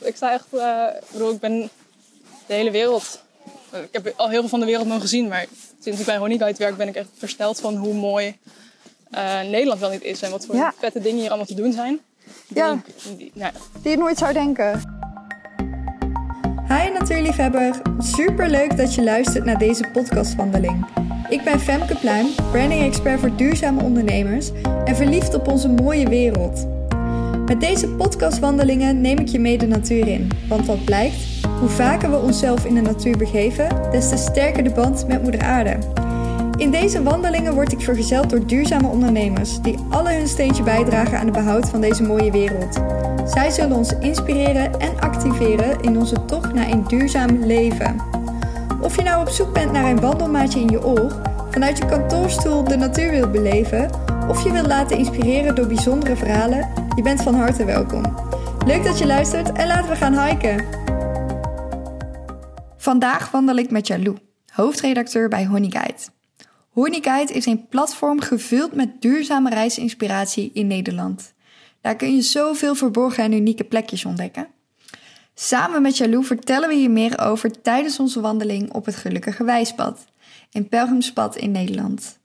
Ik 0.00 0.16
sta 0.16 0.32
echt, 0.32 0.46
uh, 0.54 0.84
ik 1.00 1.10
bedoel, 1.12 1.30
ik 1.32 1.40
ben 1.40 1.70
de 2.46 2.54
hele 2.54 2.70
wereld. 2.70 3.22
Ik 3.72 3.88
heb 3.92 4.12
al 4.16 4.28
heel 4.28 4.40
veel 4.40 4.48
van 4.48 4.60
de 4.60 4.66
wereld 4.66 4.86
nog 4.86 5.00
gezien, 5.00 5.28
maar 5.28 5.46
sinds 5.80 6.00
ik 6.00 6.06
bij 6.06 6.16
Honey 6.16 6.36
Guide 6.38 6.58
werk 6.58 6.76
ben 6.76 6.88
ik 6.88 6.94
echt 6.94 7.08
versteld 7.16 7.60
van 7.60 7.76
hoe 7.76 7.94
mooi 7.94 8.36
uh, 9.14 9.40
Nederland 9.40 9.80
wel 9.80 9.90
niet 9.90 10.02
is 10.02 10.22
en 10.22 10.30
wat 10.30 10.46
voor 10.46 10.54
Ja. 10.54 10.74
vette 10.78 11.00
dingen 11.00 11.18
hier 11.18 11.28
allemaal 11.28 11.46
te 11.46 11.54
doen 11.54 11.72
zijn. 11.72 12.00
Die 12.48 12.56
Ja. 12.58 12.72
ik- 12.72 13.18
die- 13.18 13.30
nou, 13.34 13.52
Die 13.82 13.90
je 13.90 13.96
nooit 13.96 14.18
zou 14.18 14.32
denken. 14.32 14.82
Hi 16.68 16.90
natuurliefhebber, 16.98 17.80
super 17.98 18.48
leuk 18.50 18.76
dat 18.76 18.94
je 18.94 19.02
luistert 19.02 19.44
naar 19.44 19.58
deze 19.58 19.84
podcastwandeling. 19.92 20.86
Ik 21.28 21.44
ben 21.44 21.60
Femke 21.60 21.96
Pluim, 21.96 22.26
branding 22.50 22.82
expert 22.84 23.20
voor 23.20 23.36
duurzame 23.36 23.82
ondernemers 23.82 24.50
en 24.84 24.96
verliefd 24.96 25.34
op 25.34 25.48
onze 25.48 25.68
mooie 25.68 26.08
wereld. 26.08 26.66
Met 27.46 27.60
deze 27.60 27.88
podcastwandelingen 27.88 29.00
neem 29.00 29.18
ik 29.18 29.28
je 29.28 29.38
mee 29.38 29.58
de 29.58 29.66
natuur 29.66 30.08
in, 30.08 30.30
want 30.48 30.66
wat 30.66 30.84
blijkt, 30.84 31.16
hoe 31.60 31.68
vaker 31.68 32.10
we 32.10 32.16
onszelf 32.16 32.64
in 32.64 32.74
de 32.74 32.80
natuur 32.80 33.16
begeven, 33.16 33.68
des 33.90 34.08
te 34.08 34.16
sterker 34.16 34.64
de 34.64 34.70
band 34.70 35.06
met 35.08 35.22
moeder 35.22 35.42
aarde. 35.42 35.78
In 36.56 36.70
deze 36.70 37.02
wandelingen 37.02 37.54
word 37.54 37.72
ik 37.72 37.80
vergezeld 37.80 38.30
door 38.30 38.46
duurzame 38.46 38.88
ondernemers 38.88 39.60
die 39.60 39.78
alle 39.90 40.12
hun 40.12 40.28
steentje 40.28 40.62
bijdragen 40.62 41.18
aan 41.18 41.24
het 41.24 41.34
behoud 41.34 41.68
van 41.68 41.80
deze 41.80 42.02
mooie 42.02 42.30
wereld. 42.30 42.80
Zij 43.24 43.50
zullen 43.50 43.76
ons 43.76 43.98
inspireren 43.98 44.80
en 44.80 45.00
activeren 45.00 45.80
in 45.80 45.98
onze 45.98 46.24
tocht 46.24 46.54
naar 46.54 46.70
een 46.70 46.84
duurzaam 46.88 47.44
leven. 47.44 47.96
Of 48.80 48.96
je 48.96 49.02
nou 49.02 49.20
op 49.20 49.28
zoek 49.28 49.52
bent 49.52 49.72
naar 49.72 49.90
een 49.90 50.00
wandelmaatje 50.00 50.60
in 50.60 50.68
je 50.68 50.84
oor, 50.84 51.12
vanuit 51.50 51.78
je 51.78 51.86
kantoorstoel 51.86 52.64
de 52.64 52.76
natuur 52.76 53.10
wilt 53.10 53.32
beleven, 53.32 53.90
of 54.28 54.44
je 54.44 54.52
wilt 54.52 54.66
laten 54.66 54.98
inspireren 54.98 55.54
door 55.54 55.66
bijzondere 55.66 56.16
verhalen, 56.16 56.68
je 56.96 57.02
bent 57.02 57.22
van 57.22 57.34
harte 57.34 57.64
welkom. 57.64 58.02
Leuk 58.66 58.84
dat 58.84 58.98
je 58.98 59.06
luistert 59.06 59.52
en 59.52 59.66
laten 59.66 59.88
we 59.88 59.96
gaan 59.96 60.18
hiken. 60.18 60.64
Vandaag 62.76 63.30
wandel 63.30 63.56
ik 63.56 63.70
met 63.70 63.86
Jalou, 63.86 64.16
hoofdredacteur 64.52 65.28
bij 65.28 65.46
Honey 65.46 65.70
Guide. 65.70 65.98
Honey 66.70 67.00
Guide 67.02 67.32
is 67.32 67.46
een 67.46 67.68
platform 67.68 68.20
gevuld 68.20 68.74
met 68.74 69.02
duurzame 69.02 69.50
reisinspiratie 69.50 70.50
in 70.52 70.66
Nederland. 70.66 71.34
Daar 71.80 71.96
kun 71.96 72.14
je 72.14 72.22
zoveel 72.22 72.74
verborgen 72.74 73.24
en 73.24 73.32
unieke 73.32 73.64
plekjes 73.64 74.04
ontdekken. 74.04 74.48
Samen 75.34 75.82
met 75.82 75.96
Jalou 75.96 76.24
vertellen 76.24 76.68
we 76.68 76.74
hier 76.74 76.90
meer 76.90 77.18
over 77.18 77.62
tijdens 77.62 77.98
onze 77.98 78.20
wandeling 78.20 78.72
op 78.72 78.84
het 78.84 78.96
Gelukkige 78.96 79.44
Wijspad, 79.44 80.04
een 80.52 80.68
pelgrimspad 80.68 81.36
in 81.36 81.50
Nederland. 81.50 82.18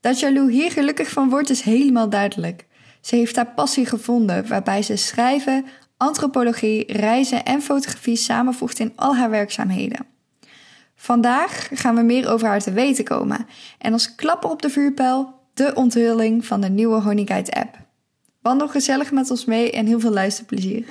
Dat 0.00 0.20
Jalou 0.20 0.52
hier 0.52 0.70
gelukkig 0.70 1.08
van 1.08 1.28
wordt 1.28 1.50
is 1.50 1.60
helemaal 1.60 2.08
duidelijk. 2.08 2.66
Ze 3.08 3.16
heeft 3.16 3.36
haar 3.36 3.52
passie 3.54 3.86
gevonden, 3.86 4.48
waarbij 4.48 4.82
ze 4.82 4.96
schrijven, 4.96 5.66
antropologie, 5.96 6.92
reizen 6.92 7.44
en 7.44 7.62
fotografie 7.62 8.16
samenvoegt 8.16 8.78
in 8.78 8.92
al 8.96 9.16
haar 9.16 9.30
werkzaamheden. 9.30 10.06
Vandaag 10.94 11.68
gaan 11.72 11.94
we 11.94 12.02
meer 12.02 12.30
over 12.30 12.48
haar 12.48 12.60
te 12.60 12.72
weten 12.72 13.04
komen 13.04 13.46
en 13.78 13.92
als 13.92 14.14
klapper 14.14 14.50
op 14.50 14.62
de 14.62 14.70
vuurpijl 14.70 15.34
de 15.54 15.74
onthulling 15.74 16.46
van 16.46 16.60
de 16.60 16.68
nieuwe 16.68 17.00
Honey 17.00 17.24
Guide 17.26 17.52
app. 17.52 17.76
Wandel 18.40 18.68
gezellig 18.68 19.12
met 19.12 19.30
ons 19.30 19.44
mee 19.44 19.70
en 19.70 19.86
heel 19.86 20.00
veel 20.00 20.12
luisterplezier. 20.12 20.84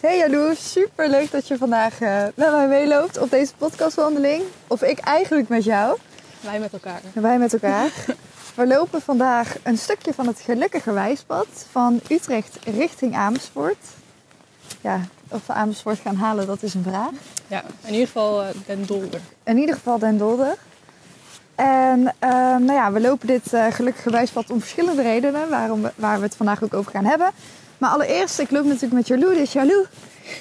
Hey 0.00 0.18
Jalou, 0.18 0.54
super 0.56 1.10
leuk 1.10 1.30
dat 1.30 1.48
je 1.48 1.56
vandaag 1.56 2.00
eh, 2.00 2.22
met 2.34 2.50
mij 2.50 2.68
meeloopt 2.68 3.18
op 3.18 3.30
deze 3.30 3.52
podcastwandeling. 3.58 4.42
Of 4.66 4.82
ik 4.82 4.98
eigenlijk 4.98 5.48
met 5.48 5.64
jou. 5.64 5.98
wij 6.40 6.60
met 6.60 6.72
elkaar. 6.72 7.00
Wij 7.14 7.38
met 7.38 7.52
elkaar. 7.52 7.90
We 8.56 8.66
lopen 8.66 9.02
vandaag 9.02 9.56
een 9.62 9.78
stukje 9.78 10.14
van 10.14 10.26
het 10.26 10.40
Gelukkige 10.40 10.92
Wijspad 10.92 11.46
van 11.70 12.00
Utrecht 12.10 12.58
richting 12.64 13.14
Amersfoort. 13.14 13.76
Ja, 14.80 15.00
of 15.28 15.46
we 15.46 15.52
Amersfoort 15.52 15.98
gaan 15.98 16.16
halen, 16.16 16.46
dat 16.46 16.62
is 16.62 16.74
een 16.74 16.82
vraag. 16.82 17.10
Ja, 17.46 17.64
in 17.84 17.92
ieder 17.92 18.06
geval 18.06 18.42
eh, 18.42 18.48
Den 18.66 18.86
Dolder. 18.86 19.20
In 19.44 19.58
ieder 19.58 19.74
geval 19.74 19.98
Den 19.98 20.18
Dolder. 20.18 20.56
En 21.54 22.14
ehm, 22.18 22.64
nou 22.64 22.72
ja, 22.72 22.92
we 22.92 23.00
lopen 23.00 23.26
dit 23.26 23.52
eh, 23.52 23.66
gelukkige 23.70 24.10
wijspad 24.10 24.50
om 24.50 24.60
verschillende 24.60 25.02
redenen, 25.02 25.48
waarom 25.48 25.82
we, 25.82 25.92
waar 25.96 26.18
we 26.18 26.24
het 26.24 26.36
vandaag 26.36 26.62
ook 26.64 26.74
over 26.74 26.90
gaan 26.90 27.04
hebben. 27.04 27.30
Maar 27.78 27.90
allereerst, 27.90 28.38
ik 28.38 28.50
loop 28.50 28.64
natuurlijk 28.64 28.92
met 28.92 29.06
Jalou. 29.06 29.34
Dus 29.34 29.52
Jalou, 29.52 29.86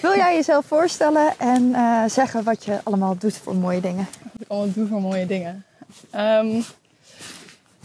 wil 0.02 0.16
jij 0.16 0.36
jezelf 0.36 0.66
voorstellen 0.66 1.34
en 1.38 1.74
eh, 1.74 2.04
zeggen 2.08 2.44
wat 2.44 2.66
je 2.66 2.80
allemaal 2.84 3.18
doet 3.18 3.38
voor 3.38 3.56
mooie 3.56 3.82
dingen? 3.82 4.08
Wat 4.22 4.42
ik 4.42 4.48
allemaal 4.48 4.74
doe 4.74 4.88
voor 4.88 5.02
mooie 5.02 5.26
dingen. 5.26 5.66
Ehm, 6.12 6.62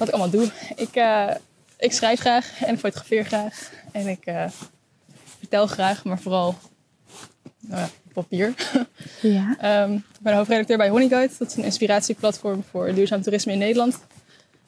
wat 0.00 0.08
ik 0.08 0.14
allemaal 0.14 0.40
doe. 0.40 0.50
Ik, 0.76 0.94
eh, 0.94 1.30
ik 1.78 1.92
schrijf 1.92 2.20
graag 2.20 2.62
en 2.64 2.74
ik 2.74 2.78
fotografeer 2.78 3.24
graag. 3.24 3.70
En 3.92 4.06
ik 4.06 4.24
eh, 4.24 4.44
vertel 5.38 5.66
graag, 5.66 6.04
maar 6.04 6.18
vooral 6.18 6.58
op 7.70 7.90
papier. 8.12 8.54
Ja. 9.20 9.56
Ehm, 9.58 9.92
ik 9.92 10.20
ben 10.20 10.34
hoofdredacteur 10.34 10.76
bij 10.76 10.88
Honey 10.88 11.08
Guide. 11.08 11.32
Dat 11.38 11.48
is 11.48 11.56
een 11.56 11.64
inspiratieplatform 11.64 12.64
voor 12.70 12.94
duurzaam 12.94 13.22
toerisme 13.22 13.52
in 13.52 13.58
Nederland. 13.58 13.98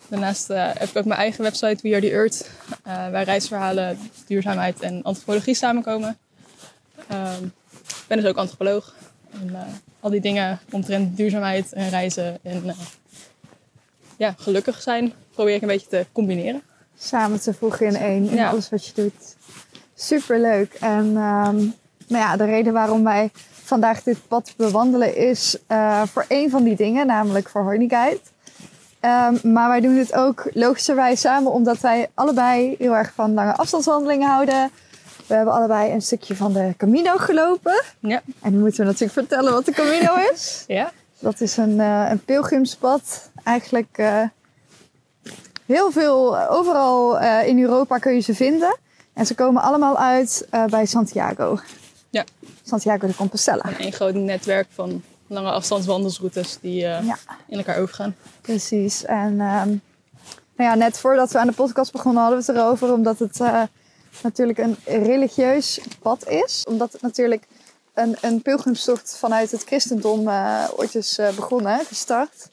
Daarnaast 0.09 0.51
eh, 0.51 0.71
heb 0.73 0.89
ik 0.89 0.97
ook 0.97 1.05
mijn 1.05 1.21
eigen 1.21 1.43
website, 1.43 1.79
We 1.83 1.89
Are 1.89 2.01
The 2.01 2.11
Earth. 2.11 2.51
waar 2.85 3.23
reisverhalen, 3.23 3.99
duurzaamheid 4.27 4.81
en 4.81 5.03
antropologie 5.03 5.55
samenkomen. 5.55 6.19
Ehm, 7.09 7.45
ik 7.89 8.05
ben 8.07 8.19
dus 8.19 8.27
ook 8.27 8.37
antropoloog. 8.37 8.95
En 9.31 9.57
al 10.01 10.11
die 10.11 10.21
dingen 10.21 10.61
omtrent 10.71 11.17
duurzaamheid 11.17 11.73
en 11.73 11.89
reizen 11.89 12.39
en 12.43 12.75
ja, 14.17 14.35
gelukkig 14.39 14.83
zijn 14.83 15.13
probeer 15.35 15.55
ik 15.55 15.63
een 15.63 15.69
beetje 15.69 15.89
te 15.89 16.07
combineren. 16.13 16.63
Samen 16.99 17.41
te 17.41 17.55
voegen 17.55 17.87
in 17.87 17.97
één, 17.97 18.29
in 18.29 18.35
Ja. 18.37 18.49
alles 18.51 18.69
wat 18.71 18.87
je 18.87 18.93
doet. 18.95 19.37
Super 19.95 20.41
leuk. 20.41 20.75
En 20.81 21.07
ehm, 21.17 21.57
nou 22.07 22.23
ja, 22.25 22.37
de 22.37 22.45
reden 22.45 22.73
waarom 22.73 23.05
wij 23.05 23.31
vandaag 23.65 24.03
dit 24.03 24.19
pad 24.29 24.55
bewandelen 24.57 25.17
is 25.17 25.57
eh, 25.67 26.03
voor 26.07 26.25
één 26.29 26.51
van 26.51 26.63
die 26.63 26.77
dingen, 26.77 27.07
namelijk 27.07 27.49
voor 27.49 27.63
Honey 27.63 27.89
Guide. 27.89 28.21
Ehm, 29.01 29.53
maar 29.53 29.69
wij 29.69 29.81
doen 29.81 29.95
dit 29.95 30.15
ook 30.15 30.51
logischerwijs 30.53 31.21
samen, 31.21 31.53
omdat 31.53 31.79
wij 31.81 32.11
allebei 32.15 32.75
heel 32.79 32.97
erg 32.97 33.13
van 33.15 33.35
lange 33.35 33.55
afstandswandelingen 33.57 34.29
houden. 34.29 34.71
We 35.27 35.35
hebben 35.35 35.55
allebei 35.55 35.93
een 35.93 36.03
stukje 36.03 36.37
van 36.37 36.53
de 36.53 36.75
Camino 36.77 37.17
gelopen. 37.17 37.83
Ja. 37.99 38.23
En 38.43 38.53
nu 38.53 38.59
moeten 38.59 38.81
we 38.81 38.85
natuurlijk 38.87 39.13
vertellen 39.13 39.53
wat 39.53 39.65
de 39.65 39.73
Camino 39.73 40.15
is. 40.33 40.65
Ja? 40.67 40.93
Dat 41.19 41.41
is 41.41 41.57
een, 41.57 41.81
eh, 41.81 42.07
een 42.11 42.25
pilgrimspad. 42.25 43.31
Eigenlijk 43.45 43.89
eh, 43.99 44.23
heel 45.67 45.91
veel, 45.91 46.37
eh, 46.37 46.51
overal 46.51 47.19
eh, 47.19 47.47
in 47.47 47.61
Europa 47.63 47.99
kun 47.99 48.15
je 48.15 48.21
ze 48.21 48.35
vinden. 48.35 48.79
En 49.13 49.27
ze 49.27 49.35
komen 49.35 49.63
allemaal 49.63 49.99
uit 49.99 50.47
eh, 50.51 50.65
bij 50.65 50.87
Santiago. 50.87 51.59
Ja. 52.11 52.25
Santiago 52.63 53.07
de 53.07 53.15
Compostela. 53.15 53.65
Een 53.79 53.93
groot 53.93 54.15
netwerk 54.15 54.67
van 54.71 55.03
lange 55.27 55.51
afstandswandelsroutes 55.51 56.59
die 56.61 56.81
Ja, 56.81 57.19
in 57.47 57.57
elkaar 57.59 57.79
overgaan. 57.79 58.17
precies. 58.41 59.05
En 59.05 59.41
ehm, 59.41 59.69
nou 60.57 60.71
ja, 60.71 60.75
net 60.75 60.99
voordat 60.99 61.31
we 61.31 61.39
aan 61.39 61.47
de 61.47 61.53
podcast 61.53 61.93
begonnen 61.93 62.23
hadden 62.23 62.41
we 62.41 62.53
het 62.53 62.57
erover. 62.57 62.93
Omdat 62.93 63.19
het 63.19 63.41
natuurlijk 64.23 64.59
een 64.59 64.77
religieus 64.85 65.81
pad 66.03 66.29
is. 66.29 66.65
Omdat 66.69 66.93
het 66.93 67.03
natuurlijk 67.03 67.47
een, 67.95 68.17
een 68.21 68.43
pilgrimstocht 68.43 69.17
vanuit 69.19 69.51
het 69.51 69.65
christendom 69.65 70.29
ooit 70.77 70.95
is 70.95 71.19
begonnen, 71.37 71.85
gestart. 71.85 72.51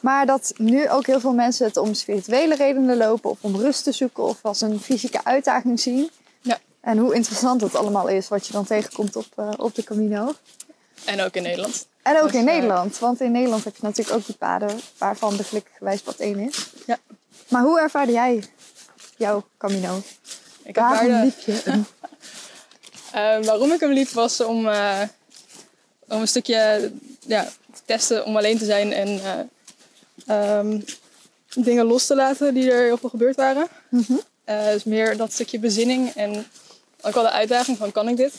Maar 0.00 0.26
dat 0.26 0.52
nu 0.56 0.90
ook 0.90 1.06
heel 1.06 1.20
veel 1.20 1.32
mensen 1.32 1.66
het 1.66 1.76
om 1.76 1.94
spirituele 1.94 2.54
redenen 2.56 2.96
lopen. 2.96 3.30
Of 3.30 3.38
om 3.40 3.56
rust 3.56 3.84
te 3.84 3.92
zoeken 3.92 4.22
of 4.24 4.38
als 4.42 4.60
een 4.60 4.80
fysieke 4.80 5.24
uitdaging 5.24 5.80
zien. 5.80 6.10
Ja. 6.40 6.58
En 6.80 6.98
hoe 6.98 7.14
interessant 7.14 7.60
het 7.60 7.74
allemaal 7.74 8.08
is 8.08 8.28
wat 8.28 8.46
je 8.46 8.52
dan 8.52 8.64
tegenkomt 8.64 9.16
op, 9.16 9.26
eh, 9.36 9.48
op 9.56 9.74
de 9.74 9.84
Camino. 9.84 10.34
En 11.04 11.20
ook 11.20 11.34
in 11.34 11.42
Nederland. 11.42 11.86
En 12.02 12.16
ook 12.20 12.32
Dus, 12.32 12.40
in 12.40 12.48
eh, 12.48 12.54
Nederland. 12.54 12.98
Want 12.98 13.20
in 13.20 13.32
Nederland 13.32 13.64
heb 13.64 13.76
je 13.76 13.82
natuurlijk 13.82 14.16
ook 14.16 14.26
die 14.26 14.34
paden 14.36 14.80
waarvan 14.98 15.36
de 15.36 15.44
Gelukkige 15.44 15.84
Wijspad 15.84 16.18
1 16.18 16.38
is. 16.38 16.70
Ja. 16.86 16.98
Maar 17.48 17.62
hoe 17.62 17.80
ervaarde 17.80 18.12
jij 18.12 18.44
jouw 19.16 19.44
Camino? 19.58 20.02
Ik 20.62 20.74
Waarom 20.74 20.98
ervaarde- 20.98 21.24
liep 21.24 21.38
je 21.38 21.60
hem? 21.70 21.86
Eh, 23.12 23.44
waarom 23.44 23.72
ik 23.72 23.80
hem 23.80 23.92
liep 23.92 24.08
was 24.08 24.40
om, 24.40 24.66
om 26.08 26.20
een 26.20 26.28
stukje 26.28 26.92
ja, 27.26 27.44
te 27.44 27.80
testen 27.84 28.24
om 28.24 28.36
alleen 28.36 28.58
te 28.58 28.64
zijn 28.64 28.92
en 28.92 29.20
eh, 30.30 30.58
ehm, 30.58 30.80
dingen 31.54 31.86
los 31.86 32.06
te 32.06 32.14
laten 32.14 32.54
die 32.54 32.70
er 32.70 32.84
heel 32.84 32.96
veel 32.96 33.08
gebeurd 33.08 33.36
waren. 33.36 33.68
Mhm. 33.88 34.12
Eh, 34.44 34.70
dus 34.70 34.84
meer 34.84 35.16
dat 35.16 35.32
stukje 35.32 35.58
bezinning 35.58 36.12
en 36.14 36.46
ook 37.00 37.14
wel 37.14 37.22
de 37.22 37.30
uitdaging 37.30 37.76
van 37.76 37.92
kan 37.92 38.08
ik 38.08 38.16
dit? 38.16 38.34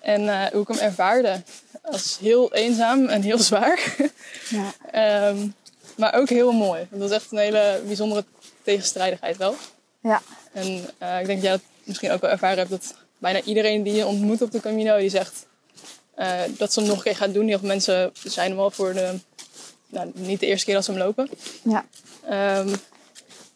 En 0.00 0.28
eh, 0.28 0.52
hoe 0.52 0.62
ik 0.62 0.68
hem 0.68 0.78
ervaarde 0.78 1.42
als 1.82 2.18
heel 2.20 2.54
eenzaam 2.54 3.06
en 3.06 3.22
heel 3.22 3.38
zwaar. 3.50 3.96
Ja. 4.48 4.72
Ehm, 4.90 5.48
maar 5.96 6.14
ook 6.14 6.28
heel 6.28 6.52
mooi. 6.52 6.86
Het 6.90 7.00
was 7.00 7.10
echt 7.10 7.32
een 7.32 7.38
hele 7.38 7.80
bijzondere 7.86 8.24
tegenstrijdigheid 8.62 9.36
wel. 9.36 9.56
Ja. 10.00 10.22
En 10.52 10.84
eh, 10.98 11.20
ik 11.20 11.26
denk 11.26 11.42
dat 11.42 11.42
jij 11.42 11.50
dat 11.50 11.60
misschien 11.84 12.10
ook 12.10 12.20
wel 12.20 12.30
ervaren 12.30 12.58
hebt. 12.58 12.70
Dat 12.70 12.94
bijna 13.18 13.42
iedereen 13.42 13.82
die 13.82 13.94
je 13.94 14.06
ontmoet 14.06 14.42
op 14.42 14.50
de 14.50 14.60
Camino, 14.60 14.98
die 14.98 15.10
zegt 15.10 15.46
dat 16.56 16.72
ze 16.72 16.80
hem 16.80 16.88
nog 16.88 16.98
een 16.98 17.04
keer 17.04 17.16
gaat 17.16 17.34
doen. 17.34 17.48
Heel 17.48 17.58
veel 17.58 17.68
mensen 17.68 18.12
zijn 18.24 18.58
al 18.58 18.70
voor 18.70 18.92
de, 18.92 19.18
nou, 19.96 20.10
niet 20.14 20.40
de 20.40 20.46
eerste 20.46 20.64
keer 20.64 20.74
dat 20.74 20.84
ze 20.84 20.90
hem 20.90 21.00
lopen. 21.00 21.28
Ja. 21.62 21.84
Ehm, 22.28 22.74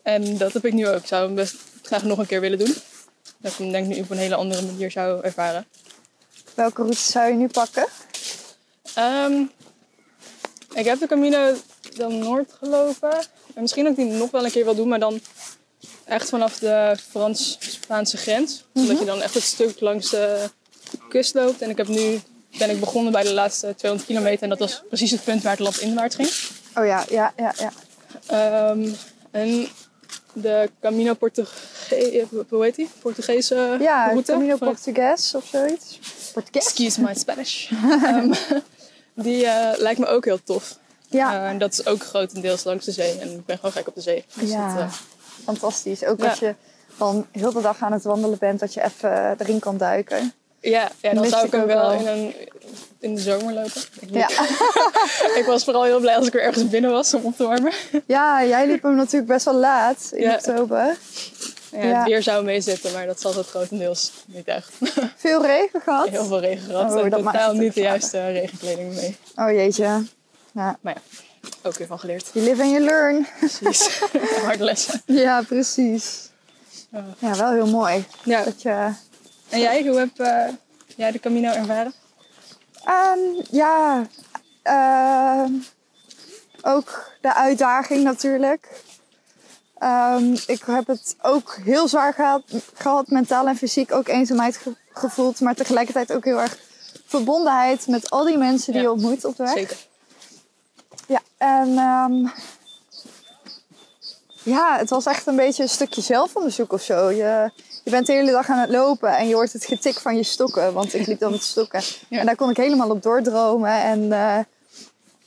en 0.03 0.39
dat 0.39 0.53
heb 0.53 0.65
ik 0.65 0.73
nu 0.73 0.89
ook. 0.89 1.01
Ik 1.01 1.07
zou 1.07 1.27
hem 1.27 1.35
best 1.35 1.57
graag 1.83 2.03
nog 2.03 2.19
een 2.19 2.27
keer 2.27 2.41
willen 2.41 2.59
doen. 2.59 2.75
Dat 3.39 3.53
ik 3.53 3.59
hem 3.59 3.73
denk 3.73 3.89
ik 3.89 3.97
nu 3.97 4.03
op 4.03 4.11
een 4.11 4.19
hele 4.19 4.35
andere 4.35 4.63
manier 4.63 4.91
zou 4.91 5.25
ervaren. 5.25 5.67
welke 6.55 6.83
route 6.83 7.01
zou 7.01 7.29
je 7.29 7.35
nu 7.35 7.49
pakken? 7.49 7.87
Ehm, 8.95 9.43
ik 10.75 10.85
heb 10.85 10.99
de 10.99 11.07
Camino 11.07 11.55
dan 11.97 12.19
Noord 12.19 12.53
gelopen. 12.59 13.19
En 13.55 13.63
misschien 13.63 13.87
ook 13.89 13.97
die 13.97 14.05
nog 14.05 14.31
wel 14.31 14.45
een 14.45 14.51
keer 14.51 14.65
wil 14.65 14.75
doen, 14.75 14.89
maar 14.89 14.99
dan 14.99 15.21
echt 16.05 16.29
vanaf 16.29 16.59
de 16.59 16.97
Frans-Spaanse 17.11 18.17
grens. 18.17 18.65
Omdat 18.75 18.99
je 18.99 19.05
dan 19.05 19.23
echt 19.23 19.35
het 19.35 19.43
stuk 19.43 19.81
langs 19.81 20.11
de 20.11 20.51
kust 21.09 21.35
loopt. 21.35 21.63
En 21.63 21.71
ik 21.71 21.77
heb 21.77 21.89
nu 21.89 22.21
ben 22.59 22.71
ik 22.71 22.81
begonnen 22.81 23.13
bij 23.13 23.23
de 23.23 23.33
laatste 23.33 23.75
200 23.77 24.11
kilometer. 24.11 24.43
En 24.43 24.49
dat 24.49 24.59
was 24.59 24.83
precies 24.89 25.11
het 25.11 25.25
punt 25.25 25.43
waar 25.43 25.53
het 25.53 25.61
land 25.61 25.81
inwaarts 25.81 26.15
ging. 26.17 26.29
Oh 26.75 26.87
ja, 26.87 27.05
ja, 27.09 27.33
ja, 27.37 27.55
ja. 27.59 27.73
Ehm, 28.27 28.89
en 29.31 29.69
de 30.33 30.71
Camino 30.81 31.15
Portuge 31.15 31.51
hoe 32.49 32.63
heet 32.65 32.75
die? 32.75 32.91
Portugese 33.01 33.77
Ja, 33.81 34.07
route. 34.07 34.33
Camino 34.33 34.57
Portugues 34.57 35.35
of 35.35 35.45
zoiets. 35.53 35.99
Portugues? 36.33 36.65
Excuse 36.67 37.01
my 37.01 37.15
Spanish. 37.15 37.71
Ehm, 38.05 38.33
die 39.15 39.47
eh, 39.47 39.79
lijkt 39.79 39.99
me 40.01 40.07
ook 40.07 40.25
heel 40.25 40.43
tof. 40.45 40.79
Ja, 41.09 41.33
Eh, 41.35 41.49
en 41.49 41.59
dat 41.59 41.73
is 41.73 41.87
ook 41.87 42.03
grotendeels 42.05 42.65
langs 42.65 42.85
de 42.85 42.93
zee. 42.93 43.19
En 43.19 43.31
ik 43.31 43.47
ben 43.47 43.57
gewoon 43.57 43.73
gek 43.73 43.89
op 43.89 43.95
de 43.95 44.01
zee. 44.01 44.25
Dus 44.35 44.51
Ja. 44.51 44.75
dat, 44.75 44.83
eh, 44.85 44.93
fantastisch. 45.45 46.05
Ook 46.05 46.21
Ja. 46.21 46.29
als 46.29 46.39
je 46.39 46.55
dan 46.99 47.27
heel 47.33 47.53
de 47.53 47.61
dag 47.61 47.83
aan 47.83 47.93
het 47.93 48.05
wandelen 48.05 48.39
bent, 48.39 48.61
dat 48.61 48.75
je 48.75 48.83
even 48.85 49.35
erin 49.39 49.59
kan 49.59 49.77
duiken. 49.77 50.33
Ja, 50.61 50.91
ja, 51.01 51.15
dan 51.15 51.27
zou 51.27 51.47
ik 51.47 51.53
ik 51.53 51.61
ook 51.61 51.67
wel 51.67 51.93
in, 51.93 52.07
een, 52.07 52.35
in 52.99 53.15
de 53.15 53.21
zomer 53.21 53.55
lopen. 53.55 53.83
Ik, 54.01 54.11
Ja. 54.11 54.29
ik 55.41 55.45
was 55.47 55.65
vooral 55.65 55.83
heel 55.85 56.01
blij 56.01 56.17
als 56.17 56.27
ik 56.27 56.33
weer 56.33 56.43
ergens 56.43 56.69
binnen 56.69 56.91
was 56.91 57.15
om 57.15 57.25
op 57.25 57.37
te 57.37 57.45
warmen. 57.47 57.73
ja, 58.07 58.45
jij 58.45 58.67
liep 58.67 58.83
hem 58.83 58.95
natuurlijk 58.97 59.27
best 59.33 59.45
wel 59.45 59.55
laat 59.55 60.09
in 60.13 60.23
Ja. 60.23 60.35
oktober. 60.35 60.97
Ja, 61.73 61.83
Ja. 61.83 61.99
Het 61.99 62.07
weer 62.09 62.23
zou 62.23 62.45
meezitten, 62.45 62.93
maar 62.93 63.07
dat 63.07 63.21
zat 63.21 63.35
het 63.35 63.47
grotendeels 63.47 64.13
niet 64.27 64.47
echt. 64.47 64.73
Veel 65.17 65.43
regen 65.47 65.81
gehad. 65.81 66.09
Heel 66.09 66.25
veel 66.25 66.41
regen 66.41 66.65
gehad. 66.67 66.91
Oh, 66.95 67.03
maakt 67.03 67.11
totaal 67.17 67.53
niet 67.53 67.61
de 67.63 67.67
vader. 67.67 67.83
juiste 67.83 68.31
regenkleding 68.31 68.95
mee. 68.95 69.17
Oh 69.37 69.51
jeetje. 69.51 70.05
Ja, 70.53 70.79
Maar 70.81 70.95
ja, 70.95 71.01
ook 71.63 71.77
weer 71.79 71.87
van 71.87 71.99
geleerd. 71.99 72.31
you 72.33 72.45
live 72.47 72.63
and 72.63 72.71
you 72.71 72.85
learn. 72.85 73.27
Precies. 73.39 74.01
Harde 74.45 74.65
lessen. 74.65 75.03
Ja, 75.07 75.43
precies. 75.43 76.29
Ja. 76.91 77.05
Ja, 77.19 77.37
wel 77.37 77.51
heel 77.53 77.67
mooi. 77.67 78.05
Ja. 78.25 78.45
Dat 78.45 78.63
je, 78.63 78.89
En 79.51 79.61
jij, 79.61 79.87
hoe 79.87 79.99
heb 79.99 80.19
eh, 80.19 80.49
jij 80.97 81.11
de 81.11 81.21
Camino 81.21 81.51
ervaren? 81.53 81.93
Ehm, 82.85 83.19
ja, 83.51 84.07
ehm, 84.63 85.53
ook 86.63 87.11
de 87.21 87.35
uitdaging 87.35 88.05
natuurlijk. 88.05 88.83
Ehm, 89.79 90.33
ik 90.47 90.63
heb 90.67 90.87
het 90.87 91.17
ook 91.23 91.57
heel 91.65 91.89
zwaar 91.89 92.15
gehad, 92.15 92.43
gehad, 92.75 93.07
mentaal 93.09 93.47
en 93.47 93.57
fysiek. 93.57 93.93
Ook 93.93 94.09
eenzaamheid 94.09 94.57
ge- 94.57 94.77
gevoeld, 94.93 95.41
maar 95.41 95.55
tegelijkertijd 95.55 96.13
ook 96.13 96.25
heel 96.25 96.41
erg 96.41 96.59
verbondenheid 97.07 97.87
met 97.87 98.11
al 98.11 98.25
die 98.25 98.39
mensen 98.39 98.73
die 98.73 98.83
Ja. 98.83 98.87
je 98.89 98.93
ontmoet 98.95 99.25
op 99.25 99.37
de 99.37 99.43
weg. 99.43 99.53
Zeker. 99.53 99.77
Ja, 101.07 101.21
en 101.39 101.75
ja, 104.43 104.77
het 104.79 104.91
was 104.91 105.07
echt 105.07 105.27
een 105.27 105.37
beetje 105.37 105.63
een 105.63 105.69
stukje 105.69 106.01
zelfonderzoek 106.01 106.73
of 106.73 106.83
zo. 106.83 107.11
Je, 107.11 107.51
je 107.85 107.91
bent 107.91 108.07
de 108.07 108.13
hele 108.13 108.31
dag 108.31 108.49
aan 108.49 108.59
het 108.59 108.71
lopen 108.71 109.17
en 109.17 109.29
je 109.29 109.35
hoort 109.35 109.53
het 109.53 109.65
getik 109.65 109.99
van 109.99 110.17
je 110.17 110.23
stokken, 110.23 110.73
want 110.73 110.95
ik 110.95 111.07
liep 111.07 111.19
dan 111.19 111.31
met 111.31 111.43
stokken. 111.43 111.83
Ja. 112.09 112.19
En 112.19 112.27
daar 112.27 112.37
kon 112.37 112.51
ik 112.51 112.57
helemaal 112.57 112.91
op 112.91 113.03
doordromen 113.03 113.83
en 113.83 114.13
eh, 114.13 114.39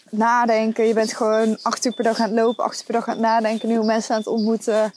nadenken. 0.09 0.87
Je 0.87 0.93
bent 0.93 1.13
gewoon 1.13 1.57
acht 1.61 1.85
uur 1.85 1.93
per 1.93 2.03
dag 2.03 2.19
aan 2.19 2.29
het 2.29 2.39
lopen, 2.39 2.63
acht 2.63 2.79
uur 2.79 2.85
per 2.85 2.93
dag 2.93 3.07
aan 3.07 3.13
het 3.13 3.21
nadenken, 3.23 3.67
nieuwe 3.67 3.85
mensen 3.85 4.11
aan 4.13 4.19
het 4.19 4.27
ontmoeten. 4.29 4.93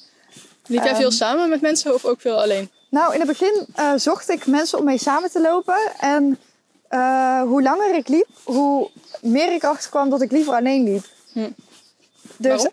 Liep 0.66 0.82
jij 0.82 0.90
Ehm. 0.92 1.00
veel 1.00 1.10
samen 1.10 1.48
met 1.48 1.60
mensen 1.60 1.94
of 1.94 2.04
ook 2.04 2.20
veel 2.20 2.42
alleen? 2.42 2.70
Nou, 2.90 3.12
in 3.14 3.18
het 3.20 3.28
begin 3.28 3.66
eh, 3.74 3.92
zocht 3.96 4.28
ik 4.28 4.46
mensen 4.46 4.78
om 4.78 4.84
mee 4.84 4.98
samen 4.98 5.30
te 5.30 5.40
lopen. 5.40 5.78
En 6.00 6.38
eh, 6.88 7.42
hoe 7.42 7.62
langer 7.62 7.94
ik 7.94 8.08
liep, 8.08 8.28
hoe 8.44 8.90
meer 9.20 9.52
ik 9.52 9.64
achterkwam 9.64 10.10
dat 10.10 10.20
ik 10.22 10.30
liever 10.30 10.54
alleen 10.54 10.84
liep. 10.84 11.04
Hm. 11.32 11.50
Dus 12.36 12.50
Waarom? 12.52 12.70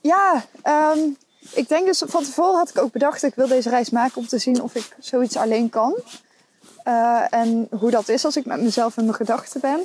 ja, 0.00 0.44
ehm, 0.62 0.98
ik 1.52 1.68
denk 1.68 1.86
dus 1.86 2.02
van 2.06 2.24
tevoren 2.24 2.58
had 2.58 2.68
ik 2.68 2.78
ook 2.78 2.92
bedacht, 2.92 3.22
ik 3.22 3.34
wil 3.34 3.48
deze 3.48 3.68
reis 3.68 3.90
maken 3.90 4.16
om 4.16 4.26
te 4.26 4.38
zien 4.38 4.62
of 4.62 4.74
ik 4.74 4.96
zoiets 4.98 5.36
alleen 5.36 5.68
kan. 5.70 5.94
Eh, 6.84 7.22
en 7.30 7.68
hoe 7.78 7.90
dat 7.90 8.08
is 8.08 8.24
als 8.24 8.36
ik 8.36 8.44
met 8.44 8.60
mezelf 8.62 8.96
en 8.96 9.04
mijn 9.04 9.16
gedachten 9.16 9.60
ben. 9.60 9.80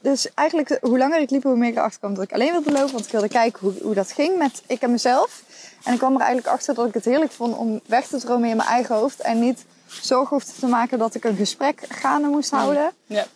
Dus 0.00 0.28
eigenlijk, 0.34 0.78
hoe 0.80 0.98
langer 0.98 1.20
ik 1.20 1.30
liep, 1.30 1.42
hoe 1.42 1.56
meer 1.56 1.68
ik 1.68 1.76
erachter 1.76 1.98
kwam 1.98 2.14
dat 2.14 2.24
ik 2.24 2.32
alleen 2.32 2.52
wilde 2.52 2.72
lopen. 2.72 2.92
Want 2.92 3.04
ik 3.04 3.12
wilde 3.12 3.28
kijken 3.28 3.60
hoe, 3.60 3.72
hoe 3.82 3.94
dat 3.94 4.12
ging 4.12 4.38
met 4.38 4.62
ik 4.66 4.82
en 4.82 4.90
mezelf. 4.90 5.42
En 5.84 5.92
ik 5.92 5.98
kwam 5.98 6.14
er 6.14 6.20
eigenlijk 6.20 6.48
achter 6.48 6.74
dat 6.74 6.86
ik 6.86 6.94
het 6.94 7.04
heerlijk 7.04 7.32
vond 7.32 7.56
om 7.56 7.80
weg 7.86 8.06
te 8.06 8.18
dromen 8.18 8.48
in 8.48 8.56
mijn 8.56 8.68
eigen 8.68 8.94
hoofd. 8.94 9.20
En 9.20 9.38
niet 9.40 9.64
zorgen 9.86 10.28
hoefde 10.36 10.52
te 10.60 10.66
maken 10.66 10.98
dat 10.98 11.14
ik 11.14 11.24
een 11.24 11.36
gesprek 11.36 11.84
gaande 11.88 12.28
moest 12.28 12.50
houden 12.50 12.92
Ja. 13.06 13.26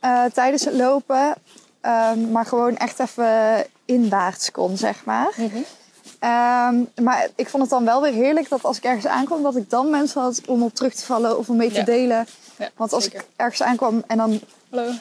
eh, 0.00 0.24
tijdens 0.24 0.64
het 0.64 0.74
lopen. 0.74 1.34
Ehm, 1.80 2.30
maar 2.30 2.46
gewoon 2.46 2.76
echt 2.76 2.98
even 2.98 3.64
inwaarts 3.94 4.50
kon, 4.50 4.76
zeg 4.76 5.04
maar. 5.04 5.32
Mhm. 5.36 5.56
Ehm, 6.18 7.04
maar 7.04 7.28
ik 7.34 7.48
vond 7.48 7.62
het 7.62 7.70
dan 7.72 7.84
wel 7.84 8.02
weer 8.02 8.12
heerlijk 8.12 8.48
dat 8.48 8.64
als 8.64 8.76
ik 8.76 8.84
ergens 8.84 9.06
aankwam, 9.06 9.42
dat 9.42 9.56
ik 9.56 9.70
dan 9.70 9.90
mensen 9.90 10.20
had 10.22 10.40
om 10.46 10.62
op 10.62 10.74
terug 10.74 10.94
te 10.94 11.04
vallen 11.04 11.38
of 11.38 11.48
om 11.48 11.56
mee 11.56 11.68
te 11.70 11.74
Ja. 11.74 11.84
delen. 11.84 12.26
Ja, 12.58 12.68
Want 12.76 12.92
als 12.92 13.04
zeker. 13.04 13.20
ik 13.20 13.26
ergens 13.36 13.62
aankwam 13.62 14.02
en 14.06 14.16
dan 14.16 14.40
Hallo. 14.70 14.92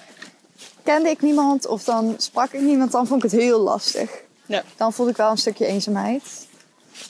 kende 0.83 1.09
ik 1.09 1.21
niemand 1.21 1.68
of 1.68 1.83
dan 1.83 2.13
sprak 2.18 2.51
ik 2.51 2.62
niemand, 2.62 2.91
dan 2.91 3.07
vond 3.07 3.24
ik 3.24 3.31
het 3.31 3.39
heel 3.41 3.59
lastig. 3.59 4.12
Ja. 4.45 4.63
Dan 4.77 4.94
voelde 4.94 5.12
ik 5.12 5.18
wel 5.18 5.31
een 5.31 5.38
stukje 5.38 5.65
eenzaamheid. 5.65 6.24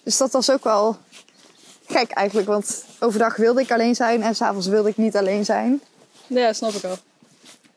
Dus 0.04 0.18
dat 0.18 0.32
was 0.32 0.50
ook 0.52 0.64
wel 0.64 0.98
gek 1.88 2.12
eigenlijk, 2.12 2.48
want 2.48 2.84
overdag 3.00 3.36
wilde 3.36 3.62
ik 3.62 3.72
alleen 3.72 3.96
zijn 3.96 4.24
en 4.24 4.36
s'avonds 4.36 4.68
wilde 4.68 4.90
ik 4.90 4.98
niet 4.98 5.16
alleen 5.18 5.46
zijn. 5.46 5.82
ja, 6.28 6.54
snap 6.54 6.72
ik 6.74 6.82
wel. 6.82 6.98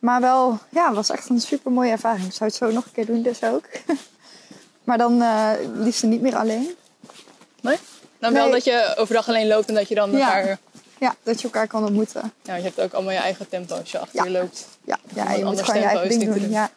Maar 0.02 0.20
wel, 0.20 0.58
ja, 0.68 0.92
was 0.92 1.10
echt 1.10 1.28
een 1.28 1.40
super 1.40 1.72
mooie 1.72 1.90
ervaring. 1.90 2.26
Ik 2.26 2.32
zou 2.32 2.50
het 2.50 2.58
zo 2.58 2.70
nog 2.70 2.84
een 2.84 2.92
keer 2.92 3.06
doen, 3.06 3.22
dus 3.22 3.42
ook. 3.42 3.64
maar 4.84 4.98
dan 4.98 5.22
eh 5.22 5.50
liefst 5.74 6.02
niet 6.02 6.20
meer 6.20 6.36
alleen. 6.36 6.74
Nee? 7.60 7.76
Nou, 8.18 8.32
wel 8.34 8.42
Nee. 8.44 8.52
dat 8.52 8.64
je 8.64 8.94
overdag 8.96 9.28
alleen 9.28 9.46
loopt 9.46 9.68
en 9.68 9.74
dat 9.74 9.88
je 9.88 9.94
dan 9.94 10.10
Ja. 10.10 10.36
elkaar... 10.36 10.58
Ja, 10.98 11.14
dat 11.22 11.38
je 11.38 11.44
elkaar 11.44 11.66
kan 11.66 11.84
ontmoeten. 11.84 12.32
Ja, 12.42 12.54
je 12.54 12.62
hebt 12.62 12.80
ook 12.80 12.92
allemaal 12.92 13.12
je 13.12 13.18
eigen 13.18 13.48
tempo 13.48 13.74
als 13.76 13.90
je 13.90 13.98
achter 13.98 14.16
Ja. 14.18 14.24
je 14.24 14.30
loopt. 14.30 14.66
Ja, 14.84 14.98
ja 15.14 15.32
je 15.32 15.44
moet 15.44 15.62
gewoon 15.62 15.80
je 15.80 15.86
eigen 15.86 16.08
ding 16.08 16.24
doen. 16.24 16.38
doen. 16.38 16.50
Ja. 16.50 16.70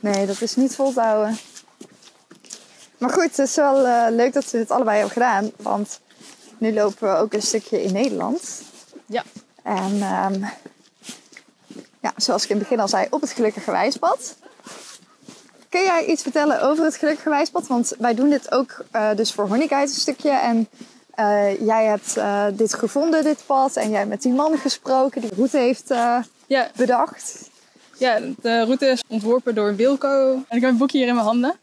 Nee, 0.00 0.26
dat 0.26 0.40
is 0.40 0.56
niet 0.56 0.74
vol 0.74 0.92
te 0.92 1.00
houden. 1.00 1.38
Maar 2.98 3.10
goed, 3.10 3.22
het 3.22 3.38
is 3.38 3.54
wel 3.54 3.86
eh, 3.86 4.06
leuk 4.10 4.32
dat 4.32 4.50
we 4.50 4.58
het 4.58 4.70
allebei 4.70 4.96
hebben 4.96 5.12
gedaan. 5.12 5.50
Want 5.56 6.00
nu 6.58 6.72
lopen 6.74 7.12
we 7.12 7.18
ook 7.18 7.32
een 7.32 7.42
stukje 7.42 7.82
in 7.82 7.92
Nederland. 7.92 8.62
Ja. 9.06 9.24
En 9.62 9.98
ehm, 10.02 10.44
ja, 12.00 12.12
zoals 12.16 12.42
ik 12.44 12.48
in 12.50 12.56
het 12.56 12.64
begin 12.68 12.82
al 12.82 12.88
zei, 12.88 13.06
op 13.10 13.20
het 13.20 13.30
Gelukkige 13.32 13.70
Wijspad. 13.70 14.36
Kun 15.68 15.82
jij 15.82 16.04
iets 16.06 16.22
vertellen 16.22 16.62
over 16.62 16.84
het 16.84 16.96
Gelukkige 16.96 17.28
Wijspad? 17.28 17.66
Want 17.66 17.92
wij 17.98 18.14
doen 18.14 18.30
dit 18.30 18.52
ook 18.52 18.84
eh, 18.90 19.10
dus 19.16 19.32
voor 19.32 19.48
Honeyguide 19.48 19.92
een 19.92 19.98
stukje. 19.98 20.30
En 20.30 20.68
eh, 21.14 21.60
jij 21.60 21.84
hebt 21.84 22.16
eh, 22.16 22.44
dit 22.52 22.74
gevonden, 22.74 23.24
dit 23.24 23.42
pad. 23.46 23.76
En 23.76 23.88
jij 23.88 23.98
hebt 23.98 24.10
met 24.10 24.22
die 24.22 24.32
man 24.32 24.58
gesproken 24.58 25.20
die 25.20 25.30
de 25.30 25.36
route 25.36 25.58
heeft 25.58 25.88
Ja, 26.46 26.70
bedacht. 26.76 27.50
ja, 27.98 28.20
de 28.40 28.64
route 28.64 28.86
is 28.86 29.02
ontworpen 29.08 29.54
door 29.54 29.76
Wilco. 29.76 30.32
En 30.48 30.56
ik 30.56 30.62
heb 30.62 30.70
een 30.70 30.76
boekje 30.76 30.98
hier 30.98 31.06
in 31.08 31.14
mijn 31.14 31.26
handen. 31.26 31.54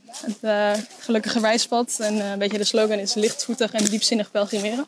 Het 0.42 0.88
gelukkige 1.00 1.40
wijspad. 1.40 1.96
En 2.00 2.20
een 2.20 2.40
beetje 2.40 2.58
de 2.58 2.64
slogan 2.64 3.00
is 3.00 3.14
lichtvoetig 3.14 3.72
en 3.72 3.86
diepzinnig 3.86 4.32
pelgrimeren. 4.32 4.86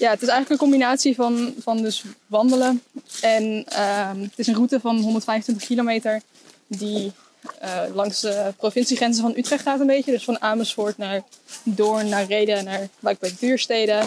Ja, 0.00 0.10
het 0.10 0.22
is 0.22 0.28
eigenlijk 0.28 0.50
een 0.50 0.68
combinatie 0.68 1.14
van, 1.14 1.54
van 1.58 1.82
dus 1.82 2.04
wandelen. 2.26 2.82
En 3.20 3.64
ehm, 3.68 4.20
het 4.20 4.38
is 4.38 4.46
een 4.46 4.54
route 4.54 4.80
van 4.80 5.00
125 5.00 5.66
kilometer 5.66 6.22
die 6.66 7.12
eh, 7.58 7.82
langs 7.94 8.20
de 8.20 8.52
provinciegrenzen 8.56 9.22
van 9.22 9.36
Utrecht 9.36 9.62
gaat 9.62 9.80
een 9.80 9.86
beetje. 9.86 10.10
Dus 10.10 10.24
van 10.24 10.40
Amersfoort 10.40 10.98
naar 10.98 11.22
Doorn, 11.62 12.08
naar 12.08 12.24
Reden, 12.24 12.64
naar 12.64 12.88
Wijk 12.98 13.18
bij 13.18 13.34
Duurstede. 13.38 14.02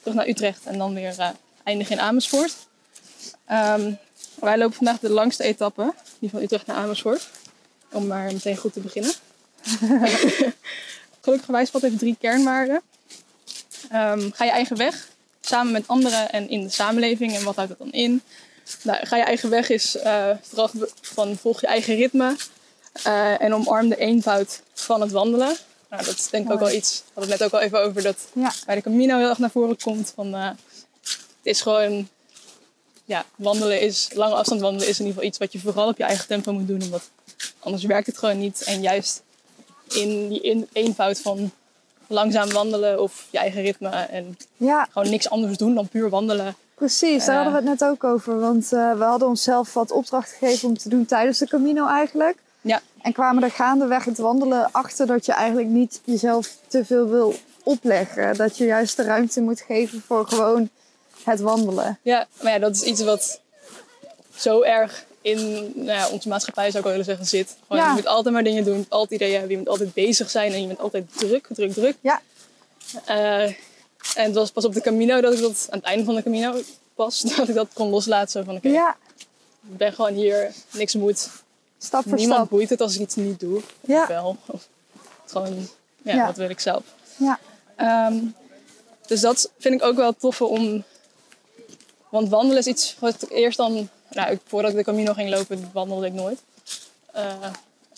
Terug 0.00 0.14
naar 0.14 0.28
Utrecht 0.28 0.64
en 0.64 0.78
dan 0.78 0.94
weer 0.94 1.14
eh 1.18 1.28
eindigen 1.64 1.96
in 1.96 2.02
Amersfoort. 2.02 2.56
Ehm, 3.44 3.92
wij 4.34 4.58
lopen 4.58 4.76
vandaag 4.76 4.98
de 4.98 5.10
langste 5.10 5.44
etappe, 5.44 5.94
die 6.18 6.30
van 6.30 6.42
Utrecht 6.42 6.66
naar 6.66 6.76
Amersfoort. 6.76 7.28
Om 7.92 8.06
maar 8.06 8.32
meteen 8.32 8.56
goed 8.56 8.72
te 8.72 8.80
beginnen. 8.80 9.12
Gelukkige 11.22 11.52
Wijspad 11.52 11.82
heeft 11.82 11.98
drie 11.98 12.16
kernwaarden. 12.20 12.82
Ehm, 13.90 14.30
ga 14.30 14.44
je 14.44 14.50
eigen 14.50 14.76
weg, 14.76 15.14
samen 15.46 15.72
met 15.72 15.88
anderen 15.88 16.30
en 16.32 16.48
in 16.48 16.62
de 16.62 16.68
samenleving. 16.70 17.34
En 17.34 17.44
wat 17.44 17.56
houdt 17.56 17.70
dat 17.70 17.78
dan 17.78 17.92
in? 17.92 18.22
Nou, 18.82 19.06
ga 19.06 19.16
je 19.16 19.22
eigen 19.22 19.50
weg 19.50 19.68
is 19.68 19.96
eh, 19.96 20.30
vooral 20.42 20.70
van 21.00 21.36
volg 21.36 21.60
je 21.60 21.66
eigen 21.66 21.94
ritme. 21.96 22.36
eh, 23.02 23.40
en 23.42 23.54
omarm 23.54 23.88
de 23.88 23.96
eenvoud 23.96 24.62
van 24.74 25.00
het 25.00 25.10
wandelen. 25.10 25.56
Nou, 25.90 26.04
dat 26.04 26.14
is 26.14 26.28
denk 26.28 26.46
ik 26.46 26.52
ook 26.52 26.58
wel 26.60 26.70
iets, 26.72 26.98
we 26.98 27.10
hadden 27.14 27.30
het 27.32 27.40
net 27.40 27.48
ook 27.52 27.60
al 27.60 27.66
even 27.66 27.80
over, 27.80 28.02
dat 28.02 28.16
Ja. 28.32 28.52
bij 28.66 28.74
de 28.74 28.80
Camino 28.80 29.18
heel 29.18 29.28
erg 29.28 29.38
naar 29.38 29.50
voren 29.50 29.76
komt. 29.80 30.12
Van, 30.14 30.34
eh, 30.34 30.48
het 30.48 31.18
is 31.42 31.60
gewoon, 31.60 32.08
ja, 33.04 33.24
wandelen 33.36 33.80
is, 33.80 34.08
lange 34.14 34.34
afstand 34.34 34.60
wandelen 34.60 34.88
is 34.88 34.98
in 34.98 35.06
ieder 35.06 35.12
geval 35.14 35.28
iets 35.28 35.38
wat 35.38 35.52
je 35.52 35.58
vooral 35.58 35.88
op 35.88 35.96
je 35.96 36.04
eigen 36.04 36.26
tempo 36.26 36.52
moet 36.52 36.68
doen. 36.68 36.82
Omdat 36.82 37.10
anders 37.58 37.84
werkt 37.84 38.06
het 38.06 38.18
gewoon 38.18 38.38
niet. 38.38 38.62
En 38.64 38.80
juist 38.82 39.22
in 39.88 40.28
die 40.28 40.40
in, 40.40 40.68
eenvoud 40.72 41.20
van 41.20 41.52
langzaam 42.08 42.50
wandelen 42.50 43.02
of 43.02 43.26
je 43.30 43.38
eigen 43.38 43.62
ritme 43.62 43.88
en 43.88 44.36
Ja, 44.56 44.86
gewoon 44.90 45.10
niks 45.10 45.30
anders 45.30 45.56
doen 45.58 45.74
dan 45.74 45.88
puur 45.88 46.08
wandelen, 46.10 46.54
Precies, 46.74 47.24
daar 47.24 47.36
Eh. 47.36 47.42
hadden 47.42 47.62
we 47.64 47.70
het 47.70 47.80
net 47.80 47.88
ook 47.90 48.04
over. 48.04 48.40
Want 48.40 48.72
eh, 48.72 48.92
we 48.98 49.04
hadden 49.04 49.28
onszelf 49.28 49.72
wat 49.74 49.90
opdracht 49.90 50.30
gegeven 50.38 50.68
om 50.68 50.78
te 50.78 50.88
doen 50.88 51.06
tijdens 51.06 51.38
de 51.38 51.46
Camino 51.48 51.86
eigenlijk. 51.88 52.36
Ja, 52.60 52.80
En 53.02 53.12
kwamen 53.12 53.42
er 53.42 53.50
gaandeweg 53.50 54.04
het 54.04 54.18
wandelen 54.18 54.68
achter 54.72 55.06
dat 55.06 55.26
je 55.26 55.32
eigenlijk 55.32 55.68
niet 55.68 56.00
jezelf 56.04 56.56
te 56.66 56.84
veel 56.84 57.08
wil 57.08 57.34
opleggen. 57.62 58.36
Dat 58.36 58.56
je 58.56 58.64
juist 58.64 58.96
de 58.96 59.02
ruimte 59.02 59.40
moet 59.40 59.60
geven 59.60 60.02
voor 60.06 60.26
gewoon 60.28 60.68
het 61.24 61.40
wandelen. 61.40 61.98
ja, 62.02 62.26
maar 62.42 62.52
ja, 62.52 62.58
dat 62.58 62.74
is 62.74 62.82
iets 62.82 63.02
wat 63.02 63.40
zo 64.34 64.62
erg 64.62 65.04
in 65.26 65.72
nou 65.74 65.98
ja, 65.98 66.08
onze 66.08 66.28
maatschappij, 66.28 66.64
zou 66.70 66.76
ik 66.78 66.82
wel 66.82 66.90
willen 66.92 67.04
zeggen, 67.06 67.26
zit. 67.26 67.56
Gewoon, 67.66 67.82
Ja. 67.82 67.88
Je 67.88 67.94
moet 67.94 68.06
altijd 68.06 68.34
maar 68.34 68.44
dingen 68.44 68.64
doen, 68.64 68.72
je 68.72 68.78
moet 68.78 68.90
altijd 68.90 69.20
ideeën 69.20 69.32
hebben, 69.32 69.50
je 69.50 69.58
moet 69.58 69.68
altijd 69.68 69.94
bezig 69.94 70.30
zijn 70.30 70.52
en 70.52 70.60
je 70.60 70.66
bent 70.66 70.78
altijd 70.80 71.04
druk, 71.18 71.46
druk, 71.52 71.72
druk. 71.72 71.96
Ja, 72.00 72.20
Eh, 73.04 73.42
en 73.44 73.54
het 74.24 74.34
was 74.34 74.50
pas 74.50 74.64
op 74.64 74.74
de 74.74 74.80
Camino 74.80 75.20
dat 75.20 75.32
ik 75.32 75.40
dat, 75.40 75.66
aan 75.70 75.78
het 75.78 75.86
einde 75.86 76.04
van 76.04 76.14
de 76.14 76.22
Camino 76.22 76.60
pas, 76.94 77.20
dat 77.36 77.48
ik 77.48 77.54
dat 77.54 77.68
kon 77.72 77.88
loslaten. 77.90 78.30
Zo 78.30 78.42
van, 78.42 78.56
oké, 78.56 78.68
ja. 78.68 78.96
ik 79.70 79.76
ben 79.76 79.92
gewoon 79.92 80.12
hier, 80.14 80.52
niks 80.72 80.94
moet. 80.94 81.28
stap 81.78 82.02
voor 82.02 82.14
Niemand 82.18 82.38
stap. 82.38 82.50
boeit 82.50 82.70
het 82.70 82.80
als 82.80 82.94
ik 82.94 83.00
iets 83.00 83.14
niet 83.14 83.40
doe. 83.40 83.60
Ja. 83.80 84.02
Of 84.02 84.08
wel. 84.08 84.36
Of 84.46 84.68
gewoon, 85.26 85.68
ja, 86.02 86.14
Ja. 86.14 86.26
wat 86.26 86.36
wil 86.36 86.48
ik 86.50 86.60
zelf. 86.60 86.82
Ja, 87.16 87.38
Ehm, 87.76 88.14
dus 89.06 89.20
dat 89.20 89.50
vind 89.58 89.74
ik 89.74 89.82
ook 89.82 89.96
wel 89.96 90.12
tof 90.16 90.40
om. 90.42 90.84
Want 92.08 92.28
wandelen 92.28 92.58
is 92.58 92.66
iets 92.66 92.96
wat 92.98 93.22
ik 93.22 93.30
eerst 93.30 93.56
dan. 93.56 93.88
Nou, 94.16 94.30
ik- 94.32 94.40
voordat 94.46 94.70
ik 94.70 94.76
de 94.76 94.82
Camino 94.84 95.12
ging 95.12 95.30
lopen, 95.30 95.70
wandelde 95.72 96.06
ik 96.06 96.12
nooit. 96.12 96.38
Eh, 97.12 97.32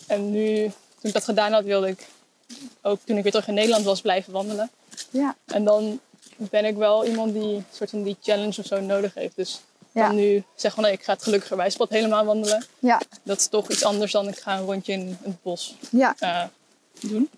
en 0.07 0.31
nu, 0.31 0.63
toen 0.65 1.09
ik 1.09 1.13
dat 1.13 1.23
gedaan 1.23 1.51
had, 1.53 1.63
wilde 1.63 1.87
ik 1.87 2.07
ook 2.81 2.99
toen 3.05 3.17
ik 3.17 3.23
weer 3.23 3.31
terug 3.31 3.47
in 3.47 3.53
Nederland 3.53 3.85
was, 3.85 4.01
blijven 4.01 4.33
wandelen. 4.33 4.69
ja, 5.09 5.35
En 5.45 5.63
dan 5.63 5.99
ben 6.35 6.65
ik 6.65 6.75
wel 6.75 7.05
iemand 7.05 7.33
die 7.33 7.43
een 7.43 7.65
soort 7.73 7.89
van 7.89 8.03
die 8.03 8.17
challenge 8.21 8.59
of 8.59 8.65
zo 8.65 8.79
nodig 8.81 9.13
heeft. 9.13 9.35
Dus 9.35 9.61
Ja. 9.91 10.07
dan 10.07 10.15
nu 10.15 10.43
zeg 10.55 10.73
van 10.73 10.83
nee, 10.83 10.91
ik 10.91 11.03
ga 11.03 11.13
het 11.13 11.23
gelukkiger 11.23 11.57
wijspad 11.57 11.89
helemaal 11.89 12.25
wandelen. 12.25 12.65
ja, 12.79 13.01
Dat 13.23 13.39
is 13.39 13.47
toch 13.47 13.69
iets 13.69 13.83
anders 13.83 14.11
dan 14.11 14.27
ik 14.27 14.37
ga 14.39 14.57
een 14.57 14.65
rondje 14.65 14.93
in 14.93 15.17
het 15.21 15.41
bos 15.41 15.75
ja. 15.91 16.15
eh, 16.19 16.43
doen. 16.99 17.29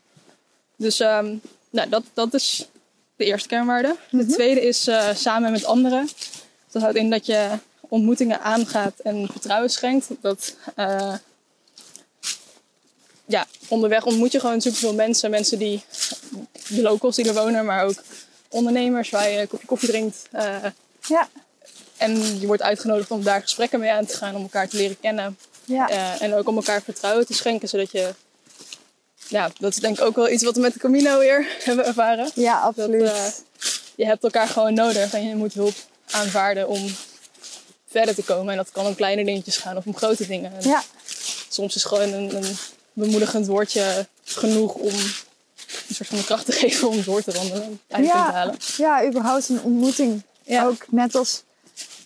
Dus 0.75 0.99
ehm, 0.99 1.35
nou, 1.69 1.89
dat, 1.89 2.03
dat 2.13 2.33
is 2.33 2.67
de 3.15 3.25
eerste 3.25 3.47
kernwaarde. 3.47 3.95
De 4.11 4.25
tweede 4.25 4.61
is 4.61 4.87
eh, 4.87 5.15
samen 5.15 5.51
met 5.51 5.65
anderen. 5.65 6.09
Dat 6.71 6.81
houdt 6.81 6.97
in 6.97 7.09
dat 7.09 7.25
je 7.25 7.49
ontmoetingen 7.91 8.41
aangaat 8.41 8.93
en 9.03 9.27
vertrouwen 9.31 9.69
schenkt. 9.69 10.07
Dat, 10.21 10.55
eh, 10.75 11.13
ja, 13.25 13.47
onderweg 13.67 14.05
ontmoet 14.05 14.31
je 14.31 14.39
gewoon 14.39 14.61
superveel 14.61 14.93
mensen. 14.93 15.29
Mensen 15.29 15.57
die, 15.59 15.83
de 16.67 16.81
locals 16.81 17.15
die 17.15 17.27
er 17.27 17.33
wonen, 17.33 17.65
maar 17.65 17.85
ook 17.85 18.03
ondernemers 18.49 19.09
waar 19.09 19.29
je 19.29 19.39
een 19.39 19.47
kopje 19.47 19.65
koffie 19.67 19.89
drinkt. 19.89 20.17
eh, 20.31 20.65
Ja, 21.07 21.29
en 21.97 22.39
je 22.39 22.47
wordt 22.47 22.61
uitgenodigd 22.61 23.11
om 23.11 23.23
daar 23.23 23.41
gesprekken 23.41 23.79
mee 23.79 23.91
aan 23.91 24.05
te 24.05 24.17
gaan, 24.17 24.35
om 24.35 24.41
elkaar 24.41 24.67
te 24.67 24.77
leren 24.77 24.99
kennen. 24.99 25.37
ja. 25.65 25.89
Eh, 25.89 26.21
en 26.21 26.33
ook 26.33 26.47
om 26.47 26.55
elkaar 26.55 26.81
vertrouwen 26.81 27.25
te 27.25 27.33
schenken, 27.33 27.67
zodat 27.69 27.91
je... 27.91 28.13
Ja, 29.27 29.51
dat 29.59 29.71
is 29.71 29.77
denk 29.79 29.97
ik 29.99 30.05
ook 30.05 30.15
wel 30.15 30.29
iets 30.29 30.43
wat 30.43 30.55
we 30.55 30.61
met 30.61 30.73
de 30.73 30.79
Camino 30.79 31.17
weer 31.19 31.47
hebben 31.63 31.85
ervaren. 31.85 32.29
ja 32.35 32.59
absoluut. 32.59 33.05
Dat, 33.05 33.43
je 33.95 34.05
hebt 34.05 34.23
elkaar 34.23 34.47
gewoon 34.47 34.73
nodig 34.73 35.13
en 35.13 35.27
je 35.27 35.35
moet 35.35 35.53
hulp 35.53 35.73
aanvaarden 36.11 36.67
om 36.67 36.85
verder 37.91 38.15
te 38.15 38.23
komen. 38.23 38.51
En 38.51 38.57
dat 38.57 38.71
kan 38.71 38.85
om 38.85 38.95
kleine 38.95 39.25
dingetjes 39.25 39.57
gaan 39.57 39.77
of 39.77 39.85
om 39.85 39.95
grote 39.95 40.27
dingen. 40.27 40.53
En 40.55 40.69
ja, 40.69 40.83
Soms 41.49 41.75
is 41.75 41.83
gewoon 41.83 42.11
een, 42.13 42.35
een 42.35 42.57
bemoedigend 42.93 43.47
woordje 43.47 44.07
genoeg 44.23 44.73
om 44.73 44.93
een 45.87 45.95
soort 45.95 46.09
van 46.09 46.17
de 46.17 46.23
kracht 46.23 46.45
te 46.45 46.51
geven 46.61 46.87
om 46.87 47.03
door 47.03 47.21
te 47.23 47.31
wandelen. 47.31 47.79
eindpunt 47.87 47.87
te 47.87 48.01
ja, 48.17 48.31
halen. 48.31 48.55
ja, 48.77 49.05
überhaupt 49.05 49.49
een 49.49 49.61
ontmoeting. 49.61 50.21
Ja. 50.43 50.65
Ook 50.65 50.85
net 50.89 51.15
als... 51.15 51.43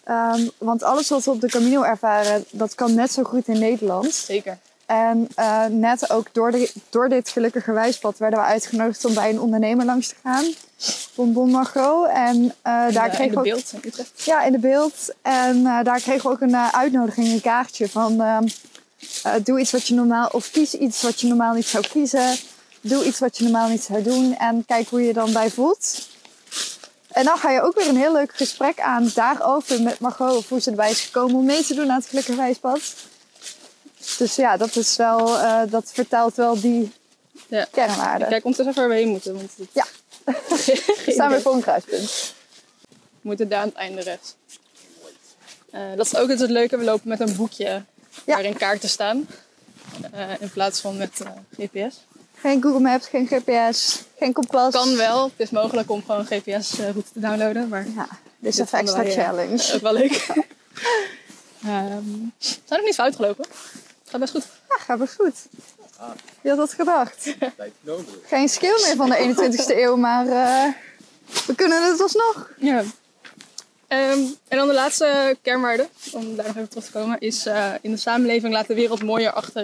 ehm, 0.04 0.48
want 0.58 0.84
alles 0.84 1.10
wat 1.10 1.24
we 1.24 1.32
op 1.32 1.42
de 1.42 1.50
Camino 1.50 1.82
ervaren, 1.84 2.46
dat 2.52 2.76
kan 2.76 2.94
net 2.94 3.12
zo 3.12 3.24
goed 3.24 3.48
in 3.48 3.60
Nederland. 3.60 4.14
Zeker. 4.14 4.58
En 4.86 5.28
eh, 5.36 5.66
net 5.66 6.10
ook 6.10 6.28
door, 6.34 6.52
de, 6.52 6.72
door 6.90 7.10
dit 7.10 7.30
gelukkige 7.30 7.72
wijspad 7.72 8.18
werden 8.18 8.40
we 8.40 8.46
uitgenodigd 8.46 9.06
om 9.06 9.14
bij 9.14 9.30
een 9.30 9.40
ondernemer 9.40 9.86
langs 9.86 10.08
te 10.08 10.16
gaan. 10.24 10.46
Bonbon 11.16 11.50
Margot. 11.50 12.10
En 12.10 12.54
eh, 12.62 12.94
daar 12.94 13.06
in, 13.06 13.12
kregen 13.12 13.28
we 13.28 13.32
de 13.32 13.38
ook, 13.38 13.44
beeld 13.44 13.74
in. 13.82 13.92
Ja, 14.16 14.44
in 14.44 14.52
de 14.52 14.60
beeld. 14.60 15.14
En 15.22 15.66
eh, 15.66 15.84
daar 15.84 16.02
kregen 16.02 16.24
we 16.24 16.36
ook 16.36 16.42
een 16.42 16.56
uitnodiging, 16.56 17.28
een 17.28 17.42
kaartje 17.42 17.90
van... 17.90 18.22
ehm, 18.22 18.48
eh, 19.24 19.34
doe 19.44 19.60
iets 19.60 19.72
wat 19.72 19.88
je 19.88 19.94
normaal... 19.94 20.30
Of 20.32 20.52
kies 20.52 20.74
iets 20.74 21.02
wat 21.02 21.20
je 21.20 21.28
normaal 21.28 21.54
niet 21.54 21.66
zou 21.66 21.88
kiezen. 21.88 22.36
Doe 22.82 23.06
iets 23.06 23.20
wat 23.20 23.38
je 23.38 23.44
normaal 23.44 23.70
niet 23.70 23.84
zou 23.84 24.04
doen. 24.04 24.38
En 24.38 24.66
kijk 24.66 24.88
hoe 24.88 25.02
je 25.02 25.08
je 25.08 25.14
dan 25.14 25.34
bij 25.34 25.50
voelt. 25.50 26.08
En 27.08 27.24
dan 27.24 27.38
ga 27.38 27.52
je 27.52 27.62
ook 27.62 27.76
weer 27.76 27.88
een 27.88 27.98
heel 27.98 28.14
leuk 28.14 28.36
gesprek 28.36 28.80
aan 28.80 29.12
daarover 29.14 29.82
met 29.82 30.00
Margot. 30.00 30.36
Of 30.36 30.50
hoe 30.50 30.62
ze 30.62 30.70
erbij 30.70 30.92
is 30.92 31.02
gekomen 31.02 31.36
om 31.36 31.46
mee 31.46 31.64
te 31.64 31.74
doen 31.74 31.90
aan 31.90 32.00
het 32.00 32.08
gelukkige 32.08 32.38
wijspad. 32.38 32.82
Dus 34.18 34.36
ja, 34.36 34.58
dat 34.58 34.76
is 34.76 34.96
wel... 34.96 35.40
eh, 35.40 35.62
dat 35.70 35.92
vertelt 35.94 36.36
wel 36.36 36.60
die 36.62 36.92
Ja. 37.48 37.68
kernwaarden. 37.72 38.28
Kijk 38.28 38.46
ondertussen 38.46 38.74
even 38.76 38.88
waar 38.88 38.98
we 38.98 39.04
heen 39.04 39.12
moeten. 39.12 39.36
Want 39.36 39.52
het- 39.58 39.68
Ja. 39.72 39.86
We 41.06 41.12
staan 41.12 41.30
weer 41.30 41.42
voor 41.42 41.54
een 41.54 41.62
kruispunt. 41.62 42.34
We 42.90 43.22
moeten 43.22 43.50
daar 43.50 43.60
aan 43.62 43.68
het 43.68 43.76
einde 43.78 44.02
rechts. 44.02 44.36
Eh, 45.72 45.82
dat 45.96 46.06
is 46.06 46.16
ook 46.16 46.30
het 46.30 46.40
leuke. 46.40 46.78
We 46.78 46.84
lopen 46.84 47.08
met 47.10 47.20
een 47.20 47.36
boekje 47.36 47.66
Ja. 47.66 47.84
waarin 48.26 48.58
kaarten 48.58 48.90
staan. 48.90 49.28
Eh, 50.12 50.30
in 50.40 50.50
plaats 50.52 50.80
van 50.80 50.98
met 50.98 51.22
GPS. 51.58 51.96
Geen 52.36 52.62
Google 52.64 52.80
Maps, 52.80 53.08
geen 53.08 53.28
GPS, 53.28 54.00
geen 54.18 54.34
kompas. 54.34 54.74
Kan 54.74 54.96
wel. 54.96 55.24
Het 55.24 55.34
is 55.38 55.50
mogelijk 55.50 55.90
om 55.92 56.04
gewoon 56.06 56.26
GPS-route 56.26 57.12
te 57.14 57.20
downloaden. 57.20 57.68
Maar 57.68 57.86
Ja, 57.96 58.08
dit 58.40 58.54
is 58.54 58.60
een 58.60 58.68
extra 58.80 59.04
wij, 59.04 59.12
challenge. 59.14 59.74
ook 59.74 59.82
wel 59.82 59.94
leuk. 59.94 60.26
We 60.26 60.42
zijn 62.40 62.52
nog 62.68 62.82
niet 62.84 62.96
fout 62.96 63.16
gelopen. 63.16 63.46
Gaat 64.16 64.32
best 64.32 64.46
goed. 64.46 64.60
Ja, 64.70 64.78
gaat 64.78 65.00
best 65.00 65.16
goed. 65.16 65.36
Wie 66.42 66.52
had 66.52 66.58
dat 66.58 66.74
gedacht? 66.74 67.36
Geen 68.26 68.50
skill 68.50 68.82
meer 68.86 68.96
van 68.96 69.10
de 69.10 69.36
21ste 69.36 69.78
eeuw, 69.78 69.96
maar 69.96 70.28
eh, 70.28 70.74
we 71.48 71.56
kunnen 71.56 71.92
het 71.92 72.02
alsnog. 72.02 72.52
Ja. 72.58 72.84
Ehm, 73.88 74.20
en 74.48 74.58
dan 74.58 74.68
de 74.68 74.74
laatste 74.74 75.38
kernwaarde, 75.42 75.88
om 76.12 76.36
daar 76.36 76.46
nog 76.46 76.56
even 76.56 76.70
terug 76.70 76.86
te 76.86 76.92
komen, 76.92 77.20
is 77.20 77.46
eh, 77.46 77.72
in 77.82 77.92
de 77.92 77.98
samenleving 77.98 78.54
laat 78.54 78.68
de 78.68 78.74
wereld 78.74 79.04
mooier 79.04 79.32
achter 79.32 79.64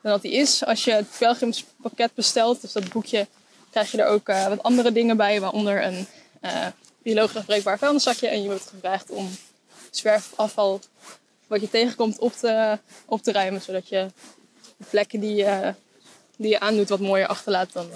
dan 0.00 0.12
dat 0.12 0.22
die 0.22 0.32
is. 0.32 0.64
Als 0.64 0.84
je 0.84 0.92
het 0.92 1.06
pelgrimspakket 1.18 2.14
bestelt, 2.14 2.60
dus 2.60 2.72
dat 2.72 2.88
boekje, 2.88 3.26
krijg 3.70 3.90
je 3.90 4.02
er 4.02 4.08
ook 4.08 4.28
eh, 4.28 4.48
wat 4.48 4.62
andere 4.62 4.92
dingen 4.92 5.16
bij, 5.16 5.40
waaronder 5.40 5.84
een 5.84 6.06
biologisch 7.02 7.36
afbreekbaar 7.36 7.78
vuilniszakje. 7.78 8.28
En 8.28 8.42
je 8.42 8.48
wordt 8.48 8.70
gevraagd 8.70 9.10
om 9.10 9.30
zwerfafval 9.90 10.80
wat 11.50 11.60
je 11.60 11.70
tegenkomt 11.70 12.18
op 12.18 12.32
te, 12.32 12.78
op 13.06 13.22
te 13.22 13.32
ruimen, 13.32 13.60
zodat 13.60 13.88
je 13.88 14.06
de 14.76 14.84
plekken 14.90 15.20
die, 15.20 15.34
je- 15.34 15.74
die 16.36 16.48
je 16.50 16.60
aandoet 16.60 16.88
wat 16.88 17.00
mooier 17.00 17.26
achterlaat 17.26 17.72
dan 17.72 17.86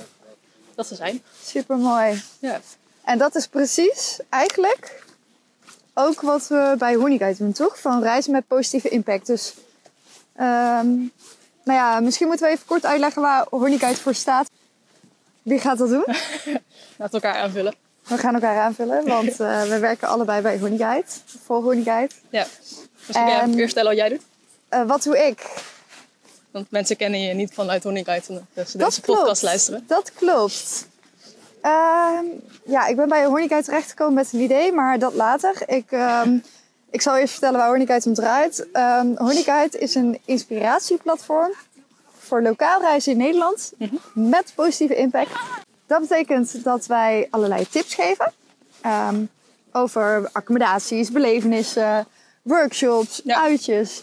dat 0.75 0.87
ze 0.87 0.95
zijn. 0.95 1.23
Super 1.45 1.77
mooi. 1.77 2.23
Ja. 2.39 2.61
En 3.05 3.19
dat 3.19 3.35
is 3.35 3.47
precies 3.47 4.19
eigenlijk 4.29 5.05
ook 5.95 6.21
wat 6.21 6.49
we 6.49 6.75
bij 6.79 6.95
Honeyguide 6.95 7.39
doen, 7.39 7.53
toch? 7.53 7.81
Van 7.81 8.03
reizen 8.03 8.33
met 8.33 8.47
positieve 8.47 8.89
impact. 8.89 9.27
Dus, 9.27 9.55
ehm, 10.37 10.87
nou 11.65 11.79
ja, 11.79 12.01
misschien 12.01 12.27
moeten 12.27 12.47
we 12.47 12.53
even 12.53 12.67
kort 12.67 12.85
uitleggen 12.87 13.23
waar 13.23 13.47
Honeyguide 13.51 14.01
voor 14.01 14.15
staat. 14.15 14.51
Wie 15.43 15.59
gaat 15.59 15.79
dat 15.79 15.89
doen? 15.89 16.05
Laten 16.99 17.21
we 17.21 17.27
elkaar 17.27 17.35
aanvullen. 17.35 17.75
We 18.07 18.19
gaan 18.19 18.35
elkaar 18.35 18.59
aanvullen, 18.61 19.07
want 19.07 19.41
eh, 19.41 19.63
we 19.63 19.79
werken 19.79 20.09
allebei 20.09 20.43
bij 20.43 20.59
Honeyguide. 20.59 21.07
Voor 21.45 21.63
Honeyguide. 21.63 22.15
Ja. 22.29 22.47
Misschien 22.97 23.25
kan 23.25 23.27
jij 23.33 23.41
En- 23.41 23.49
even 23.51 23.59
vertellen 23.65 23.89
wat 23.91 23.99
jij 23.99 24.09
doet. 24.09 24.23
Eh, 24.69 24.83
wat 24.87 25.03
doe 25.03 25.19
ik? 25.27 25.63
Want 26.51 26.71
mensen 26.71 26.97
kennen 26.97 27.21
je 27.21 27.35
niet 27.35 27.55
vanuit 27.55 27.83
Honeyguide, 27.85 28.25
omdat 28.29 28.71
ze 28.71 28.79
Dat 28.79 28.89
deze 28.89 29.01
klopt. 29.01 29.19
podcast 29.21 29.43
luisteren. 29.43 29.85
Dat 29.87 30.13
klopt. 30.13 30.87
Ehm, 31.61 32.25
ja, 32.65 32.87
ik 32.87 32.97
ben 32.97 33.09
bij 33.09 33.25
Honeyguide 33.25 33.67
terechtgekomen 33.67 34.15
met 34.15 34.33
een 34.33 34.41
idee, 34.41 34.73
maar 34.73 34.99
dat 34.99 35.15
later. 35.15 35.55
Ik, 35.67 35.91
ehm, 35.93 36.37
ik 36.91 37.03
zal 37.03 37.17
eerst 37.17 37.33
vertellen 37.33 37.59
waar 37.59 37.69
Honeyguide 37.69 38.09
om 38.09 38.15
draait. 38.15 38.67
Um, 38.73 39.15
Honeyguide 39.17 39.79
is 39.79 39.95
een 39.95 40.19
inspiratieplatform 40.25 41.53
voor 42.19 42.43
lokaal 42.43 42.81
reizen 42.81 43.13
in 43.13 43.19
Nederland 43.19 43.73
met 44.15 44.53
positieve 44.55 44.97
impact. 44.97 45.31
Dat 45.87 46.01
betekent 46.01 46.65
dat 46.65 46.87
wij 46.87 47.29
allerlei 47.31 47.69
tips 47.69 47.95
geven 47.95 48.33
ehm, 48.81 49.25
over 49.73 50.29
accommodaties, 50.33 51.11
belevenissen, 51.11 52.07
workshops, 52.43 53.21
Ja. 53.25 53.41
uitjes 53.43 54.03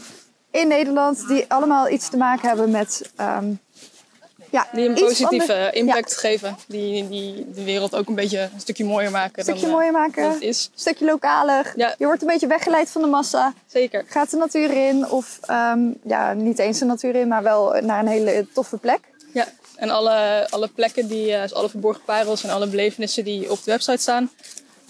in 0.52 0.68
Nederland 0.68 1.28
die 1.28 1.46
allemaal 1.48 1.90
iets 1.90 2.10
te 2.10 2.18
maken 2.18 2.48
hebben 2.48 2.72
met 2.72 3.12
ehm, 3.16 3.54
ja, 4.50 4.68
Die 4.74 4.88
een 4.90 4.94
positieve 4.94 5.70
impact 5.72 6.18
geven. 6.18 6.56
Die, 6.68 7.10
die 7.10 7.52
de 7.52 7.64
wereld 7.64 7.96
ook 7.96 8.08
een 8.08 8.16
beetje 8.16 8.40
een 8.54 8.60
stukje 8.60 8.86
mooier 8.86 9.12
maken 9.12 9.38
Een 9.38 9.44
stukje 9.44 9.62
dan, 9.62 9.70
eh, 9.70 9.76
mooier 9.76 9.92
maken. 9.92 10.24
dan 10.24 10.32
het 10.32 10.42
is. 10.42 10.70
Een 10.74 10.80
stukje 10.80 11.06
lokaler. 11.06 11.74
Ja. 11.76 11.96
Je 11.98 12.06
wordt 12.06 12.22
een 12.22 12.28
beetje 12.28 12.48
weggeleid 12.48 12.90
van 12.90 13.02
de 13.02 13.08
massa. 13.08 13.54
Zeker. 13.68 14.04
Gaat 14.08 14.30
de 14.32 14.38
natuur 14.38 14.72
in 14.88 15.10
of 15.10 15.40
ehm, 15.42 15.80
ja, 16.04 16.34
niet 16.34 16.60
eens 16.60 16.80
de 16.80 16.86
natuur 16.86 17.16
in, 17.16 17.28
maar 17.28 17.44
wel 17.44 17.76
naar 17.82 18.00
een 18.00 18.08
hele 18.08 18.48
toffe 18.54 18.78
plek. 18.78 19.00
En 19.82 19.90
alle, 19.90 20.48
alle 20.50 20.68
plekken, 20.68 21.08
die, 21.08 21.34
eh, 21.34 21.42
dus 21.42 21.54
alle 21.54 21.70
verborgen 21.70 22.04
parels 22.06 22.44
en 22.44 22.50
alle 22.50 22.68
belevenissen 22.68 23.24
die 23.24 23.52
op 23.52 23.64
de 23.64 23.72
website 23.72 24.02
staan, 24.02 24.32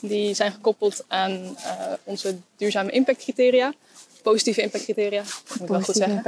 Die 0.01 0.33
zijn 0.33 0.51
gekoppeld 0.51 1.03
aan 1.07 1.57
eh, 1.57 1.93
onze 2.03 2.35
duurzame 2.57 2.91
impactcriteria. 2.91 3.73
Positieve 4.21 4.61
impactcriteria, 4.61 5.23
moet 5.49 5.61
ik 5.61 5.67
wel 5.67 5.81
goed 5.81 5.95
zeggen. 5.95 6.23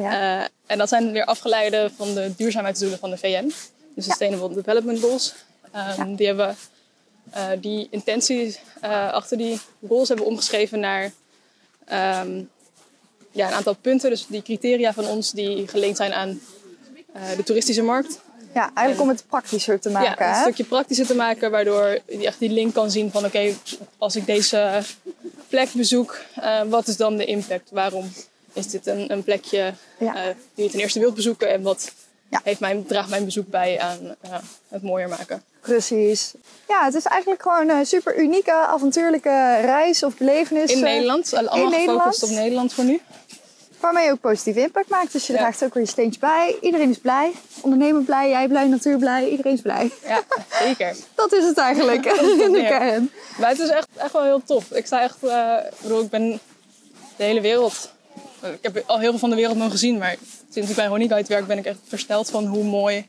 Ja. 0.00 0.40
Eh, 0.40 0.46
en 0.66 0.78
dat 0.78 0.88
zijn 0.88 1.12
weer 1.12 1.24
afgeleide 1.24 1.90
van 1.96 2.14
de 2.14 2.32
duurzaamheidsdoelen 2.36 2.98
van 2.98 3.10
de 3.10 3.18
VN. 3.18 3.52
De 3.94 4.02
Sustainable 4.02 4.54
Development 4.54 5.00
Goals. 5.00 5.34
Ehm, 5.72 6.14
Die 6.14 6.26
hebben 6.26 6.56
die 7.60 7.88
intenties 7.90 8.58
eh, 8.80 9.12
achter 9.12 9.36
die 9.36 9.60
goals 9.88 10.08
hebben 10.08 10.26
omgeschreven 10.26 10.80
naar 10.80 11.12
ehm, 11.84 12.42
ja, 13.32 13.46
een 13.48 13.54
aantal 13.54 13.76
punten. 13.80 14.10
Dus 14.10 14.26
die 14.26 14.42
criteria 14.42 14.92
van 14.92 15.06
ons 15.06 15.30
die 15.30 15.68
gelinkt 15.68 15.96
zijn 15.96 16.12
aan 16.12 16.40
de 17.36 17.42
toeristische 17.42 17.82
markt. 17.82 18.18
ja, 18.54 18.70
eigenlijk 18.74 19.00
om 19.00 19.08
het 19.08 19.24
praktischer 19.28 19.80
te 19.80 19.90
maken. 19.90 20.24
ja, 20.24 20.28
een 20.28 20.34
hè? 20.34 20.40
stukje 20.40 20.64
praktischer 20.64 21.06
te 21.06 21.14
maken, 21.14 21.50
waardoor 21.50 21.98
je 22.08 22.26
echt 22.26 22.38
die 22.38 22.50
link 22.50 22.74
kan 22.74 22.90
zien 22.90 23.10
van 23.10 23.24
oké, 23.24 23.52
als 23.98 24.16
ik 24.16 24.26
deze 24.26 24.82
plek 25.48 25.68
bezoek, 25.72 26.18
eh, 26.34 26.60
wat 26.68 26.86
is 26.88 26.96
dan 26.96 27.16
de 27.16 27.24
impact? 27.24 27.70
Waarom 27.70 28.12
is 28.52 28.66
dit 28.66 28.86
een, 28.86 29.12
een 29.12 29.22
plekje 29.24 29.72
Ja. 29.98 30.14
eh, 30.14 30.22
die 30.54 30.64
je 30.64 30.70
ten 30.70 30.80
eerste 30.80 30.98
wilt 31.00 31.14
bezoeken 31.14 31.48
en 31.50 31.62
wat 31.62 31.92
Ja. 32.30 32.40
heeft 32.44 32.60
mijn, 32.60 32.86
draagt 32.86 33.08
mijn 33.08 33.24
bezoek 33.24 33.48
bij 33.50 33.80
aan 33.80 34.14
eh, 34.20 34.30
het 34.68 34.82
mooier 34.82 35.08
maken? 35.08 35.42
Precies. 35.60 36.32
Ja, 36.68 36.84
het 36.84 36.94
is 36.94 37.04
eigenlijk 37.04 37.42
gewoon 37.42 37.68
een 37.68 37.86
super 37.86 38.18
unieke, 38.18 38.52
avontuurlijke 38.52 39.58
reis 39.60 40.02
of 40.02 40.16
belevenis. 40.16 40.70
In 40.70 40.76
eh, 40.76 40.82
Nederland, 40.82 41.34
allemaal 41.34 41.56
in 41.56 41.62
gefocust 41.64 41.86
Nederland. 41.86 42.22
op 42.22 42.30
Nederland 42.30 42.72
voor 42.72 42.84
nu. 42.84 43.00
Waarmee 43.80 44.04
je 44.04 44.10
ook 44.10 44.20
positieve 44.20 44.60
impact 44.60 44.88
maakt. 44.88 45.12
Dus 45.12 45.26
je 45.26 45.32
Ja. 45.32 45.38
draagt 45.38 45.64
ook 45.64 45.74
weer 45.74 45.82
je 45.82 45.88
steentje 45.88 46.20
bij. 46.20 46.56
Iedereen 46.60 46.90
is 46.90 46.98
blij. 46.98 47.32
Ondernemer 47.60 48.02
blij, 48.02 48.28
jij 48.28 48.48
blij, 48.48 48.66
natuur 48.66 48.98
blij. 48.98 49.28
Iedereen 49.28 49.52
is 49.52 49.60
blij. 49.60 49.90
Ja, 50.06 50.22
zeker. 50.62 50.96
Dat 51.14 51.32
is 51.32 51.44
het 51.44 51.58
eigenlijk 51.58 52.04
in 52.20 52.36
de 52.38 52.48
neer. 52.50 52.66
kern. 52.68 53.10
Maar 53.38 53.48
het 53.48 53.58
is 53.58 53.68
echt, 53.68 53.88
echt 53.96 54.12
wel 54.12 54.22
heel 54.22 54.42
tof. 54.44 54.70
Ik 54.70 54.86
sta 54.86 55.02
echt, 55.02 55.16
eh, 55.22 55.54
ik 55.70 55.80
bedoel, 55.82 56.02
ik 56.02 56.10
ben 56.10 56.40
de 57.16 57.24
hele 57.24 57.40
wereld. 57.40 57.92
Ik 58.42 58.58
heb 58.60 58.82
al 58.86 58.98
heel 58.98 59.10
veel 59.10 59.18
van 59.18 59.30
de 59.30 59.36
wereld 59.36 59.56
nog 59.56 59.70
gezien, 59.70 59.98
maar 59.98 60.16
sinds 60.50 60.70
ik 60.70 60.76
bij 60.76 60.86
Honey 60.86 61.08
Guide 61.08 61.28
werk 61.28 61.46
ben 61.46 61.58
ik 61.58 61.64
echt 61.64 61.78
versteld 61.88 62.30
van 62.30 62.46
hoe 62.46 62.64
mooi 62.64 63.08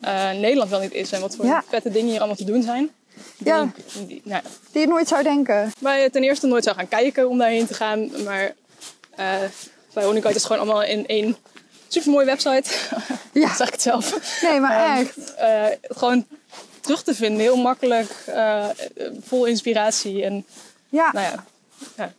eh, 0.00 0.30
Nederland 0.30 0.70
wel 0.70 0.80
niet 0.80 0.92
is 0.92 1.12
en 1.12 1.20
wat 1.20 1.36
voor 1.36 1.44
Ja. 1.44 1.64
vette 1.68 1.90
dingen 1.90 2.08
hier 2.10 2.18
allemaal 2.18 2.36
te 2.36 2.44
doen 2.44 2.62
zijn. 2.62 2.90
Die, 3.38 3.46
Ja. 3.46 3.68
die, 4.06 4.20
nou, 4.24 4.42
ja, 4.44 4.50
Die 4.72 4.80
je 4.80 4.86
nooit 4.86 5.08
zou 5.08 5.22
denken. 5.22 5.72
waar 5.80 5.98
je 6.00 6.10
ten 6.10 6.22
eerste 6.22 6.46
nooit 6.46 6.64
zou 6.64 6.76
gaan 6.76 6.88
kijken 6.88 7.28
om 7.28 7.38
daarheen 7.38 7.66
te 7.66 7.74
gaan, 7.74 8.10
maar 8.24 8.54
eh, 9.16 9.26
bij 9.96 10.04
Honey 10.04 10.20
Guide 10.20 10.36
is 10.38 10.42
het 10.44 10.52
gewoon 10.52 10.68
allemaal 10.68 10.88
in 10.88 11.06
één 11.06 11.36
supermooie 11.88 12.26
website. 12.26 12.70
Ja. 13.32 13.46
dat 13.48 13.56
zeg 13.62 13.66
ik 13.66 13.72
het 13.72 13.82
zelf. 13.82 14.18
Nee, 14.42 14.60
maar 14.60 14.98
echt. 14.98 15.34
Eh, 15.34 15.64
gewoon 15.82 16.26
terug 16.80 17.02
te 17.02 17.14
vinden, 17.14 17.40
heel 17.40 17.56
makkelijk, 17.56 18.10
eh, 18.26 18.66
vol 19.26 19.44
inspiratie 19.44 20.24
en 20.24 20.46
Ja. 20.88 21.10
nou 21.12 21.26
ja, 21.26 21.44
ja. 21.96 22.12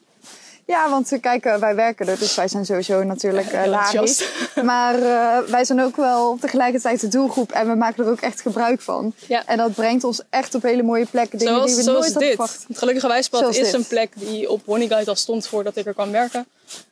Ja, 0.67 0.89
want 0.89 1.11
eh, 1.11 1.19
kijk, 1.21 1.45
eh, 1.45 1.55
wij 1.55 1.75
werken 1.75 2.07
er, 2.07 2.19
dus 2.19 2.35
wij 2.35 2.47
zijn 2.47 2.65
sowieso 2.65 3.03
natuurlijk 3.03 3.51
uh, 3.53 3.61
Heel 3.61 3.69
lagisch. 3.69 4.29
Maar 4.63 4.95
eh, 5.01 5.49
wij 5.49 5.65
zijn 5.65 5.81
ook 5.81 5.95
wel 5.95 6.37
tegelijkertijd 6.41 6.99
de 7.01 7.07
doelgroep 7.07 7.51
en 7.51 7.67
we 7.67 7.75
maken 7.75 8.05
er 8.05 8.11
ook 8.11 8.21
echt 8.21 8.41
gebruik 8.41 8.81
van. 8.81 9.13
Ja. 9.27 9.45
En 9.45 9.57
dat 9.57 9.73
brengt 9.73 10.03
ons 10.03 10.21
echt 10.29 10.55
op 10.55 10.61
hele 10.61 10.83
mooie 10.83 11.05
plekken, 11.05 11.39
dingen 11.39 11.53
Zoals, 11.53 11.75
die 11.75 11.83
we 11.83 11.91
nooit 11.91 12.03
hadden 12.03 12.21
dit. 12.21 12.29
verwacht. 12.29 12.65
Het 12.67 12.77
Gelukkige 12.77 13.07
Wijspad 13.07 13.49
is 13.49 13.55
dit. 13.57 13.73
een 13.73 13.87
plek 13.87 14.11
die 14.15 14.49
op 14.49 14.61
Honey 14.65 14.87
Guide 14.87 15.09
al 15.09 15.15
stond 15.15 15.47
voordat 15.47 15.75
ik 15.75 15.85
er 15.85 15.93
kwam 15.93 16.11
werken. 16.11 16.45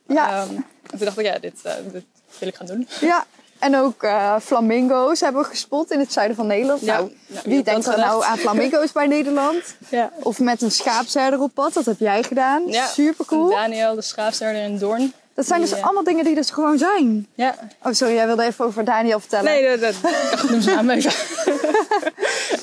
Ja. 0.06 0.28
Ehm, 0.42 0.54
en 0.54 0.64
toen 0.96 0.98
dacht 1.04 1.18
ik, 1.18 1.24
ja, 1.24 1.38
dit, 1.38 1.60
eh, 1.62 1.72
dit 1.92 2.04
wil 2.38 2.48
ik 2.48 2.54
gaan 2.54 2.66
doen. 2.66 2.88
Ja, 3.00 3.26
en 3.58 3.76
ook 3.76 4.02
eh, 4.02 4.36
flamingo's 4.42 5.20
hebben 5.20 5.42
we 5.42 5.48
gespot 5.48 5.90
in 5.90 5.98
het 5.98 6.12
zuiden 6.12 6.36
van 6.36 6.46
Nederland. 6.46 6.80
Ja. 6.80 6.96
Nou, 6.96 7.12
Nou, 7.26 7.40
wie 7.44 7.62
denkt 7.62 7.86
er 7.86 7.98
nou 7.98 8.24
aan 8.24 8.38
flamingo's 8.38 8.92
bij 8.92 9.06
Nederland? 9.06 9.62
Ja. 9.88 10.10
Of 10.22 10.38
met 10.38 10.62
een 10.62 10.70
schaapsherder 10.70 11.40
op 11.40 11.50
pad, 11.54 11.72
dat 11.72 11.84
heb 11.84 11.98
jij 11.98 12.22
gedaan. 12.22 12.62
ja. 12.66 12.86
Super 12.86 13.24
cool. 13.24 13.50
Daniel, 13.50 13.94
de 13.94 14.02
schaapsterder 14.02 14.62
in 14.62 14.78
Doorn. 14.78 15.12
Dat 15.34 15.46
zijn 15.46 15.60
Die, 15.60 15.68
dus 15.68 15.78
eh, 15.78 15.84
allemaal 15.84 16.04
dingen 16.04 16.24
die 16.24 16.34
dus 16.34 16.50
gewoon 16.50 16.78
zijn. 16.78 17.26
Ja. 17.34 17.54
Oh, 17.82 17.92
sorry, 17.92 18.14
jij 18.14 18.26
wilde 18.26 18.44
even 18.44 18.64
over 18.64 18.84
Daniel 18.84 19.20
vertellen. 19.20 19.44
Nee, 19.44 19.78
dat, 19.78 19.80
dat, 19.80 20.12
ik 20.42 20.62
zijn 20.62 20.76
naam 20.76 20.90
even. 20.90 21.12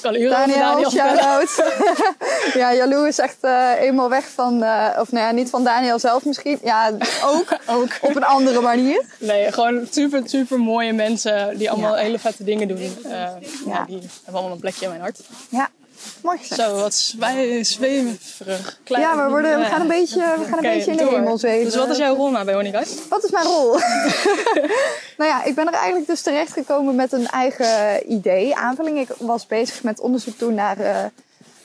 Ik 0.03 0.11
kan 0.11 0.21
uren 0.21 0.47
Daniel, 0.47 0.91
ja, 2.61 2.73
Jaloe 2.73 3.07
is 3.07 3.19
echt 3.19 3.37
eh, 3.41 3.69
eenmaal 3.79 4.09
weg 4.09 4.29
van... 4.29 4.63
eh, 4.63 4.87
of 4.99 5.11
nou 5.11 5.25
ja, 5.25 5.31
niet 5.31 5.49
van 5.49 5.63
Daniel 5.63 5.99
zelf 5.99 6.25
misschien. 6.25 6.59
Ja, 6.63 6.91
ook. 7.25 7.57
Ook. 7.75 7.89
Op 8.01 8.15
een 8.15 8.23
andere 8.23 8.61
manier. 8.61 9.03
Nee, 9.19 9.51
gewoon 9.51 9.87
super, 9.91 10.21
super 10.25 10.59
mooie 10.59 10.93
mensen 10.93 11.57
die 11.57 11.71
allemaal 11.71 11.95
Ja. 11.95 12.01
hele 12.01 12.19
vette 12.19 12.43
dingen 12.43 12.67
doen. 12.67 12.97
Eh. 13.03 13.11
Ja. 13.65 13.83
die 13.87 13.99
hebben 13.99 14.33
allemaal 14.33 14.51
een 14.51 14.59
plekje 14.59 14.83
in 14.83 14.89
mijn 14.89 15.01
hart. 15.01 15.19
Ja, 15.49 15.69
mooi 16.23 16.38
gezegd. 16.38 16.62
Zo, 16.62 16.75
wat 16.75 16.93
zwij- 16.93 17.63
zweverig. 17.63 18.79
Klein. 18.83 19.03
Ja, 19.03 19.23
we, 19.23 19.29
worden, 19.29 19.59
we 19.59 19.65
gaan 19.65 19.81
een 19.81 19.88
beetje, 19.88 20.36
we 20.38 20.43
gaan 20.43 20.57
een 20.57 20.73
beetje 20.73 20.91
in 20.91 20.97
de 20.97 21.07
hemel 21.07 21.38
zweven. 21.38 21.65
Dus 21.65 21.75
wat 21.75 21.89
is 21.89 21.97
jouw 21.97 22.15
rol 22.15 22.29
nou 22.29 22.45
bij 22.45 22.53
Honey 22.53 22.71
Guide? 22.71 22.89
Wat 23.09 23.23
is 23.23 23.31
mijn 23.31 23.45
rol? 23.45 23.71
nou 25.19 25.29
ja, 25.29 25.43
ik 25.43 25.55
ben 25.55 25.67
er 25.67 25.73
eigenlijk 25.73 26.07
dus 26.07 26.21
terecht 26.21 26.51
gekomen 26.51 26.95
met 26.95 27.12
een 27.12 27.27
eigen 27.27 28.12
idee, 28.12 28.55
aanvulling. 28.55 28.99
Ik 28.99 29.09
was 29.17 29.47
bezig 29.47 29.83
met 29.83 29.99
onderzoek 29.99 30.39
doen 30.39 30.53
naar 30.53 30.77
eh, 30.79 31.05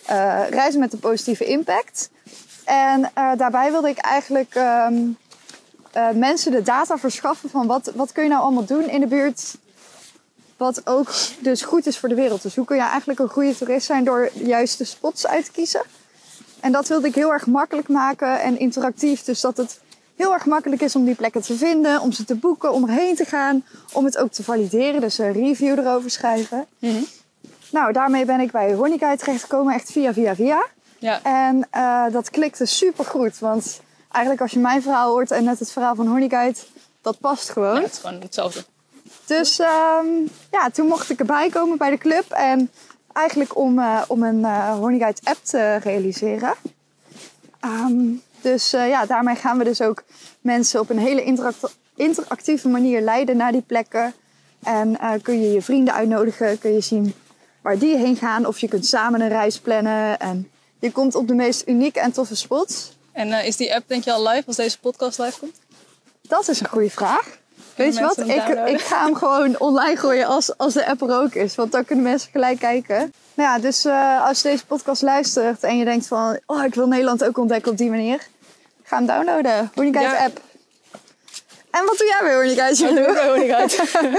eh, 0.06 0.48
reizen 0.50 0.80
met 0.80 0.92
een 0.92 0.98
positieve 0.98 1.44
impact. 1.44 2.10
En 2.64 3.10
eh, 3.14 3.30
daarbij 3.36 3.70
wilde 3.70 3.88
ik 3.88 3.98
eigenlijk 3.98 4.54
ehm, 4.54 4.94
eh, 5.92 6.10
mensen 6.10 6.52
de 6.52 6.62
data 6.62 6.98
verschaffen 6.98 7.50
van 7.50 7.66
wat, 7.66 7.92
wat 7.94 8.12
kun 8.12 8.22
je 8.22 8.28
nou 8.28 8.42
allemaal 8.42 8.64
doen 8.64 8.88
in 8.88 9.00
de 9.00 9.06
buurt. 9.06 9.56
Wat 10.58 10.80
ook 10.84 11.10
dus 11.38 11.62
goed 11.62 11.86
is 11.86 11.98
voor 11.98 12.08
de 12.08 12.14
wereld. 12.14 12.42
Dus 12.42 12.56
hoe 12.56 12.64
kun 12.64 12.76
je 12.76 12.82
eigenlijk 12.82 13.18
een 13.18 13.28
goede 13.28 13.56
toerist 13.56 13.86
zijn 13.86 14.04
door 14.04 14.30
de 14.34 14.44
juiste 14.44 14.84
spots 14.84 15.26
uit 15.26 15.44
te 15.44 15.50
kiezen. 15.50 15.82
En 16.60 16.72
dat 16.72 16.88
wilde 16.88 17.06
ik 17.06 17.14
heel 17.14 17.32
erg 17.32 17.46
makkelijk 17.46 17.88
maken 17.88 18.40
en 18.40 18.58
interactief. 18.58 19.22
Dus 19.22 19.40
dat 19.40 19.56
het 19.56 19.80
heel 20.16 20.32
erg 20.32 20.46
makkelijk 20.46 20.82
is 20.82 20.96
om 20.96 21.04
die 21.04 21.14
plekken 21.14 21.42
te 21.42 21.56
vinden, 21.56 22.00
om 22.00 22.12
ze 22.12 22.24
te 22.24 22.34
boeken, 22.34 22.72
om 22.72 22.88
erheen 22.88 23.14
te 23.14 23.24
gaan, 23.24 23.64
om 23.92 24.04
het 24.04 24.18
ook 24.18 24.32
te 24.32 24.44
valideren. 24.44 25.00
Dus 25.00 25.18
een 25.18 25.32
review 25.32 25.78
erover 25.78 26.10
schrijven. 26.10 26.66
Nou, 27.70 27.92
daarmee 27.92 28.24
ben 28.24 28.40
ik 28.40 28.50
bij 28.50 28.76
Guide 28.76 29.16
terechtgekomen, 29.16 29.74
echt 29.74 29.92
via, 29.92 30.12
via, 30.12 30.34
via. 30.34 30.66
Ja. 30.98 31.22
En 31.22 31.66
eh, 31.70 32.04
dat 32.12 32.30
klikte 32.30 32.66
super 32.66 33.04
goed. 33.04 33.38
Want 33.38 33.80
eigenlijk 34.10 34.42
als 34.42 34.52
je 34.52 34.58
mijn 34.58 34.82
verhaal 34.82 35.10
hoort 35.10 35.30
en 35.30 35.44
net 35.44 35.58
het 35.58 35.72
verhaal 35.72 35.94
van 35.94 36.06
Honey 36.06 36.28
Guide, 36.28 36.58
dat 37.02 37.18
past 37.18 37.50
gewoon. 37.50 37.74
Ja, 37.74 37.82
het 37.82 37.92
is 37.92 37.98
gewoon 37.98 38.20
hetzelfde. 38.20 38.64
Dus 39.28 39.58
ehm, 39.58 40.06
ja, 40.50 40.70
toen 40.72 40.86
mocht 40.86 41.10
ik 41.10 41.18
erbij 41.18 41.48
komen 41.50 41.78
bij 41.78 41.90
de 41.90 41.98
club. 41.98 42.30
En 42.30 42.70
eigenlijk 43.12 43.56
om, 43.56 43.78
eh, 43.78 44.02
om 44.06 44.22
een 44.22 44.44
eh 44.44 44.70
Honey 44.70 44.98
Guide 44.98 45.20
app 45.24 45.38
te 45.42 45.76
realiseren. 45.76 46.54
Ehm, 47.60 48.04
dus 48.40 48.72
eh, 48.72 48.88
ja, 48.88 49.06
daarmee 49.06 49.34
gaan 49.34 49.58
we 49.58 49.64
dus 49.64 49.80
ook 49.80 50.02
mensen 50.40 50.80
op 50.80 50.90
een 50.90 50.98
hele 50.98 51.24
interact- 51.24 51.76
interactieve 51.96 52.68
manier 52.68 53.00
leiden 53.00 53.36
naar 53.36 53.52
die 53.52 53.62
plekken. 53.62 54.14
En 54.62 54.98
kun 55.22 55.42
je 55.42 55.52
je 55.52 55.62
vrienden 55.62 55.94
uitnodigen, 55.94 56.58
kun 56.58 56.72
je 56.72 56.80
zien 56.80 57.14
waar 57.62 57.78
die 57.78 57.96
heen 57.96 58.16
gaan. 58.16 58.46
Of 58.46 58.58
je 58.58 58.68
kunt 58.68 58.86
samen 58.86 59.20
een 59.20 59.28
reis 59.28 59.58
plannen. 59.60 60.18
En 60.18 60.50
je 60.78 60.92
komt 60.92 61.14
op 61.14 61.28
de 61.28 61.34
meest 61.34 61.68
unieke 61.68 62.00
en 62.00 62.12
toffe 62.12 62.36
spots. 62.36 62.96
En 63.12 63.44
is 63.44 63.56
die 63.56 63.74
app 63.74 63.88
denk 63.88 64.04
je 64.04 64.12
al 64.12 64.28
live 64.28 64.46
als 64.46 64.56
deze 64.56 64.78
podcast 64.78 65.18
live 65.18 65.38
komt? 65.38 65.56
Dat 66.22 66.48
is 66.48 66.60
een 66.60 66.68
goede 66.68 66.90
vraag. 66.90 67.38
Weet 67.78 67.96
je 67.96 68.00
wat? 68.00 68.18
Ik, 68.18 68.48
ik 68.66 68.80
ga 68.80 69.04
hem 69.04 69.14
gewoon 69.14 69.58
online 69.58 69.96
gooien 69.96 70.26
als, 70.26 70.56
als 70.56 70.74
de 70.74 70.86
app 70.86 71.02
er 71.02 71.20
ook 71.22 71.34
is. 71.34 71.54
Want 71.54 71.72
dan 71.72 71.84
kunnen 71.84 72.04
mensen 72.04 72.30
gelijk 72.30 72.58
kijken. 72.58 73.12
Nou 73.34 73.48
ja, 73.48 73.58
dus 73.58 73.84
eh, 73.84 74.26
als 74.26 74.42
je 74.42 74.48
deze 74.48 74.66
podcast 74.66 75.02
luistert 75.02 75.62
en 75.62 75.78
je 75.78 75.84
denkt 75.84 76.06
van... 76.06 76.38
Oh, 76.46 76.64
ik 76.64 76.74
wil 76.74 76.86
Nederland 76.86 77.24
ook 77.24 77.38
ontdekken 77.38 77.72
op 77.72 77.78
die 77.78 77.90
manier. 77.90 78.26
Ga 78.82 78.96
hem 78.96 79.06
downloaden. 79.06 79.70
Honey 79.74 79.92
Guide 79.92 80.10
Ja. 80.10 80.24
app. 80.24 80.40
En 81.70 81.84
wat 81.84 81.98
doe 81.98 82.06
jij 82.06 82.18
bij 82.20 82.34
Honey 82.34 82.54
Guide? 82.54 82.84
Wat 82.84 82.96
doe 82.96 83.06
ik 83.06 83.14
bij 83.14 83.28
Honey 83.28 83.48
Guide? 83.48 84.18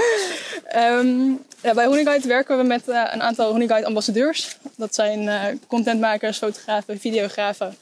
Ehm, 0.64 1.30
ja, 1.62 1.74
bij 1.74 2.20
werken 2.22 2.56
we 2.56 2.62
met 2.62 2.88
eh, 2.88 3.02
een 3.10 3.22
aantal 3.22 3.50
Honey 3.50 3.66
Guide 3.66 3.86
ambassadeurs. 3.86 4.58
Dat 4.76 4.94
zijn 4.94 5.28
eh, 5.28 5.42
contentmakers, 5.66 6.38
fotografen, 6.38 7.00
videografen, 7.00 7.76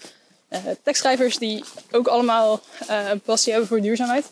tekstschrijvers 0.83 1.39
die 1.39 1.65
ook 1.91 2.07
allemaal 2.07 2.61
een 2.87 3.21
passie 3.21 3.53
hebben 3.53 3.69
voor 3.69 3.81
duurzaamheid. 3.81 4.25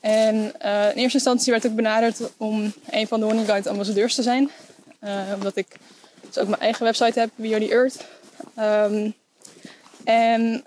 En 0.00 0.60
eh, 0.60 0.90
in 0.90 0.96
eerste 0.96 1.18
instantie 1.18 1.52
werd 1.52 1.64
ik 1.64 1.74
benaderd 1.74 2.20
om 2.36 2.72
een 2.90 3.06
van 3.06 3.20
de 3.20 3.26
Honey 3.26 3.44
Guide 3.44 3.68
ambassadeurs 3.68 4.14
te 4.14 4.22
zijn. 4.22 4.50
Eh, 4.98 5.20
omdat 5.34 5.56
ik 5.56 5.76
dus 6.20 6.38
ook 6.38 6.48
mijn 6.48 6.60
eigen 6.60 6.84
website 6.84 7.18
heb, 7.18 7.30
Are 7.40 7.58
The 7.58 7.72
Earth. 7.72 7.96
Ehm, 8.54 9.10
en 10.04 10.64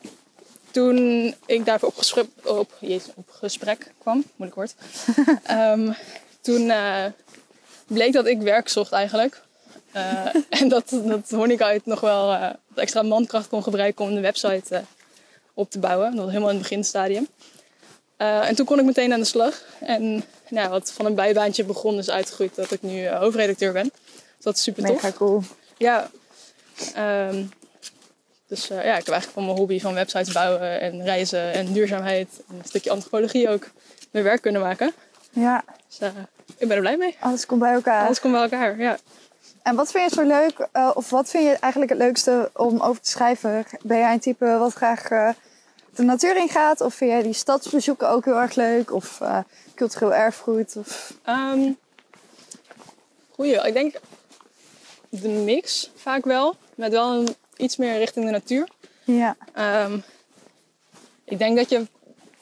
toen 0.72 0.98
ik 1.46 1.66
daarvoor 1.66 1.90
op 1.90 1.98
gesprek, 1.98 2.26
op, 2.44 2.72
jezus, 2.80 3.12
op 3.16 3.30
gesprek 3.30 3.92
kwam, 3.98 4.24
moeilijk 4.36 4.56
woord. 4.56 4.76
Ehm, 5.44 5.92
toen 6.42 6.70
eh, 6.70 7.06
bleek 7.88 8.14
dat 8.14 8.26
ik 8.26 8.42
werk 8.42 8.70
zocht 8.70 8.92
eigenlijk. 8.92 9.42
En 10.50 10.68
dat, 10.68 10.90
dat 10.90 11.30
Honey 11.30 11.58
Guide 11.58 11.82
nog 11.86 12.00
wel 12.00 12.28
wat 12.28 12.58
extra 12.76 13.02
mankracht 13.02 13.48
kon 13.48 13.64
gebruiken 13.64 14.06
om 14.06 14.16
de 14.16 14.22
website 14.22 14.84
op 15.54 15.70
te 15.70 15.80
bouwen. 15.80 16.10
Dat 16.10 16.20
was 16.20 16.28
helemaal 16.28 16.50
in 16.50 16.56
het 16.56 16.64
beginstadium. 16.64 17.28
Eh, 18.24 18.48
en 18.48 18.56
toen 18.56 18.66
kon 18.66 18.80
ik 18.80 18.86
meteen 18.86 19.14
aan 19.14 19.20
de 19.20 19.26
slag. 19.26 19.62
En 19.80 20.24
nou, 20.50 20.70
wat 20.70 20.92
van 20.92 21.06
een 21.06 21.16
bijbaantje 21.16 21.64
begon 21.64 21.98
is 21.98 22.10
uitgegroeid 22.10 22.56
dat 22.56 22.72
ik 22.72 22.82
nu 22.82 23.06
eh, 23.06 23.20
hoofdredacteur 23.20 23.74
ben. 23.74 23.92
Dus 24.36 24.44
dat 24.44 24.56
is 24.56 24.64
super 24.64 24.84
tof. 24.84 24.94
Mega 24.94 25.12
cool. 25.12 25.42
Ja. 25.78 26.10
Ehm, 26.94 27.44
Dus 28.48 28.70
eh, 28.70 28.78
ja, 28.78 28.98
ik 28.98 29.06
heb 29.06 29.10
eigenlijk 29.10 29.34
van 29.34 29.46
mijn 29.46 29.58
hobby 29.58 29.80
van 29.80 29.94
websites 29.94 30.34
bouwen 30.34 30.80
en 30.82 31.04
reizen 31.04 31.54
en 31.54 31.74
duurzaamheid 31.74 32.28
en 32.50 32.56
een 32.56 32.66
stukje 32.66 32.92
antropologie 32.92 33.50
ook 33.50 33.70
mijn 34.12 34.24
werk 34.24 34.42
kunnen 34.42 34.62
maken. 34.62 34.94
Ja, 35.32 35.64
Dus 35.88 36.10
ik 36.58 36.68
ben 36.68 36.76
er 36.76 36.82
blij 36.82 36.98
mee. 36.98 37.16
alles 37.20 37.46
komt 37.46 37.60
bij 37.60 37.74
elkaar. 37.74 38.06
Alles 38.06 38.20
komt 38.20 38.34
bij 38.34 38.42
elkaar, 38.42 38.80
ja. 38.80 38.98
En 39.64 39.76
wat 39.76 39.92
vind 39.92 40.10
je 40.10 40.16
zo 40.16 40.28
leuk, 40.28 40.68
of 40.96 41.10
wat 41.10 41.30
vind 41.30 41.44
je 41.44 41.58
eigenlijk 41.58 41.92
het 41.92 42.02
leukste 42.02 42.50
om 42.54 42.82
over 42.82 43.02
te 43.02 43.10
schrijven? 43.10 43.66
Ben 43.82 43.98
jij 43.98 44.14
een 44.14 44.20
type 44.20 44.46
wat 44.46 44.74
graag 44.74 45.34
de 45.96 46.04
natuur 46.04 46.38
in 46.38 46.50
gaat? 46.50 46.82
Of 46.82 46.94
vind 46.94 47.12
jij 47.12 47.22
die 47.22 47.34
stadsbezoeken 47.34 48.10
ook 48.10 48.26
heel 48.26 48.40
erg 48.40 48.56
leuk? 48.56 48.94
Of 48.94 49.22
eh, 49.22 49.40
cultureel 49.76 50.14
erfgoed? 50.14 50.76
Of... 50.76 51.14
Ehm 51.24 51.72
goeie, 53.36 53.68
ik 53.68 53.74
denk 53.74 53.96
de 55.10 55.28
mix 55.30 55.92
vaak 55.96 56.26
wel. 56.26 56.56
Met 56.76 56.92
wel 56.92 57.14
een, 57.14 57.36
iets 57.58 57.78
meer 57.78 57.98
richting 57.98 58.26
de 58.26 58.32
natuur. 58.32 58.68
Ja, 59.04 59.36
Ehm, 59.54 59.98
ik 61.24 61.38
denk 61.38 61.58
dat 61.58 61.70
je 61.70 61.88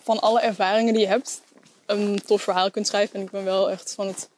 van 0.04 0.20
alle 0.20 0.40
ervaringen 0.42 0.94
die 0.94 1.02
je 1.02 1.08
hebt 1.08 1.42
een 1.86 2.22
tof 2.26 2.42
verhaal 2.42 2.72
kunt 2.72 2.88
schrijven. 2.88 3.16
En 3.16 3.22
ik 3.22 3.32
ben 3.32 3.44
wel 3.44 3.70
echt 3.72 3.94
van 3.94 4.08
het 4.08 4.30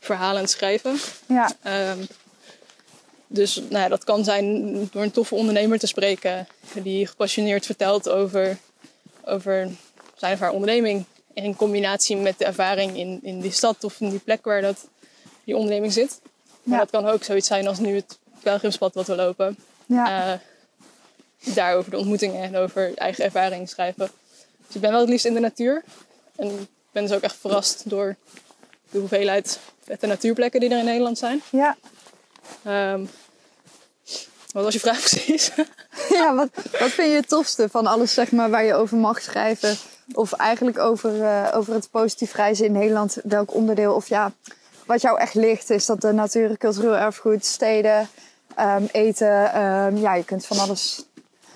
verhaal 0.00 0.34
aan 0.34 0.40
het 0.40 0.50
schrijven. 0.50 0.96
ja, 1.26 1.50
Ehm, 1.62 2.04
dus 3.32 3.56
nou 3.56 3.82
ja, 3.82 3.88
dat 3.88 4.04
kan 4.04 4.24
zijn 4.24 4.72
door 4.92 5.02
een 5.02 5.10
toffe 5.10 5.34
ondernemer 5.34 5.78
te 5.78 5.86
spreken. 5.86 6.46
Die 6.82 7.06
gepassioneerd 7.06 7.66
vertelt 7.66 8.08
over, 8.08 8.58
over 9.24 9.68
zijn 10.16 10.32
of 10.34 10.38
haar 10.40 10.50
onderneming. 10.52 11.04
In 11.34 11.56
combinatie 11.56 12.16
met 12.16 12.38
de 12.38 12.44
ervaring 12.44 12.96
in, 12.96 13.18
in 13.22 13.40
die 13.40 13.50
stad 13.50 13.84
of 13.84 14.00
in 14.00 14.10
die 14.10 14.18
plek 14.18 14.44
waar 14.44 14.60
dat, 14.60 14.88
die 15.44 15.56
onderneming 15.56 15.92
zit. 15.92 16.20
Maar 16.62 16.78
Ja. 16.78 16.84
dat 16.84 16.90
kan 16.90 17.06
ook 17.12 17.24
zoiets 17.24 17.46
zijn 17.46 17.66
als 17.66 17.78
nu 17.78 17.94
het 17.94 18.18
pelgrimspad 18.42 18.94
wat 18.94 19.06
we 19.06 19.14
lopen. 19.14 19.56
ja. 19.86 20.32
Eh, 20.32 20.38
daar 21.54 21.74
over 21.76 21.90
de 21.90 21.98
ontmoetingen 21.98 22.42
en 22.42 22.56
over 22.56 22.92
eigen 22.94 23.24
ervaring 23.24 23.68
schrijven. 23.68 24.10
Dus 24.66 24.74
ik 24.74 24.80
ben 24.80 24.90
wel 24.90 25.00
het 25.00 25.08
liefst 25.08 25.24
in 25.26 25.34
de 25.34 25.40
natuur. 25.40 25.84
En 26.36 26.46
ik 26.46 26.68
ben 26.92 27.02
dus 27.02 27.12
ook 27.12 27.22
echt 27.22 27.36
verrast 27.36 27.90
door 27.90 28.16
de 28.90 28.98
hoeveelheid 28.98 29.58
vette 29.84 30.06
natuurplekken 30.06 30.60
die 30.60 30.70
er 30.70 30.78
in 30.78 30.84
Nederland 30.84 31.18
zijn. 31.18 31.40
ja. 31.50 31.76
Ehm, 32.64 33.04
wat 34.52 34.64
was 34.64 34.72
je 34.72 34.80
vraag 34.80 35.00
precies? 35.08 35.50
ja 36.18 36.34
wat, 36.34 36.48
wat 36.80 36.90
vind 36.90 37.08
je 37.10 37.14
het 37.16 37.28
tofste 37.28 37.68
van 37.68 37.86
alles 37.86 38.14
zeg 38.14 38.32
maar, 38.32 38.50
waar 38.50 38.64
je 38.64 38.74
over 38.74 38.96
mag 38.96 39.20
schrijven? 39.22 39.76
Of 40.12 40.32
eigenlijk 40.32 40.78
over, 40.78 41.22
eh, 41.22 41.48
over 41.56 41.74
het 41.74 41.90
positief 41.90 42.34
reizen 42.34 42.64
in 42.66 42.72
Nederland? 42.72 43.16
Welk 43.24 43.54
onderdeel? 43.54 43.94
Of 43.94 44.08
ja, 44.08 44.32
wat 44.86 45.00
jou 45.00 45.18
echt 45.18 45.34
ligt? 45.34 45.70
Is 45.70 45.86
dat 45.86 46.00
de 46.00 46.12
natuur, 46.12 46.58
cultureel 46.58 46.96
erfgoed, 46.96 47.44
steden, 47.44 48.08
ehm, 48.56 48.84
eten? 48.92 49.52
ehm, 49.52 49.96
ja, 49.96 50.14
je 50.14 50.24
kunt 50.24 50.46
van 50.46 50.58
alles... 50.58 51.04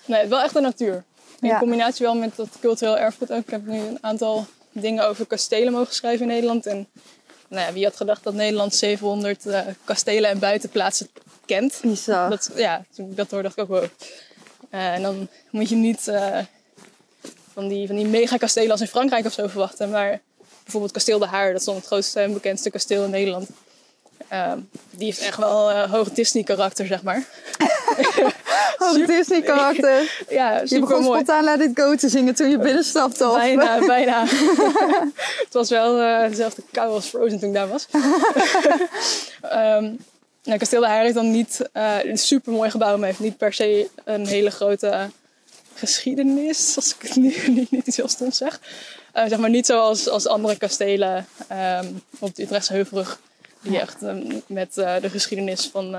nee, 0.04 0.26
wel 0.26 0.40
echt 0.42 0.54
de 0.54 0.60
natuur. 0.60 1.04
In 1.40 1.48
Ja. 1.48 1.58
combinatie 1.58 2.06
wel 2.06 2.14
met 2.14 2.36
dat 2.36 2.48
cultureel 2.60 2.98
erfgoed 2.98 3.32
ook. 3.32 3.42
Ik 3.42 3.50
heb 3.50 3.66
nu 3.66 3.78
een 3.78 3.98
aantal 4.00 4.46
dingen 4.72 5.08
over 5.08 5.26
kastelen 5.26 5.72
mogen 5.72 5.94
schrijven 5.94 6.20
in 6.26 6.32
Nederland. 6.32 6.66
En 6.66 6.88
nou 7.56 7.68
ja, 7.68 7.74
wie 7.74 7.84
had 7.84 7.96
gedacht 7.96 8.24
dat 8.24 8.34
Nederland 8.34 8.74
700 8.74 9.46
eh, 9.46 9.60
kastelen 9.84 10.30
en 10.30 10.38
buitenplaatsen 10.38 11.08
kent? 11.46 11.78
Bizar. 11.82 12.30
Dat, 12.30 12.50
ja, 12.54 12.84
toen 12.94 13.10
ik 13.10 13.16
dat 13.16 13.30
hoorde, 13.30 13.48
dacht 13.48 13.58
ik 13.58 13.62
ook 13.62 13.80
wel. 13.80 13.88
Eh, 14.70 14.94
en 14.94 15.02
dan 15.02 15.28
moet 15.50 15.68
je 15.68 15.76
niet 15.76 16.08
eh, 16.08 16.38
van 17.52 17.68
die, 17.68 17.86
van 17.86 17.96
die 17.96 18.06
megakastelen 18.06 18.70
als 18.70 18.80
in 18.80 18.86
Frankrijk 18.86 19.26
of 19.26 19.32
zo 19.32 19.46
verwachten. 19.46 19.90
Maar 19.90 20.20
bijvoorbeeld 20.62 20.92
Kasteel 20.92 21.18
de 21.18 21.26
Haar, 21.26 21.50
dat 21.50 21.60
is 21.60 21.66
dan 21.66 21.74
het 21.74 21.86
grootste 21.86 22.20
en 22.20 22.32
bekendste 22.32 22.70
kasteel 22.70 23.04
in 23.04 23.10
Nederland. 23.10 23.48
Eh, 24.28 24.52
die 24.90 25.06
heeft 25.06 25.20
echt 25.20 25.38
wel 25.38 25.86
hoog 25.86 26.10
Disney-karakter, 26.10 26.86
zeg 26.86 27.02
maar. 27.02 27.24
Oh, 28.78 29.06
Disney 29.06 29.42
karakter. 29.42 30.24
Ja, 30.28 30.62
Je 30.64 30.80
begon 30.80 31.02
mooi. 31.02 31.20
spontaan 31.20 31.44
Let 31.44 31.60
It 31.60 31.70
Go 31.74 31.94
te 31.94 32.08
zingen 32.08 32.34
toen 32.34 32.50
je 32.50 32.58
binnenstapte. 32.58 33.28
Of? 33.28 33.36
Bijna, 33.36 33.78
bijna. 33.86 34.24
het 35.44 35.52
was 35.52 35.70
wel 35.70 36.00
eh, 36.00 36.28
dezelfde 36.28 36.62
kou 36.72 36.92
als 36.92 37.06
Frozen 37.06 37.38
toen 37.38 37.48
ik 37.48 37.54
daar 37.54 37.68
was. 37.68 37.86
Ehm 39.40 39.92
nou, 40.46 40.58
Kasteel 40.58 40.80
de 40.80 40.86
Haar 40.86 41.02
heeft 41.02 41.14
dan 41.14 41.30
niet 41.30 41.68
eh, 41.72 42.04
een 42.04 42.18
super 42.18 42.52
mooi 42.52 42.70
gebouw, 42.70 42.96
maar 42.96 43.06
heeft 43.06 43.20
niet 43.20 43.36
per 43.36 43.52
se 43.52 43.88
een 44.04 44.26
hele 44.26 44.50
grote 44.50 45.10
geschiedenis, 45.74 46.76
als 46.76 46.94
ik 46.94 47.08
het 47.08 47.16
nu 47.16 47.34
niet, 47.46 47.70
niet 47.70 47.86
iets 47.86 47.96
heel 47.96 48.08
stoms 48.08 48.36
zeg. 48.36 48.60
Eh, 49.12 49.24
zeg 49.26 49.38
maar 49.38 49.50
niet 49.50 49.66
zoals 49.66 50.08
als 50.08 50.26
andere 50.26 50.56
kastelen 50.56 51.26
ehm, 51.48 51.86
op 52.18 52.34
de 52.34 52.42
Utrechtse 52.42 52.72
Heuvelrug, 52.72 53.20
die 53.60 53.78
echt 53.80 54.02
ehm, 54.02 54.40
met 54.46 54.74
de 54.74 55.10
geschiedenis 55.10 55.68
van 55.72 55.94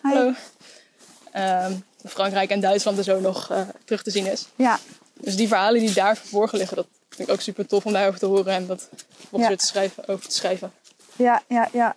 hallo, 0.00 0.32
ehm, 1.32 1.72
Frankrijk 2.06 2.50
en 2.50 2.60
Duitsland 2.60 2.98
en 2.98 3.04
zo 3.04 3.20
nog 3.20 3.50
eh, 3.50 3.60
terug 3.84 4.02
te 4.02 4.10
zien 4.10 4.26
is. 4.26 4.46
Ja, 4.56 4.78
Dus 5.14 5.36
die 5.36 5.48
verhalen 5.48 5.80
die 5.80 5.92
daar 5.92 6.16
verborgen 6.16 6.58
liggen, 6.58 6.76
dat 6.76 6.86
vind 7.08 7.28
ik 7.28 7.34
ook 7.34 7.40
super 7.40 7.66
tof 7.66 7.84
om 7.86 7.92
daarover 7.92 8.18
te 8.20 8.26
horen 8.26 8.52
en 8.52 8.66
dat 8.66 8.88
op 9.30 9.40
Ja. 9.40 9.56
te 9.56 9.66
schrijven, 9.66 10.08
over 10.08 10.28
te 10.28 10.34
schrijven. 10.34 10.72
ja, 11.16 11.42
ja, 11.48 11.68
ja. 11.72 11.94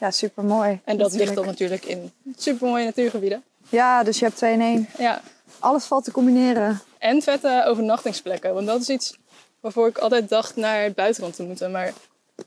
Ja, 0.00 0.10
super 0.10 0.44
mooi. 0.44 0.80
En 0.84 0.96
dat 0.96 1.12
ligt 1.12 1.34
dan 1.34 1.46
natuurlijk 1.46 1.84
in 1.84 2.12
super 2.36 2.68
mooie 2.68 2.84
natuurgebieden. 2.84 3.44
Ja, 3.68 4.02
dus 4.02 4.18
je 4.18 4.24
hebt 4.24 4.36
twee 4.36 4.52
in 4.52 4.60
één. 4.60 4.88
Ja. 4.98 5.20
Alles 5.58 5.84
valt 5.84 6.04
te 6.04 6.10
combineren. 6.10 6.80
En 6.98 7.22
vette 7.22 7.64
overnachtingsplekken, 7.66 8.54
want 8.54 8.66
dat 8.66 8.80
is 8.80 8.88
iets 8.88 9.16
waarvoor 9.60 9.88
ik 9.88 9.98
altijd 9.98 10.28
dacht 10.28 10.56
naar 10.56 10.82
het 10.82 10.94
buitenland 10.94 11.36
te 11.36 11.42
moeten. 11.42 11.70
Maar 11.70 11.92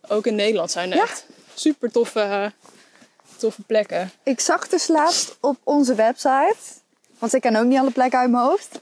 ook 0.08 0.26
in 0.28 0.36
Nederland 0.36 0.72
zijn 0.72 0.92
er 0.92 0.98
Ja. 0.98 1.04
echt 1.04 1.26
super 1.54 1.92
toffe, 1.92 2.52
toffe 3.38 3.62
plekken. 3.62 4.12
Ik 4.24 4.40
zag 4.40 4.68
dus 4.68 4.88
laatst 4.88 5.38
op 5.40 5.58
onze 5.64 5.96
website, 5.96 6.56
want 7.22 7.34
ik 7.34 7.42
ken 7.42 7.56
ook 7.56 7.66
niet 7.66 7.80
alle 7.80 7.92
plekken 7.92 8.20
uit 8.20 8.30
mijn 8.30 8.44
hoofd. 8.44 8.80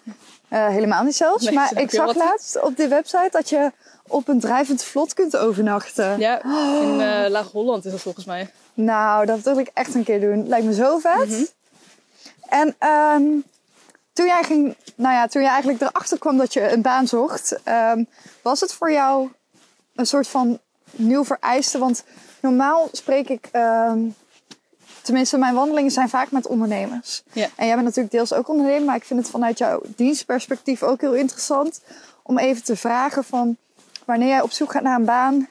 Eh, 0.47 0.67
helemaal 0.67 1.03
niet 1.03 1.15
zelfs. 1.15 1.43
Nee, 1.45 1.53
maar 1.53 1.71
ik 1.81 1.91
zag 1.91 2.15
laatst 2.15 2.61
op 2.61 2.77
die 2.77 2.87
website 2.87 3.29
dat 3.31 3.49
je 3.49 3.71
op 4.07 4.27
een 4.27 4.39
drijvend 4.39 4.83
vlot 4.83 5.13
kunt 5.13 5.37
overnachten. 5.37 6.19
Ja, 6.19 6.43
in 6.81 7.01
eh, 7.01 7.29
Laag-Holland 7.29 7.85
is 7.85 7.91
dat 7.91 8.01
volgens 8.01 8.25
mij. 8.25 8.49
Nou, 8.73 9.25
dat 9.25 9.39
wil 9.39 9.57
ik 9.57 9.71
echt 9.73 9.95
een 9.95 10.03
keer 10.03 10.19
doen. 10.19 10.47
Lijkt 10.47 10.65
me 10.65 10.73
zo 10.73 10.97
vet. 10.97 11.27
Mhm. 11.27 11.43
En 12.49 12.75
ehm, 12.79 13.23
toen 14.13 14.25
jij 14.25 14.43
ging, 14.43 14.75
nou 14.95 15.13
ja, 15.13 15.27
toen 15.27 15.41
je 15.41 15.47
eigenlijk 15.47 15.81
erachter 15.81 16.17
kwam 16.17 16.37
dat 16.37 16.53
je 16.53 16.71
een 16.71 16.81
baan 16.81 17.07
zocht, 17.07 17.59
ehm, 17.63 18.03
was 18.41 18.59
het 18.59 18.73
voor 18.73 18.91
jou 18.91 19.29
een 19.95 20.07
soort 20.07 20.27
van 20.27 20.59
nieuw 20.91 21.25
vereiste? 21.25 21.77
Want 21.77 22.03
normaal 22.39 22.89
spreek 22.91 23.29
ik, 23.29 23.49
ehm, 23.51 23.99
tenminste, 25.09 25.37
mijn 25.37 25.55
wandelingen 25.55 25.91
zijn 25.91 26.09
vaak 26.09 26.31
met 26.31 26.47
ondernemers. 26.47 27.23
Ja. 27.31 27.47
En 27.55 27.65
jij 27.65 27.73
bent 27.75 27.87
natuurlijk 27.87 28.13
deels 28.13 28.33
ook 28.33 28.49
ondernemer, 28.49 28.85
maar 28.85 28.95
ik 28.95 29.03
vind 29.03 29.19
het 29.19 29.29
vanuit 29.29 29.57
jouw 29.57 29.81
dienstperspectief 29.95 30.83
ook 30.83 31.01
heel 31.01 31.13
interessant 31.13 31.81
om 32.23 32.37
even 32.37 32.63
te 32.63 32.75
vragen 32.75 33.23
van 33.23 33.57
wanneer 34.05 34.27
jij 34.27 34.41
op 34.41 34.51
zoek 34.51 34.71
gaat 34.71 34.83
naar 34.83 34.99
een 34.99 35.05
baan, 35.05 35.47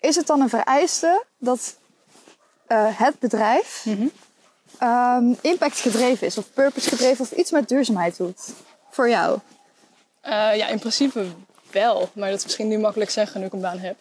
is 0.00 0.16
het 0.16 0.26
dan 0.26 0.40
een 0.40 0.48
vereiste 0.48 1.24
dat 1.38 1.76
eh, 2.66 2.98
het 2.98 3.18
bedrijf 3.18 3.86
ehm, 4.78 5.32
impact 5.40 5.80
gedreven 5.80 6.26
is 6.26 6.38
of 6.38 6.52
purpose 6.52 6.88
gedreven 6.88 7.24
of 7.24 7.30
iets 7.30 7.50
met 7.50 7.68
duurzaamheid 7.68 8.16
doet 8.16 8.40
voor 8.90 9.08
jou? 9.08 9.38
Eh, 10.20 10.56
ja, 10.56 10.66
in 10.66 10.78
principe 10.78 11.26
wel. 11.70 12.08
Maar 12.12 12.28
dat 12.28 12.38
is 12.38 12.44
misschien 12.44 12.68
nu 12.68 12.78
makkelijk 12.78 13.10
zeggen 13.10 13.40
nu 13.40 13.46
ik 13.46 13.52
een 13.52 13.60
baan 13.60 13.78
heb. 13.78 13.96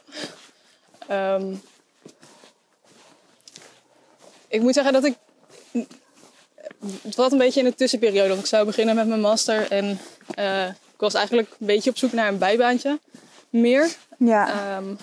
Ehm, 1.07 1.55
ik 4.53 4.61
moet 4.61 4.73
zeggen 4.73 4.93
dat 4.93 5.03
ik... 5.03 5.15
Het 7.01 7.15
was 7.15 7.31
een 7.31 7.37
beetje 7.37 7.59
in 7.59 7.65
de 7.65 7.75
tussenperiode. 7.75 8.27
Want 8.29 8.39
ik 8.39 8.45
zou 8.45 8.65
beginnen 8.65 8.95
met 8.95 9.07
mijn 9.07 9.19
master. 9.21 9.71
En 9.71 9.99
eh, 10.35 10.67
ik 10.67 10.99
was 10.99 11.13
eigenlijk 11.13 11.49
een 11.59 11.65
beetje 11.65 11.89
op 11.89 11.97
zoek 11.97 12.11
naar 12.11 12.27
een 12.27 12.37
bijbaantje. 12.37 12.99
Meer. 13.49 13.89
Ja, 14.17 14.47
Ehm, 14.77 14.95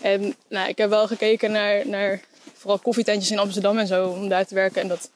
en 0.00 0.34
nou, 0.48 0.68
ik 0.68 0.78
heb 0.78 0.88
wel 0.90 1.06
gekeken 1.06 1.52
naar, 1.52 1.86
naar 1.88 2.20
vooral 2.54 2.78
koffietentjes 2.78 3.30
in 3.30 3.38
Amsterdam 3.38 3.78
en 3.78 3.86
zo. 3.86 4.08
Om 4.08 4.28
daar 4.28 4.46
te 4.46 4.54
werken. 4.54 4.82
En 4.82 4.88
dat, 4.88 5.10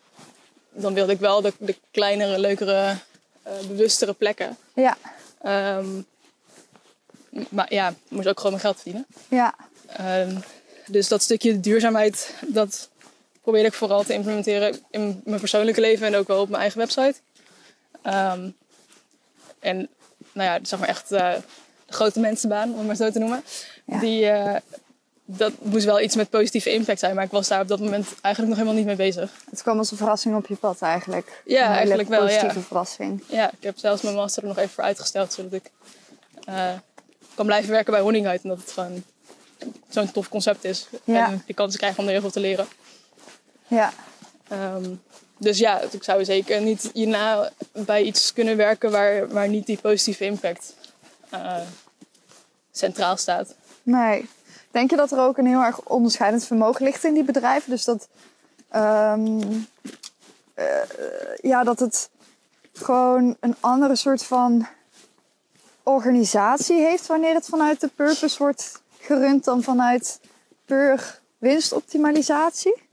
dan 0.72 0.94
wilde 0.94 1.12
ik 1.12 1.20
wel 1.20 1.40
de, 1.40 1.52
de 1.58 1.76
kleinere, 1.90 2.38
leukere, 2.38 2.96
eh, 3.42 3.52
bewustere 3.68 4.12
plekken. 4.12 4.56
ja, 4.74 4.96
Ehm, 5.42 5.86
maar 7.48 7.74
ja, 7.74 7.88
ik 7.88 7.94
moest 8.08 8.28
ook 8.28 8.36
gewoon 8.40 8.50
mijn 8.52 8.62
geld 8.64 8.76
verdienen. 8.76 9.06
ja, 9.28 9.54
Ehm, 9.86 10.36
dus 10.86 11.08
dat 11.08 11.22
stukje 11.22 11.60
duurzaamheid, 11.60 12.34
dat 12.46 12.88
probeerde 13.48 13.72
ik 13.72 13.78
vooral 13.78 14.02
te 14.02 14.12
implementeren 14.12 14.80
in 14.90 15.20
mijn 15.24 15.40
persoonlijke 15.40 15.80
leven 15.80 16.06
en 16.06 16.16
ook 16.16 16.26
wel 16.26 16.40
op 16.40 16.48
mijn 16.48 16.60
eigen 16.60 16.78
website. 16.78 17.14
Ehm, 18.02 18.50
en 19.58 19.88
nou 20.32 20.48
ja, 20.48 20.58
zeg 20.62 20.78
maar 20.78 20.88
echt 20.88 21.12
eh, 21.12 21.34
de 21.86 21.92
grote 21.92 22.20
mensenbaan, 22.20 22.70
om 22.70 22.78
het 22.78 22.86
maar 22.86 22.96
zo 22.96 23.10
te 23.10 23.18
noemen. 23.18 23.44
Ja. 23.84 23.98
Die, 23.98 24.26
eh, 24.26 24.60
dat 25.24 25.52
moest 25.62 25.84
wel 25.84 26.00
iets 26.00 26.16
met 26.16 26.30
positieve 26.30 26.72
impact 26.72 26.98
zijn, 26.98 27.14
maar 27.14 27.24
ik 27.24 27.30
was 27.30 27.48
daar 27.48 27.60
op 27.60 27.68
dat 27.68 27.80
moment 27.80 28.06
eigenlijk 28.20 28.54
nog 28.54 28.64
helemaal 28.64 28.84
niet 28.84 28.98
mee 28.98 29.08
bezig. 29.08 29.32
het 29.50 29.62
kwam 29.62 29.78
als 29.78 29.90
een 29.90 29.96
verrassing 29.96 30.36
op 30.36 30.46
je 30.46 30.56
pad 30.56 30.82
eigenlijk. 30.82 31.42
Ja, 31.44 31.66
een 31.66 31.72
eigenlijk 31.72 32.08
wel, 32.08 32.20
ja. 32.20 32.26
positieve 32.26 32.60
verrassing. 32.60 33.22
Ja, 33.26 33.50
ik 33.50 33.62
heb 33.62 33.78
zelfs 33.78 34.02
mijn 34.02 34.14
master 34.14 34.42
er 34.42 34.48
nog 34.48 34.58
even 34.58 34.70
voor 34.70 34.84
uitgesteld, 34.84 35.32
zodat 35.32 35.52
ik 35.52 35.70
eh, 36.44 36.72
kan 37.34 37.46
blijven 37.46 37.70
werken 37.70 37.92
bij 37.92 38.02
Honinghuid. 38.02 38.42
En 38.42 38.48
dat 38.48 38.58
het 38.58 38.72
gewoon 38.72 39.04
zo'n 39.88 40.12
tof 40.12 40.28
concept 40.28 40.64
is. 40.64 40.88
Ja. 41.04 41.26
En 41.26 41.42
de 41.46 41.54
kans 41.54 41.76
krijg 41.76 41.98
om 41.98 42.04
er 42.04 42.10
heel 42.10 42.20
veel 42.20 42.30
te 42.30 42.40
leren. 42.40 42.66
Ja, 43.68 43.92
Ehm, 44.48 44.94
dus 45.38 45.58
ja, 45.58 45.80
ik 45.90 46.04
zou 46.04 46.24
zeker 46.24 46.60
niet 46.60 46.90
hierna 46.92 47.50
bij 47.72 48.02
iets 48.02 48.32
kunnen 48.32 48.56
werken 48.56 48.90
waar, 48.90 49.28
waar 49.28 49.48
niet 49.48 49.66
die 49.66 49.78
positieve 49.78 50.24
impact 50.24 50.74
uh, 51.34 51.56
centraal 52.72 53.16
staat. 53.16 53.54
Nee. 53.82 54.28
Denk 54.70 54.90
je 54.90 54.96
dat 54.96 55.12
er 55.12 55.18
ook 55.18 55.38
een 55.38 55.46
heel 55.46 55.62
erg 55.62 55.80
onderscheidend 55.80 56.44
vermogen 56.44 56.84
ligt 56.84 57.04
in 57.04 57.14
die 57.14 57.24
bedrijven? 57.24 57.70
Dus 57.70 57.84
dat, 57.84 58.08
um, 58.76 59.66
uh, 60.54 60.64
ja, 61.40 61.64
dat 61.64 61.78
het 61.78 62.10
gewoon 62.72 63.36
een 63.40 63.56
andere 63.60 63.96
soort 63.96 64.24
van 64.24 64.66
organisatie 65.82 66.80
heeft 66.80 67.06
wanneer 67.06 67.34
het 67.34 67.46
vanuit 67.46 67.80
de 67.80 67.88
purpose 67.88 68.38
wordt 68.38 68.82
gerund 68.98 69.44
dan 69.44 69.62
vanuit 69.62 70.20
puur 70.64 71.20
winstoptimalisatie? 71.38 72.87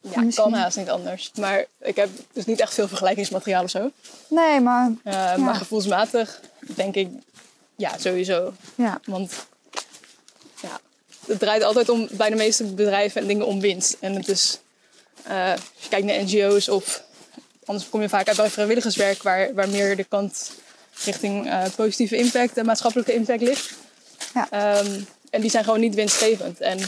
Ja, 0.00 0.20
Misschien. 0.20 0.50
kan 0.50 0.60
haast 0.60 0.76
niet 0.76 0.90
anders. 0.90 1.30
Maar 1.34 1.64
ik 1.80 1.96
heb 1.96 2.08
dus 2.32 2.44
niet 2.44 2.60
echt 2.60 2.74
veel 2.74 2.88
vergelijkingsmateriaal 2.88 3.62
of 3.62 3.70
zo. 3.70 3.90
Nee, 4.28 4.60
maar... 4.60 4.88
Uh, 4.88 5.12
ja. 5.12 5.36
Maar 5.36 5.54
gevoelsmatig 5.54 6.40
denk 6.60 6.94
ik, 6.94 7.08
ja, 7.76 7.98
sowieso. 7.98 8.52
Ja. 8.74 9.00
Want 9.04 9.32
ja, 10.62 10.80
het 11.26 11.38
draait 11.38 11.62
altijd 11.62 11.88
om, 11.88 12.08
bij 12.10 12.30
de 12.30 12.36
meeste 12.36 12.64
bedrijven 12.64 13.20
en 13.20 13.26
dingen 13.26 13.46
om 13.46 13.60
winst. 13.60 13.96
En 14.00 14.14
het 14.14 14.28
is, 14.28 14.60
uh, 15.28 15.50
als 15.50 15.60
je 15.78 15.88
kijkt 15.88 16.06
naar 16.06 16.22
NGO's 16.22 16.68
of 16.68 17.02
anders 17.64 17.88
kom 17.88 18.00
je 18.00 18.08
vaak 18.08 18.28
uit 18.28 18.36
bij 18.36 18.50
vrijwilligerswerk 18.50 19.22
waar, 19.22 19.54
waar 19.54 19.68
meer 19.68 19.96
de 19.96 20.04
kant 20.04 20.50
richting 21.04 21.46
uh, 21.46 21.62
positieve 21.76 22.16
impact 22.16 22.56
en 22.56 22.66
maatschappelijke 22.66 23.14
impact 23.14 23.42
ligt. 23.42 23.74
Ja. 24.34 24.78
Um, 24.78 25.06
en 25.30 25.40
die 25.40 25.50
zijn 25.50 25.64
gewoon 25.64 25.80
niet 25.80 25.94
winstgevend. 25.94 26.60
En 26.60 26.78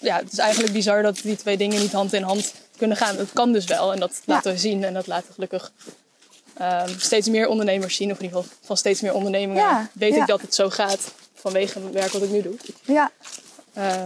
ja, 0.00 0.16
het 0.16 0.32
is 0.32 0.38
eigenlijk 0.38 0.72
bizar 0.72 1.02
dat 1.02 1.16
die 1.22 1.36
twee 1.36 1.56
dingen 1.56 1.80
niet 1.80 1.92
hand 1.92 2.12
in 2.12 2.22
hand 2.22 2.54
kunnen 2.76 2.96
gaan. 2.96 3.16
Dat 3.16 3.32
kan 3.32 3.52
dus 3.52 3.64
wel 3.64 3.92
en 3.92 4.00
dat 4.00 4.20
laten 4.24 4.52
we 4.52 4.58
zien 4.58 4.84
en 4.84 4.94
dat 4.94 5.06
laten 5.06 5.34
gelukkig 5.34 5.72
um, 6.60 6.98
steeds 6.98 7.28
meer 7.28 7.48
ondernemers 7.48 7.96
zien. 7.96 8.10
Of 8.10 8.16
in 8.18 8.24
ieder 8.24 8.38
geval 8.38 8.56
van 8.64 8.76
steeds 8.76 9.00
meer 9.00 9.14
ondernemingen 9.14 9.90
weet 9.92 10.16
ik 10.16 10.26
dat 10.26 10.40
het 10.40 10.54
zo 10.54 10.70
gaat 10.70 11.12
vanwege 11.34 11.80
het 11.80 11.92
werk 11.92 12.12
wat 12.12 12.22
ik 12.22 12.30
nu 12.30 12.42
doe. 12.42 12.54
Ja, 12.84 13.10
Uh, 13.78 14.02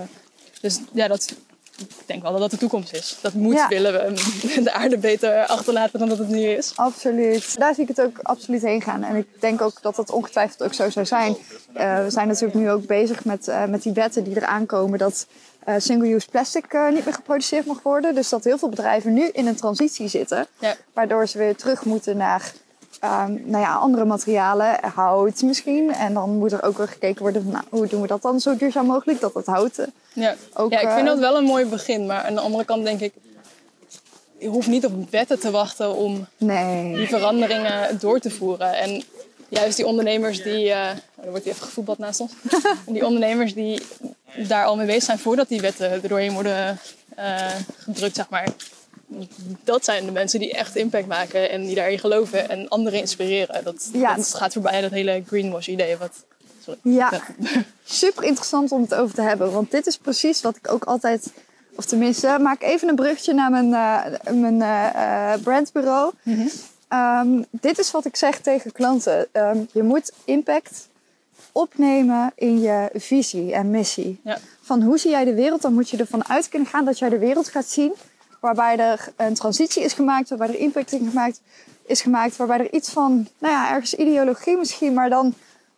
dus 0.60 0.80
ja, 0.92 1.08
dat, 1.08 1.34
ik 1.78 1.86
denk 2.06 2.22
wel 2.22 2.30
dat 2.30 2.40
dat 2.40 2.50
de 2.50 2.56
toekomst 2.56 2.92
is. 2.92 3.16
Dat 3.20 3.32
moet 3.34 3.54
Ja. 3.54 3.68
willen 3.68 3.92
we 3.92 4.22
de 4.62 4.72
aarde 4.72 4.98
beter 4.98 5.46
achterlaten 5.46 5.98
dan 5.98 6.08
dat 6.08 6.18
het 6.18 6.28
nu 6.28 6.42
is. 6.42 6.72
absoluut. 6.76 7.58
Daar 7.58 7.74
zie 7.74 7.82
ik 7.82 7.88
het 7.88 8.00
ook 8.00 8.18
absoluut 8.22 8.62
heen 8.62 8.82
gaan. 8.82 9.02
En 9.02 9.16
ik 9.16 9.26
denk 9.40 9.60
ook 9.60 9.82
dat 9.82 9.96
dat 9.96 10.10
ongetwijfeld 10.10 10.62
ook 10.62 10.74
zo 10.74 10.90
zou 10.90 11.06
zijn. 11.06 11.36
Eh, 11.72 12.02
we 12.04 12.10
zijn 12.10 12.28
natuurlijk 12.28 12.54
nu 12.58 12.70
ook 12.70 12.86
bezig 12.86 13.24
met, 13.24 13.48
eh, 13.48 13.64
met 13.64 13.82
die 13.82 13.92
wetten 13.92 14.24
die 14.24 14.36
eraan 14.36 14.66
komen 14.66 14.98
dat 14.98 15.26
eh, 15.64 15.74
single-use 15.78 16.28
plastic 16.30 16.64
eh, 16.72 16.88
niet 16.88 17.04
meer 17.04 17.14
geproduceerd 17.14 17.66
mag 17.66 17.82
worden. 17.82 18.14
Dus 18.14 18.28
dat 18.28 18.44
heel 18.44 18.58
veel 18.58 18.68
bedrijven 18.68 19.12
nu 19.12 19.28
in 19.32 19.46
een 19.46 19.56
transitie 19.56 20.08
zitten. 20.08 20.46
Ja. 20.58 20.74
Waardoor 20.92 21.26
ze 21.26 21.38
weer 21.38 21.56
terug 21.56 21.84
moeten 21.84 22.16
naar 22.16 22.52
ehm, 23.00 23.32
nou 23.44 23.62
ja, 23.62 23.74
andere 23.74 24.04
materialen, 24.04 24.78
hout 24.94 25.42
misschien. 25.42 25.92
En 25.94 26.14
dan 26.14 26.30
moet 26.38 26.52
er 26.52 26.62
ook 26.62 26.76
weer 26.76 26.88
gekeken 26.88 27.22
worden 27.22 27.42
van 27.42 27.52
nou, 27.52 27.64
hoe 27.70 27.86
doen 27.86 28.00
we 28.00 28.06
dat 28.06 28.22
dan 28.22 28.40
zo 28.40 28.56
duurzaam 28.56 28.86
mogelijk. 28.86 29.20
Dat 29.20 29.32
dat 29.32 29.46
houten 29.46 29.92
Ja. 30.12 30.34
ook... 30.54 30.70
ja, 30.72 30.80
ik 30.80 30.88
vind 30.88 31.00
eh, 31.00 31.06
dat 31.06 31.18
wel 31.18 31.36
een 31.36 31.44
mooi 31.44 31.64
begin. 31.66 32.06
Maar 32.06 32.22
aan 32.24 32.34
de 32.34 32.40
andere 32.40 32.64
kant 32.64 32.84
denk 32.84 33.00
ik, 33.00 33.12
je 34.38 34.48
hoeft 34.48 34.68
niet 34.68 34.84
op 34.86 35.10
wetten 35.10 35.40
te 35.40 35.50
wachten 35.50 35.94
om 35.94 36.26
Nee. 36.38 36.94
die 36.96 37.08
veranderingen 37.08 37.98
door 37.98 38.18
te 38.18 38.30
voeren. 38.30 38.74
En 38.74 39.02
juist 39.54 39.76
die 39.76 39.86
ondernemers 39.86 40.42
die, 40.42 40.70
eh 40.70 40.88
er 41.24 41.30
wordt 41.30 41.44
hier 41.44 41.52
even 41.52 41.66
gevoetbald 41.66 41.98
naast 41.98 42.20
ons. 42.20 42.32
Die 42.86 43.06
ondernemers 43.06 43.54
die 43.54 43.82
daar 44.48 44.64
al 44.64 44.76
mee 44.76 44.86
bezig 44.86 45.02
zijn 45.02 45.18
voordat 45.18 45.48
die 45.48 45.60
wetten 45.60 45.90
er 45.90 46.08
doorheen 46.08 46.32
worden 46.32 46.78
eh, 47.16 47.50
gedrukt, 47.78 48.16
zeg 48.16 48.28
maar. 48.28 48.48
Dat 49.64 49.84
zijn 49.84 50.04
de 50.06 50.12
mensen 50.12 50.38
die 50.40 50.52
echt 50.52 50.76
impact 50.76 51.06
maken 51.06 51.50
en 51.50 51.64
die 51.66 51.74
daarin 51.74 51.98
geloven 51.98 52.48
en 52.48 52.68
anderen 52.68 52.98
inspireren. 52.98 53.64
Dat, 53.64 53.88
Ja. 53.92 54.14
dat 54.14 54.34
gaat 54.34 54.52
voorbij 54.52 54.80
dat 54.80 54.90
hele 54.90 55.22
greenwash 55.26 55.68
idee. 55.68 55.96
Wat, 55.96 56.24
sorry. 56.64 56.78
Ja, 56.82 57.20
super 57.84 58.24
interessant 58.24 58.72
om 58.72 58.82
het 58.82 58.94
over 58.94 59.14
te 59.14 59.22
hebben. 59.22 59.52
Want 59.52 59.70
dit 59.70 59.86
is 59.86 59.96
precies 59.96 60.40
wat 60.40 60.56
ik 60.56 60.72
ook 60.72 60.84
altijd... 60.84 61.26
Of 61.76 61.84
tenminste, 61.84 62.36
maak 62.40 62.62
even 62.62 62.88
een 62.88 62.94
brugje 62.94 63.34
naar 63.34 63.50
mijn, 63.50 63.74
eh, 63.74 64.32
mijn 64.32 65.40
brandbureau. 65.42 66.12
Ehm, 66.94 67.42
dit 67.50 67.78
is 67.78 67.90
wat 67.90 68.04
ik 68.04 68.16
zeg 68.16 68.40
tegen 68.40 68.72
klanten. 68.72 69.26
Ehm, 69.32 69.58
je 69.72 69.82
moet 69.82 70.12
impact 70.24 70.88
opnemen 71.52 72.32
in 72.34 72.60
je 72.60 72.90
visie 72.94 73.54
en 73.54 73.70
missie. 73.70 74.20
Ja. 74.24 74.38
Van 74.60 74.82
hoe 74.82 74.98
zie 74.98 75.10
jij 75.10 75.24
de 75.24 75.34
wereld? 75.34 75.62
Dan 75.62 75.74
moet 75.74 75.90
je 75.90 75.96
ervan 75.96 76.28
uit 76.28 76.48
kunnen 76.48 76.68
gaan 76.68 76.84
dat 76.84 76.98
jij 76.98 77.08
de 77.08 77.18
wereld 77.18 77.48
gaat 77.48 77.66
zien... 77.66 77.92
waarbij 78.40 78.78
er 78.78 79.12
een 79.16 79.34
transitie 79.34 79.82
is 79.82 79.92
gemaakt, 79.92 80.28
waarbij 80.28 80.48
er 80.48 80.58
impact 80.58 80.92
in 80.92 81.08
gemaakt, 81.08 81.40
is 81.86 82.02
gemaakt... 82.02 82.36
waarbij 82.36 82.58
er 82.58 82.72
iets 82.72 82.90
van, 82.90 83.28
nou 83.38 83.54
ja, 83.54 83.70
ergens 83.70 83.94
ideologie 83.94 84.56
misschien... 84.56 84.92
maar 84.92 85.10
dan 85.10 85.34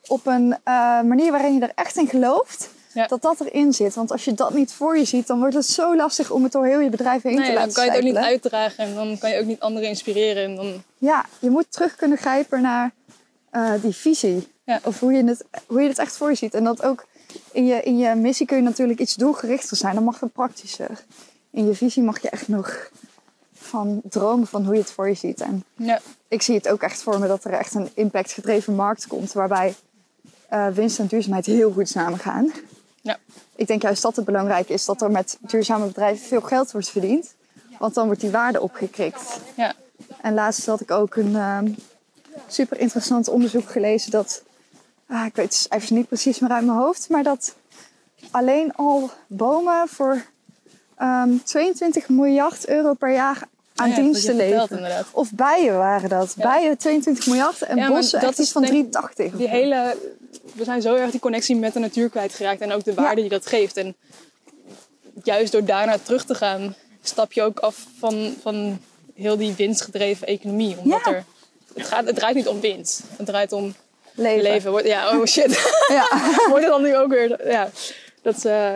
op 0.06 0.26
een 0.26 0.56
eh, 0.64 1.00
manier 1.02 1.30
waarin 1.30 1.54
je 1.54 1.60
er 1.60 1.72
echt 1.74 1.96
in 1.96 2.08
gelooft... 2.08 2.70
Ja. 2.96 3.06
dat 3.06 3.22
dat 3.22 3.40
erin 3.40 3.72
zit. 3.72 3.94
Want 3.94 4.12
als 4.12 4.24
je 4.24 4.34
dat 4.34 4.54
niet 4.54 4.72
voor 4.72 4.98
je 4.98 5.04
ziet... 5.04 5.26
dan 5.26 5.38
wordt 5.38 5.54
het 5.54 5.66
zo 5.66 5.96
lastig 5.96 6.30
om 6.30 6.42
het 6.42 6.52
door 6.52 6.66
heel 6.66 6.80
je 6.80 6.90
bedrijf 6.90 7.22
heen 7.22 7.36
te 7.36 7.40
Nee, 7.40 7.48
dan 7.48 7.58
laten 7.58 7.74
kan 7.74 7.84
je 7.84 7.90
het 7.90 7.98
ook 7.98 8.06
niet 8.06 8.16
uitdragen 8.16 8.84
en 8.84 8.94
dan 8.94 9.18
kan 9.18 9.30
je 9.30 9.40
ook 9.40 9.46
niet 9.46 9.60
anderen 9.60 9.88
inspireren. 9.88 10.44
En 10.44 10.56
dan, 10.56 10.82
Ja, 10.98 11.24
je 11.38 11.50
moet 11.50 11.72
terug 11.72 11.96
kunnen 11.96 12.18
grijpen 12.18 12.62
naar 12.62 12.92
eh, 13.50 13.72
die 13.82 13.94
visie. 13.94 14.48
Ja. 14.64 14.80
Of 14.84 15.00
hoe 15.00 15.12
je, 15.12 15.24
het, 15.24 15.44
hoe 15.66 15.82
je 15.82 15.88
het 15.88 15.98
echt 15.98 16.16
voor 16.16 16.30
je 16.30 16.36
ziet. 16.36 16.54
En 16.54 16.64
dat 16.64 16.82
ook 16.82 17.06
in 17.52 17.66
je, 17.66 17.82
in 17.82 17.98
je 17.98 18.14
missie 18.14 18.46
kun 18.46 18.56
je 18.56 18.62
natuurlijk 18.62 19.00
iets 19.00 19.14
doelgerichter 19.14 19.76
zijn. 19.76 19.94
Dan 19.94 20.04
mag 20.04 20.20
het 20.20 20.32
praktischer. 20.32 21.04
In 21.50 21.66
je 21.66 21.74
visie 21.74 22.02
mag 22.02 22.22
je 22.22 22.30
echt 22.30 22.48
nog 22.48 22.90
van 23.52 24.00
dromen 24.04 24.46
van 24.46 24.64
hoe 24.64 24.74
je 24.74 24.80
het 24.80 24.90
voor 24.90 25.08
je 25.08 25.14
ziet. 25.14 25.40
En 25.40 25.64
ja, 25.76 26.00
ik 26.28 26.42
zie 26.42 26.54
het 26.54 26.68
ook 26.68 26.82
echt 26.82 27.02
voor 27.02 27.18
me 27.18 27.26
dat 27.26 27.44
er 27.44 27.52
echt 27.52 27.74
een 27.74 27.88
impactgedreven 27.94 28.74
markt 28.74 29.06
komt. 29.06 29.32
Waarbij 29.32 29.74
eh, 30.48 30.68
winst 30.68 30.98
en 30.98 31.06
duurzaamheid 31.06 31.46
heel 31.46 31.72
goed 31.72 31.88
samengaan. 31.88 32.52
Ja, 33.06 33.18
Ik 33.56 33.66
denk 33.66 33.82
juist 33.82 34.02
dat 34.02 34.16
het 34.16 34.24
belangrijk 34.24 34.68
is 34.68 34.84
dat 34.84 35.02
er 35.02 35.10
met 35.10 35.38
duurzame 35.40 35.86
bedrijven 35.86 36.26
veel 36.26 36.40
geld 36.40 36.72
wordt 36.72 36.90
verdiend. 36.90 37.34
Want 37.78 37.94
dan 37.94 38.06
wordt 38.06 38.20
die 38.20 38.30
waarde 38.30 38.60
opgekrikt. 38.60 39.40
ja. 39.54 39.74
En 40.20 40.34
laatst 40.34 40.66
had 40.66 40.80
ik 40.80 40.90
ook 40.90 41.16
een 41.16 41.36
ehm, 41.36 41.68
super 42.48 42.78
interessant 42.78 43.28
onderzoek 43.28 43.70
gelezen 43.70 44.10
dat, 44.10 44.42
ah, 45.08 45.26
ik 45.26 45.36
weet 45.36 45.58
het 45.58 45.66
even 45.72 45.96
niet 45.96 46.08
precies 46.08 46.38
meer 46.38 46.50
uit 46.50 46.64
mijn 46.64 46.78
hoofd, 46.78 47.08
maar 47.08 47.22
dat 47.22 47.54
alleen 48.30 48.74
al 48.74 49.10
bomen 49.26 49.88
voor 49.88 50.24
ehm, 50.96 51.30
22 51.44 52.08
miljard 52.08 52.68
euro 52.68 52.94
per 52.94 53.12
jaar 53.12 53.42
aan 53.74 53.88
Ja, 53.88 53.94
dat 53.94 54.04
diensten 54.04 54.36
leveren. 54.36 55.04
Of 55.12 55.32
bijen 55.32 55.76
waren 55.76 56.08
dat. 56.08 56.34
Ja. 56.36 56.50
Bijen 56.50 56.78
22 56.78 57.26
miljard 57.26 57.62
en 57.62 57.76
Ja, 57.76 57.88
bossen 57.88 58.20
dat 58.20 58.28
echt 58.28 58.38
iets 58.38 58.48
is 58.48 58.52
van 58.52 58.62
denk 58.62 58.74
ik 58.74 58.92
380. 58.92 59.32
of 59.32 59.38
Die 59.38 59.48
hele, 59.48 59.96
we 60.54 60.64
zijn 60.64 60.82
zo 60.82 60.94
erg 60.94 61.10
die 61.10 61.20
connectie 61.20 61.56
met 61.56 61.72
de 61.72 61.78
natuur 61.78 62.08
kwijtgeraakt 62.10 62.60
en 62.60 62.72
ook 62.72 62.84
de 62.84 62.94
waarde 62.94 63.20
die 63.20 63.30
dat 63.30 63.46
geeft. 63.46 63.76
En 63.76 63.96
juist 65.24 65.52
door 65.52 65.64
daarna 65.64 65.98
terug 65.98 66.24
te 66.24 66.34
gaan, 66.34 66.76
stap 67.02 67.32
je 67.32 67.42
ook 67.42 67.58
af 67.58 67.86
van, 67.98 68.34
van 68.42 68.80
heel 69.14 69.36
die 69.36 69.52
winstgedreven 69.54 70.26
economie. 70.26 70.76
Omdat 70.78 71.00
Ja. 71.04 71.12
er, 71.12 71.24
het, 71.74 71.86
gaat, 71.86 72.06
het 72.06 72.16
draait 72.16 72.34
niet 72.36 72.48
om 72.48 72.60
winst, 72.60 73.02
het 73.16 73.26
draait 73.26 73.52
om 73.52 73.74
leven. 74.14 74.42
leven. 74.42 74.70
Wordt- 74.70 74.86
Ja, 74.86 75.18
oh 75.18 75.24
shit. 75.26 75.72
Ja. 75.88 76.08
Wordt 76.48 76.62
het 76.64 76.72
dan 76.72 76.82
nu 76.82 76.96
ook 76.96 77.08
weer, 77.10 77.48
ja. 77.50 77.70
Dat 78.22 78.36
is, 78.36 78.44
eh, 78.44 78.74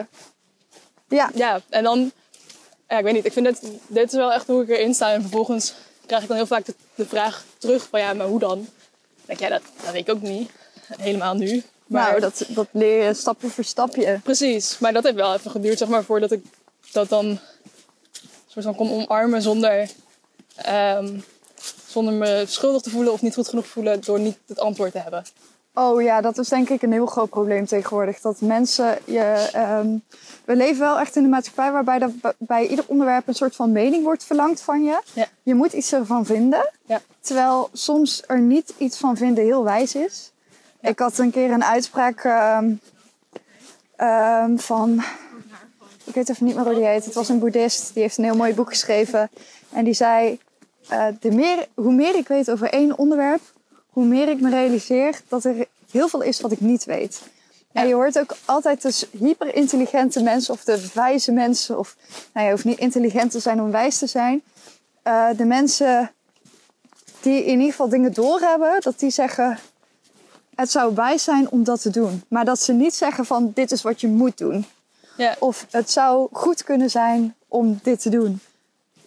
ja. 1.08 1.30
ja, 1.34 1.60
en 1.68 1.82
dan, 1.84 2.12
ja, 2.88 2.98
ik 2.98 3.04
weet 3.04 3.14
niet, 3.14 3.24
ik 3.24 3.32
vind 3.32 3.46
dit, 3.46 3.60
dit 3.86 4.06
is 4.06 4.12
wel 4.18 4.32
echt 4.32 4.46
hoe 4.46 4.62
ik 4.62 4.68
erin 4.68 4.94
sta. 4.94 5.12
En 5.12 5.20
vervolgens 5.20 5.74
krijg 6.06 6.22
ik 6.22 6.28
dan 6.28 6.36
heel 6.36 6.46
vaak 6.46 6.64
de, 6.64 6.74
de 6.94 7.06
vraag 7.06 7.44
terug 7.58 7.86
van 7.90 8.00
ja, 8.00 8.12
maar 8.12 8.26
hoe 8.26 8.38
dan? 8.38 8.48
Dan 8.48 8.66
denk 9.24 9.40
ik, 9.40 9.48
ja, 9.48 9.52
dat, 9.52 9.62
dat 9.84 9.92
weet 9.92 10.08
ik 10.08 10.14
ook 10.14 10.22
niet. 10.22 10.50
Helemaal 10.98 11.34
nu. 11.34 11.62
Maar 11.86 12.08
Nou, 12.08 12.20
dat, 12.20 12.44
dat 12.48 12.66
leer 12.72 13.04
je 13.06 13.14
stapje 13.14 13.48
voor 13.48 13.64
stapje. 13.64 14.20
Precies, 14.22 14.78
maar 14.78 14.92
dat 14.92 15.02
heeft 15.04 15.14
wel 15.16 15.34
even 15.34 15.50
geduurd, 15.50 15.78
zeg 15.78 15.88
maar, 15.88 16.04
voordat 16.04 16.30
ik 16.32 16.44
dat 16.92 17.08
dan 17.08 17.38
soort 18.46 18.64
van 18.64 18.74
kon 18.74 18.90
omarmen 18.92 19.42
zonder, 19.42 19.90
ehm, 20.56 21.18
zonder 21.86 22.14
me 22.14 22.44
schuldig 22.46 22.82
te 22.82 22.90
voelen 22.90 23.12
of 23.12 23.22
niet 23.22 23.34
goed 23.34 23.48
genoeg 23.48 23.64
te 23.64 23.70
voelen 23.70 24.00
door 24.00 24.20
niet 24.20 24.38
het 24.46 24.58
antwoord 24.60 24.92
te 24.92 24.98
hebben. 24.98 25.24
Oh 25.74 26.02
ja, 26.02 26.20
dat 26.20 26.38
is 26.38 26.48
denk 26.48 26.68
ik 26.68 26.82
een 26.82 26.92
heel 26.92 27.06
groot 27.06 27.30
probleem 27.30 27.66
tegenwoordig. 27.66 28.20
Dat 28.20 28.40
mensen 28.40 28.98
je. 29.04 29.48
ehm, 29.52 29.96
we 30.44 30.56
leven 30.56 30.80
wel 30.80 30.98
echt 30.98 31.16
in 31.16 31.24
een 31.24 31.30
maatschappij 31.30 31.72
waarbij 31.72 31.98
b- 32.20 32.34
bij 32.38 32.66
ieder 32.66 32.84
onderwerp 32.88 33.28
een 33.28 33.34
soort 33.34 33.56
van 33.56 33.72
mening 33.72 34.04
wordt 34.04 34.24
verlangd 34.24 34.60
van 34.60 34.84
je. 34.84 35.00
Ja. 35.12 35.26
Je 35.42 35.54
moet 35.54 35.72
iets 35.72 35.92
ervan 35.92 36.26
vinden. 36.26 36.70
Ja. 36.86 37.00
Terwijl 37.20 37.68
soms 37.72 38.22
er 38.26 38.40
niet 38.40 38.72
iets 38.78 38.96
van 38.98 39.16
vinden 39.16 39.44
heel 39.44 39.64
wijs 39.64 39.94
is. 39.94 40.30
Ik 40.80 40.98
had 40.98 41.18
een 41.18 41.30
keer 41.30 41.50
een 41.50 41.64
uitspraak 41.64 42.24
ehm, 42.24 42.72
ehm, 43.96 44.56
van. 44.56 45.02
Ik 46.04 46.14
weet 46.14 46.28
even 46.28 46.46
niet 46.46 46.54
meer 46.54 46.64
hoe 46.64 46.74
die 46.74 46.84
heet. 46.84 47.04
Het 47.04 47.14
was 47.14 47.28
een 47.28 47.38
boeddhist. 47.38 47.94
Die 47.94 48.02
heeft 48.02 48.18
een 48.18 48.24
heel 48.24 48.36
mooi 48.36 48.54
boek 48.54 48.68
geschreven. 48.68 49.30
En 49.72 49.84
die 49.84 49.94
zei: 49.94 50.40
eh, 50.88 51.06
de 51.20 51.30
meer, 51.30 51.66
Hoe 51.74 51.92
meer 51.92 52.16
ik 52.16 52.28
weet 52.28 52.50
over 52.50 52.70
één 52.70 52.98
onderwerp, 52.98 53.40
hoe 53.90 54.04
meer 54.04 54.28
ik 54.28 54.40
me 54.40 54.50
realiseer 54.50 55.20
dat 55.28 55.44
er 55.44 55.66
heel 55.90 56.08
veel 56.08 56.22
is 56.22 56.40
wat 56.40 56.52
ik 56.52 56.60
niet 56.60 56.84
weet. 56.84 57.22
En 57.72 57.88
je 57.88 57.94
hoort 57.94 58.18
ook 58.18 58.36
altijd 58.44 58.82
dus 58.82 59.06
hyperintelligente 59.18 60.22
mensen 60.22 60.54
of 60.54 60.64
de 60.64 60.90
wijze 60.94 61.32
mensen, 61.32 61.78
of 61.78 61.96
nou, 62.32 62.46
je 62.46 62.52
hoeft 62.52 62.64
niet 62.64 62.78
intelligent 62.78 63.30
te 63.30 63.40
zijn 63.40 63.60
om 63.60 63.70
wijs 63.70 63.98
te 63.98 64.06
zijn. 64.06 64.42
eh, 65.02 65.28
de 65.36 65.44
mensen 65.44 66.12
die 67.20 67.44
in 67.44 67.58
ieder 67.58 67.70
geval 67.70 67.88
dingen 67.88 68.12
doorhebben, 68.12 68.80
dat 68.80 68.98
die 68.98 69.10
zeggen: 69.10 69.58
het 70.60 70.70
zou 70.70 70.94
wijs 70.94 71.24
zijn 71.24 71.50
om 71.50 71.64
dat 71.64 71.82
te 71.82 71.90
doen. 71.90 72.22
Maar 72.28 72.44
dat 72.44 72.60
ze 72.60 72.72
niet 72.72 72.94
zeggen 72.94 73.24
van 73.26 73.50
dit 73.54 73.70
is 73.72 73.82
wat 73.82 74.00
je 74.00 74.08
moet 74.08 74.38
doen. 74.38 74.66
Ja. 75.16 75.36
Of 75.38 75.66
het 75.70 75.90
zou 75.90 76.28
goed 76.32 76.64
kunnen 76.64 76.90
zijn 76.90 77.34
om 77.48 77.80
dit 77.82 78.02
te 78.02 78.10
doen. 78.10 78.40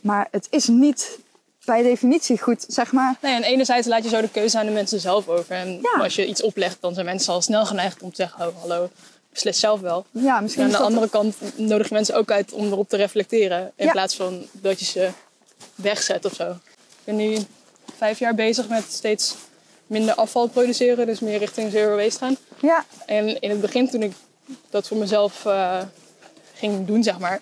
Maar 0.01 0.27
het 0.31 0.47
is 0.49 0.67
niet 0.67 1.17
bij 1.65 1.83
definitie 1.83 2.41
goed, 2.41 2.65
zeg 2.67 2.91
maar. 2.91 3.15
Nee, 3.21 3.35
en 3.35 3.43
enerzijds 3.43 3.87
laat 3.87 4.03
je 4.03 4.09
zo 4.09 4.21
de 4.21 4.29
keuze 4.29 4.57
aan 4.59 4.65
de 4.65 4.71
mensen 4.71 4.99
zelf 4.99 5.27
over. 5.27 5.55
En 5.55 5.79
Ja. 5.81 6.01
als 6.03 6.15
je 6.15 6.25
iets 6.25 6.41
oplegt, 6.41 6.77
dan 6.79 6.93
zijn 6.93 7.05
mensen 7.05 7.33
al 7.33 7.41
snel 7.41 7.65
geneigd 7.65 8.01
om 8.01 8.09
te 8.09 8.15
zeggen: 8.15 8.47
oh, 8.47 8.53
hallo, 8.59 8.89
beslis 9.29 9.59
zelf 9.59 9.79
wel. 9.79 10.05
Ja, 10.11 10.37
En 10.37 10.43
misschien 10.43 10.63
aan 10.63 10.69
is 10.71 10.77
de 10.77 10.83
andere 10.83 11.09
kant 11.09 11.35
nodig 11.55 11.87
je 11.87 11.93
mensen 11.93 12.15
ook 12.15 12.31
uit 12.31 12.51
om 12.51 12.65
erop 12.71 12.89
te 12.89 12.97
reflecteren. 12.97 13.71
In 13.75 13.85
Ja. 13.85 13.91
plaats 13.91 14.15
van 14.15 14.43
dat 14.51 14.79
je 14.79 14.85
ze 14.85 15.09
wegzet 15.75 16.25
of 16.25 16.33
zo. 16.33 16.49
Ik 16.51 17.03
ben 17.03 17.15
nu 17.15 17.37
vijf 17.97 18.19
jaar 18.19 18.35
bezig 18.35 18.67
met 18.67 18.83
steeds 18.89 19.35
minder 19.93 20.15
afval 20.15 20.47
produceren. 20.47 21.05
Dus 21.05 21.19
meer 21.19 21.37
richting 21.39 21.71
zero 21.71 21.95
waste 21.95 22.19
gaan. 22.19 22.37
Ja, 22.61 22.85
En 23.05 23.39
in 23.41 23.49
het 23.49 23.61
begin, 23.61 23.89
toen 23.89 24.01
ik 24.03 24.13
dat 24.69 24.87
voor 24.87 24.97
mezelf 24.97 25.45
eh, 25.45 25.81
ging 26.55 26.87
doen, 26.87 27.03
zeg 27.03 27.19
maar. 27.19 27.41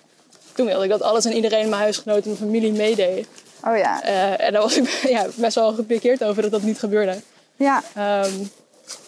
Toen 0.52 0.66
wilde 0.66 0.84
ik 0.84 0.90
dat 0.90 1.02
alles 1.02 1.24
en 1.24 1.32
iedereen, 1.32 1.68
mijn 1.68 1.82
huisgenoten, 1.82 2.24
mijn 2.26 2.36
familie 2.36 2.72
meedeed. 2.72 3.26
oh 3.64 3.76
ja. 3.76 4.02
Eh, 4.02 4.46
en 4.46 4.52
daar 4.52 4.62
was 4.62 4.76
ik 4.76 4.88
ja, 5.16 5.26
best 5.34 5.54
wel 5.54 5.72
gepikeerd 5.72 6.24
over 6.24 6.42
dat 6.42 6.50
dat 6.50 6.62
niet 6.62 6.78
gebeurde. 6.78 7.20
Ja, 7.56 7.82
Ehm, 7.94 8.32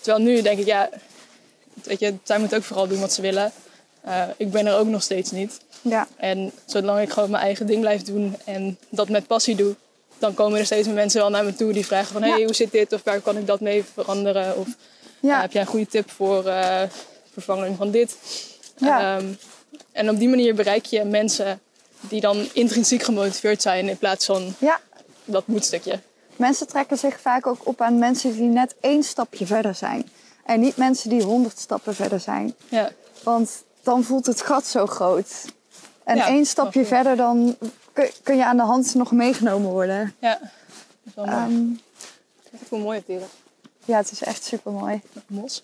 terwijl 0.00 0.24
nu 0.24 0.42
denk 0.42 0.58
ik, 0.58 0.66
ja, 0.66 0.88
weet 1.82 2.00
je, 2.00 2.14
zij 2.22 2.38
moeten 2.38 2.58
ook 2.58 2.64
vooral 2.64 2.88
doen 2.88 3.00
wat 3.00 3.12
ze 3.12 3.22
willen. 3.22 3.52
Eh, 4.00 4.22
ik 4.36 4.50
ben 4.50 4.66
er 4.66 4.76
ook 4.76 4.86
nog 4.86 5.02
steeds 5.02 5.30
niet. 5.30 5.58
ja, 5.82 6.06
En 6.16 6.52
zolang 6.66 7.00
ik 7.00 7.10
gewoon 7.12 7.30
mijn 7.30 7.42
eigen 7.42 7.66
ding 7.66 7.80
blijf 7.80 8.02
doen 8.02 8.36
en 8.44 8.78
dat 8.88 9.08
met 9.08 9.26
passie 9.26 9.54
doe, 9.54 9.74
dan 10.18 10.34
komen 10.34 10.58
er 10.58 10.64
steeds 10.66 10.86
meer 10.86 10.96
mensen 10.96 11.20
wel 11.20 11.30
naar 11.30 11.44
me 11.44 11.54
toe 11.54 11.72
die 11.72 11.86
vragen 11.86 12.12
van, 12.12 12.22
hé, 12.22 12.28
Ja. 12.28 12.34
hey, 12.34 12.44
hoe 12.44 12.54
zit 12.54 12.70
dit? 12.72 12.92
Of 12.92 13.02
waar 13.04 13.20
kan 13.20 13.36
ik 13.36 13.46
dat 13.46 13.60
mee 13.60 13.84
veranderen? 13.94 14.56
Of 14.56 14.68
ja. 15.20 15.34
eh, 15.34 15.40
heb 15.40 15.52
jij 15.52 15.60
een 15.60 15.68
goede 15.68 15.86
tip 15.86 16.10
voor 16.10 16.46
eh, 16.46 16.82
vervanging 17.32 17.76
van 17.76 17.90
dit? 17.90 18.16
Ja. 18.76 19.16
Ehm, 19.16 19.26
en 19.92 20.10
op 20.10 20.18
die 20.18 20.28
manier 20.28 20.54
bereik 20.54 20.84
je 20.84 21.04
mensen 21.04 21.60
die 22.00 22.20
dan 22.20 22.48
intrinsiek 22.52 23.02
gemotiveerd 23.02 23.62
zijn 23.62 23.88
in 23.88 23.98
plaats 23.98 24.24
van 24.26 24.54
ja. 24.58 24.80
dat 25.24 25.46
moedstukje. 25.46 26.00
Mensen 26.36 26.66
trekken 26.66 26.98
zich 26.98 27.20
vaak 27.20 27.46
ook 27.46 27.66
op 27.66 27.80
aan 27.80 27.98
mensen 27.98 28.32
die 28.32 28.48
net 28.48 28.74
één 28.80 29.02
stapje 29.02 29.46
verder 29.46 29.74
zijn. 29.74 30.10
En 30.44 30.60
niet 30.60 30.76
mensen 30.76 31.10
die 31.10 31.22
honderd 31.22 31.58
stappen 31.58 31.94
verder 31.94 32.20
zijn. 32.20 32.54
Ja, 32.68 32.90
Want 33.22 33.62
dan 33.82 34.04
voelt 34.04 34.26
het 34.26 34.42
gat 34.42 34.66
zo 34.66 34.86
groot. 34.86 35.26
En 36.04 36.18
één 36.18 36.46
stapje 36.46 36.84
verder, 36.84 37.16
dan 37.16 37.56
kun, 37.94 38.10
kun 38.22 38.36
je 38.36 38.44
aan 38.44 38.56
de 38.56 38.62
hand 38.62 38.94
nog 38.94 39.12
meegenomen 39.12 39.70
worden. 39.70 40.14
ja. 40.18 40.38
Dat 40.40 40.48
is 41.04 41.14
wel 41.14 41.24
mooi. 41.24 41.54
Ehm, 41.54 41.64
hoe 42.68 42.78
mooi 42.78 43.02
is. 43.06 43.22
ja, 43.84 43.96
het 43.96 44.10
is 44.10 44.22
echt 44.22 44.44
super 44.44 44.72
mooi. 44.72 45.00
Mos. 45.26 45.62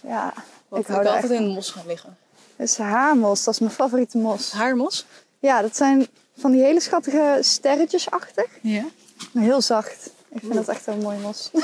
Ja, 0.00 0.32
Ik 0.72 0.78
ik 0.78 0.86
hou 0.86 1.00
er 1.00 1.06
echt 1.06 1.22
altijd 1.22 1.40
in 1.40 1.46
mos 1.48 1.70
gaan 1.70 1.86
liggen. 1.86 2.16
Het 2.56 2.68
is 2.68 2.76
haarmos, 2.78 3.44
dat 3.44 3.54
is 3.54 3.60
mijn 3.60 3.72
favoriete 3.72 4.18
mos. 4.18 4.52
Haarmos? 4.52 5.06
Ja, 5.38 5.62
dat 5.62 5.76
zijn 5.76 6.06
van 6.36 6.50
die 6.50 6.62
hele 6.62 6.80
schattige 6.80 7.38
sterretjesachtig. 7.40 8.46
Ja. 8.62 8.84
Maar 9.32 9.42
heel 9.42 9.60
zacht. 9.62 10.10
Ik 10.28 10.40
vind 10.40 10.54
dat 10.54 10.68
echt 10.68 10.86
een 10.86 10.98
mooi 10.98 11.18
mos. 11.18 11.50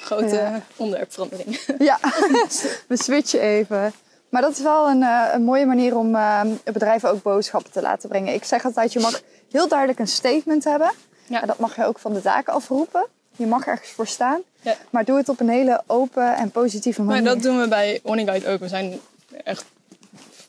Grote 0.00 0.34
Ja. 0.34 0.62
onderwerpverandering. 0.76 1.60
Ja, 1.78 1.98
we 2.88 2.96
switchen 2.96 3.40
even. 3.40 3.92
Maar 4.28 4.42
dat 4.42 4.50
is 4.52 4.60
wel 4.62 4.88
een, 4.88 5.02
eh, 5.02 5.24
een 5.32 5.42
mooie 5.44 5.66
manier 5.66 5.96
om 5.96 6.14
eh, 6.14 6.40
bedrijven 6.64 7.10
ook 7.10 7.22
boodschappen 7.22 7.72
te 7.72 7.80
laten 7.82 8.08
brengen. 8.08 8.34
Ik 8.34 8.44
zeg 8.44 8.64
altijd, 8.64 8.92
je 8.92 9.00
mag 9.00 9.20
heel 9.50 9.68
duidelijk 9.68 9.98
een 9.98 10.08
statement 10.08 10.64
hebben. 10.64 10.90
Ja. 11.26 11.40
En 11.40 11.46
dat 11.46 11.58
mag 11.58 11.76
je 11.76 11.84
ook 11.84 11.98
van 11.98 12.12
de 12.12 12.22
daken 12.22 12.52
afroepen. 12.52 13.06
Je 13.36 13.46
mag 13.46 13.66
ergens 13.66 13.90
voor 13.90 14.06
staan. 14.06 14.40
Ja. 14.60 14.74
Maar 14.90 15.04
doe 15.04 15.16
het 15.16 15.28
op 15.28 15.40
een 15.40 15.48
hele 15.48 15.82
open 15.86 16.34
en 16.36 16.50
positieve 16.50 17.02
Maar 17.02 17.14
manier. 17.14 17.30
dat 17.34 17.42
doen 17.42 17.60
we 17.60 17.68
bij 17.68 18.00
Honey 18.04 18.24
Guide 18.24 18.48
ook. 18.48 18.60
We 18.60 18.68
zijn 18.68 19.00
echt 19.44 19.64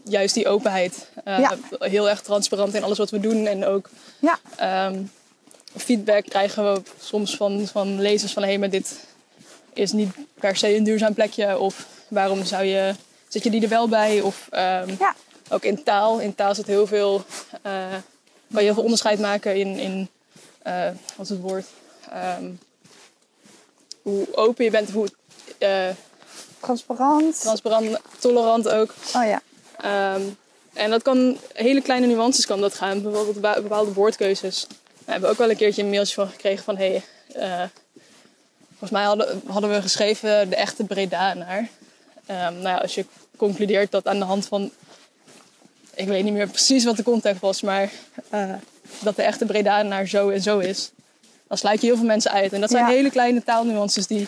juist 0.04 0.34
die 0.34 0.48
openheid. 0.48 1.10
eh, 1.24 1.40
Ja. 1.40 1.54
Heel 1.80 2.10
erg 2.10 2.22
transparant 2.22 2.74
in 2.74 2.84
alles 2.84 2.98
wat 2.98 3.10
we 3.10 3.20
doen. 3.20 3.46
En 3.46 3.66
ook 3.66 3.90
Ja, 4.20 4.38
ehm, 4.56 5.02
feedback 5.76 6.26
krijgen 6.26 6.74
we 6.74 6.82
soms 7.00 7.36
van, 7.36 7.68
van 7.68 8.02
lezers 8.02 8.34
van... 8.34 8.44
hé, 8.44 8.58
maar 8.58 8.70
dit 8.70 9.00
is 9.74 9.92
niet 9.92 10.10
per 10.40 10.56
se 10.56 10.76
een 10.76 10.84
duurzaam 10.84 11.14
plekje. 11.14 11.60
Of 11.60 11.86
waarom 12.08 12.44
zou 12.46 12.64
je... 12.64 12.94
Zit 13.30 13.44
je 13.44 13.50
die 13.50 13.62
er 13.62 13.70
wel 13.70 13.88
bij? 13.88 14.22
Of 14.22 14.48
ehm, 14.50 14.96
ja, 15.00 15.16
ook 15.50 15.64
in 15.64 15.84
taal. 15.84 16.20
In 16.20 16.36
taal 16.36 16.56
zit 16.56 16.68
heel 16.68 16.88
veel... 16.88 17.24
eh, 17.62 17.72
kan 18.52 18.62
je 18.62 18.66
heel 18.66 18.74
veel 18.74 18.84
onderscheid 18.84 19.20
maken 19.20 19.56
in... 19.56 19.78
in 19.78 20.10
eh, 20.62 20.90
wat 21.16 21.26
is 21.26 21.30
het 21.30 21.40
woord? 21.40 21.66
Ehm, 22.12 22.52
hoe 24.02 24.36
open 24.36 24.66
je 24.66 24.72
bent, 24.72 24.92
hoe 24.92 25.10
eh, 25.58 25.88
transparant. 26.60 27.42
transparant, 27.42 28.00
tolerant 28.20 28.70
ook. 28.70 28.94
oh 29.16 29.26
ja, 29.26 29.42
Ehm, 29.78 30.22
en 30.74 30.90
dat 30.90 31.02
kan, 31.02 31.38
hele 31.54 31.82
kleine 31.82 32.08
nuances 32.08 32.46
kan 32.46 32.62
dat 32.62 32.76
gaan. 32.76 33.02
Bijvoorbeeld 33.02 33.62
bepaalde 33.62 33.94
woordkeuzes. 33.94 34.68
We 35.06 35.12
hebben 35.12 35.30
ook 35.30 35.38
wel 35.38 35.50
een 35.50 35.58
keertje 35.58 35.82
een 35.82 35.90
mailtje 35.90 36.14
van 36.14 36.30
gekregen 36.30 36.64
van... 36.64 36.78
Hey, 36.78 37.04
volgens 38.70 38.92
mij 38.92 39.04
hadden, 39.04 39.42
hadden 39.48 39.70
we 39.70 39.82
geschreven 39.82 40.50
de 40.50 40.56
echte 40.56 40.84
Bredanaar. 40.84 41.70
Ehm 42.30 42.54
nou 42.54 42.68
ja, 42.68 42.76
als 42.76 42.96
je 42.96 43.06
concludeert 43.38 43.92
dat 43.92 44.08
aan 44.08 44.20
de 44.20 44.26
hand 44.26 44.46
van... 44.46 44.72
Ik 45.96 46.08
weet 46.08 46.24
niet 46.24 46.34
meer 46.34 46.48
precies 46.48 46.84
wat 46.84 46.98
de 46.98 47.04
context 47.04 47.42
was, 47.42 47.62
maar... 47.62 47.92
eh, 48.30 48.54
dat 49.04 49.16
de 49.16 49.22
echte 49.22 49.46
Bredanaar 49.46 50.08
zo 50.08 50.30
en 50.30 50.42
zo 50.42 50.60
is. 50.60 50.92
Dan 51.48 51.58
sluit 51.58 51.82
je 51.82 51.88
heel 51.88 51.96
veel 51.98 52.06
mensen 52.06 52.32
uit. 52.32 52.54
En 52.54 52.62
dat 52.62 52.70
zijn 52.70 52.86
Ja. 52.86 52.92
hele 52.92 53.10
kleine 53.10 53.44
taalnuances 53.44 54.08
die 54.08 54.28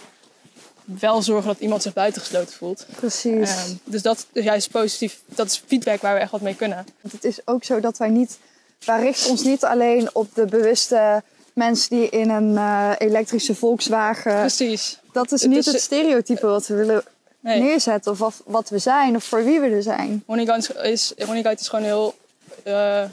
wel 0.86 1.22
zorgen 1.22 1.48
dat 1.48 1.60
iemand 1.60 1.82
zich 1.82 1.94
buitengesloten 1.94 2.54
voelt. 2.54 2.86
precies. 2.96 3.50
Ehm, 3.50 3.72
dus 3.84 4.02
dat 4.02 4.26
is 4.34 4.44
juist 4.44 4.72
positief. 4.72 5.20
Dat 5.26 5.48
is 5.52 5.64
feedback 5.68 6.02
waar 6.02 6.14
we 6.14 6.20
echt 6.20 6.32
wat 6.32 6.42
mee 6.42 6.56
kunnen. 6.56 6.86
Want 7.02 7.14
het 7.14 7.24
is 7.24 7.40
ook 7.46 7.64
zo 7.64 7.80
dat 7.80 7.98
wij 7.98 8.10
niet... 8.10 8.38
Wij 8.86 9.02
richten 9.02 9.30
ons 9.30 9.44
niet 9.44 9.64
alleen 9.64 10.10
op 10.16 10.36
de 10.36 10.46
bewuste 10.46 11.24
mensen 11.54 11.90
die 11.90 12.10
in 12.10 12.30
een 12.30 12.58
eh, 12.58 12.92
elektrische 12.98 13.56
Volkswagen... 13.56 14.40
Precies. 14.40 15.00
Dat 15.12 15.32
is 15.32 15.42
Het 15.42 15.50
niet 15.50 15.60
is- 15.60 15.66
het 15.66 15.82
stereotype 15.82 16.46
wat 16.46 16.68
we 16.68 16.76
willen 16.76 17.04
Nee, 17.42 17.60
neerzetten. 17.60 18.12
Of 18.12 18.18
wat, 18.18 18.42
wat 18.46 18.70
we 18.70 18.80
zijn 18.80 19.16
of 19.16 19.24
voor 19.24 19.44
wie 19.44 19.60
we 19.60 19.68
er 19.68 19.84
zijn. 19.84 20.24
Honeyguide 20.26 20.90
is, 20.90 21.14
Honeyguide 21.26 21.62
is 21.62 21.68
gewoon 21.68 21.86
heel 21.86 22.16
eh, 22.64 23.04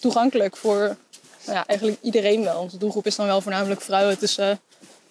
toegankelijk 0.00 0.56
voor 0.56 0.96
nou 1.44 1.58
ja, 1.58 1.66
eigenlijk 1.66 1.98
iedereen 2.02 2.42
wel. 2.44 2.60
Onze 2.60 2.76
doelgroep 2.78 3.06
is 3.06 3.16
dan 3.16 3.26
wel 3.26 3.40
voornamelijk 3.40 3.80
vrouwen 3.80 4.18
tussen 4.18 4.60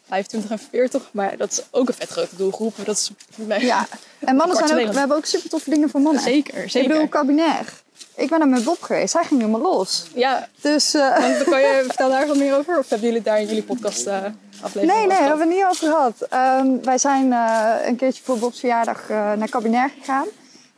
25 0.08 0.51
en 0.51 0.60
40. 0.69 1.10
Maar 1.12 1.38
dat 1.38 1.51
is 1.51 1.62
ook 1.71 1.88
een 1.88 1.93
vet 1.93 2.10
grote 2.10 2.36
doelgroep. 2.36 2.73
Dat 2.86 2.97
is 2.97 3.12
Ja. 3.60 3.88
En 4.19 4.36
mannen 4.36 4.58
zijn 4.58 4.88
ook... 4.88 4.93
We 4.93 4.99
hebben 4.99 5.17
ook 5.17 5.25
super 5.25 5.49
toffe 5.49 5.69
dingen 5.69 5.89
voor 5.89 6.01
mannen. 6.01 6.21
zeker, 6.21 6.63
Ik 6.63 6.71
zeker. 6.71 6.89
bedoel, 6.89 7.08
kabinair. 7.08 7.73
Ik 8.15 8.30
ben 8.30 8.41
er 8.41 8.47
met 8.47 8.63
Bob 8.63 8.82
geweest. 8.82 9.13
Hij 9.13 9.23
ging 9.23 9.39
helemaal 9.39 9.62
los. 9.62 10.03
Ja, 10.13 10.47
Dus... 10.62 10.93
eh, 10.93 11.19
want 11.19 11.43
kan 11.43 11.62
je 11.62 11.84
vertel 11.88 12.10
daar 12.10 12.27
wat 12.27 12.38
meer 12.38 12.56
over? 12.56 12.77
Of 12.80 12.89
hebben 12.89 13.08
jullie 13.08 13.23
daar 13.23 13.39
in 13.41 13.47
jullie 13.47 13.63
podcast 13.63 14.06
eh 14.06 14.25
aflevering 14.61 14.91
Nee, 14.91 15.07
nee, 15.07 15.17
over 15.17 15.27
hebben 15.27 15.47
we 15.47 15.53
niet 15.53 15.65
over 15.65 15.87
gehad. 15.87 16.21
Ehm, 16.21 16.67
wij 16.81 16.97
zijn 16.97 17.33
eh, 17.33 17.87
een 17.87 17.95
keertje 17.95 18.23
voor 18.23 18.37
Bob's 18.37 18.59
verjaardag 18.59 19.09
eh, 19.09 19.33
naar 19.33 19.49
Kabinair 19.49 19.91
gegaan. 19.99 20.27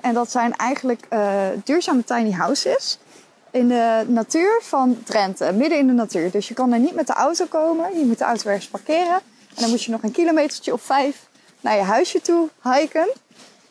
En 0.01 0.13
dat 0.13 0.31
zijn 0.31 0.55
eigenlijk 0.55 1.05
eh, 1.09 1.47
duurzame 1.63 2.03
tiny 2.03 2.31
houses 2.31 2.99
in 3.51 3.67
de 3.67 4.05
natuur 4.07 4.59
van 4.63 5.03
Drenthe, 5.03 5.51
midden 5.51 5.77
in 5.77 5.87
de 5.87 5.93
natuur. 5.93 6.31
Dus 6.31 6.47
je 6.47 6.53
kan 6.53 6.73
er 6.73 6.79
niet 6.79 6.95
met 6.95 7.07
de 7.07 7.13
auto 7.13 7.45
komen. 7.45 7.99
Je 7.99 8.05
moet 8.05 8.17
de 8.17 8.23
auto 8.23 8.49
ergens 8.49 8.67
parkeren. 8.67 9.19
En 9.55 9.61
dan 9.61 9.69
moet 9.69 9.83
je 9.83 9.91
nog 9.91 10.03
een 10.03 10.11
kilometertje 10.11 10.73
of 10.73 10.81
vijf 10.81 11.27
naar 11.61 11.75
je 11.75 11.81
huisje 11.81 12.21
toe 12.21 12.49
hiken. 12.63 13.09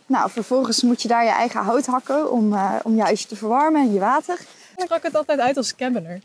Nou, 0.06 0.30
vervolgens 0.30 0.82
moet 0.82 1.02
je 1.02 1.08
daar 1.08 1.24
je 1.24 1.30
eigen 1.30 1.60
hout 1.60 1.86
hakken 1.86 2.30
om, 2.32 2.58
om 2.82 2.94
je 2.94 3.02
huisje 3.02 3.26
te 3.26 3.36
verwarmen 3.36 3.80
en 3.80 3.92
je 3.92 4.00
water. 4.00 4.38
Ik 4.76 4.84
sprak 4.84 5.02
het 5.02 5.14
altijd 5.14 5.40
uit 5.40 5.56
als 5.56 5.76
cabiner. 5.76 6.20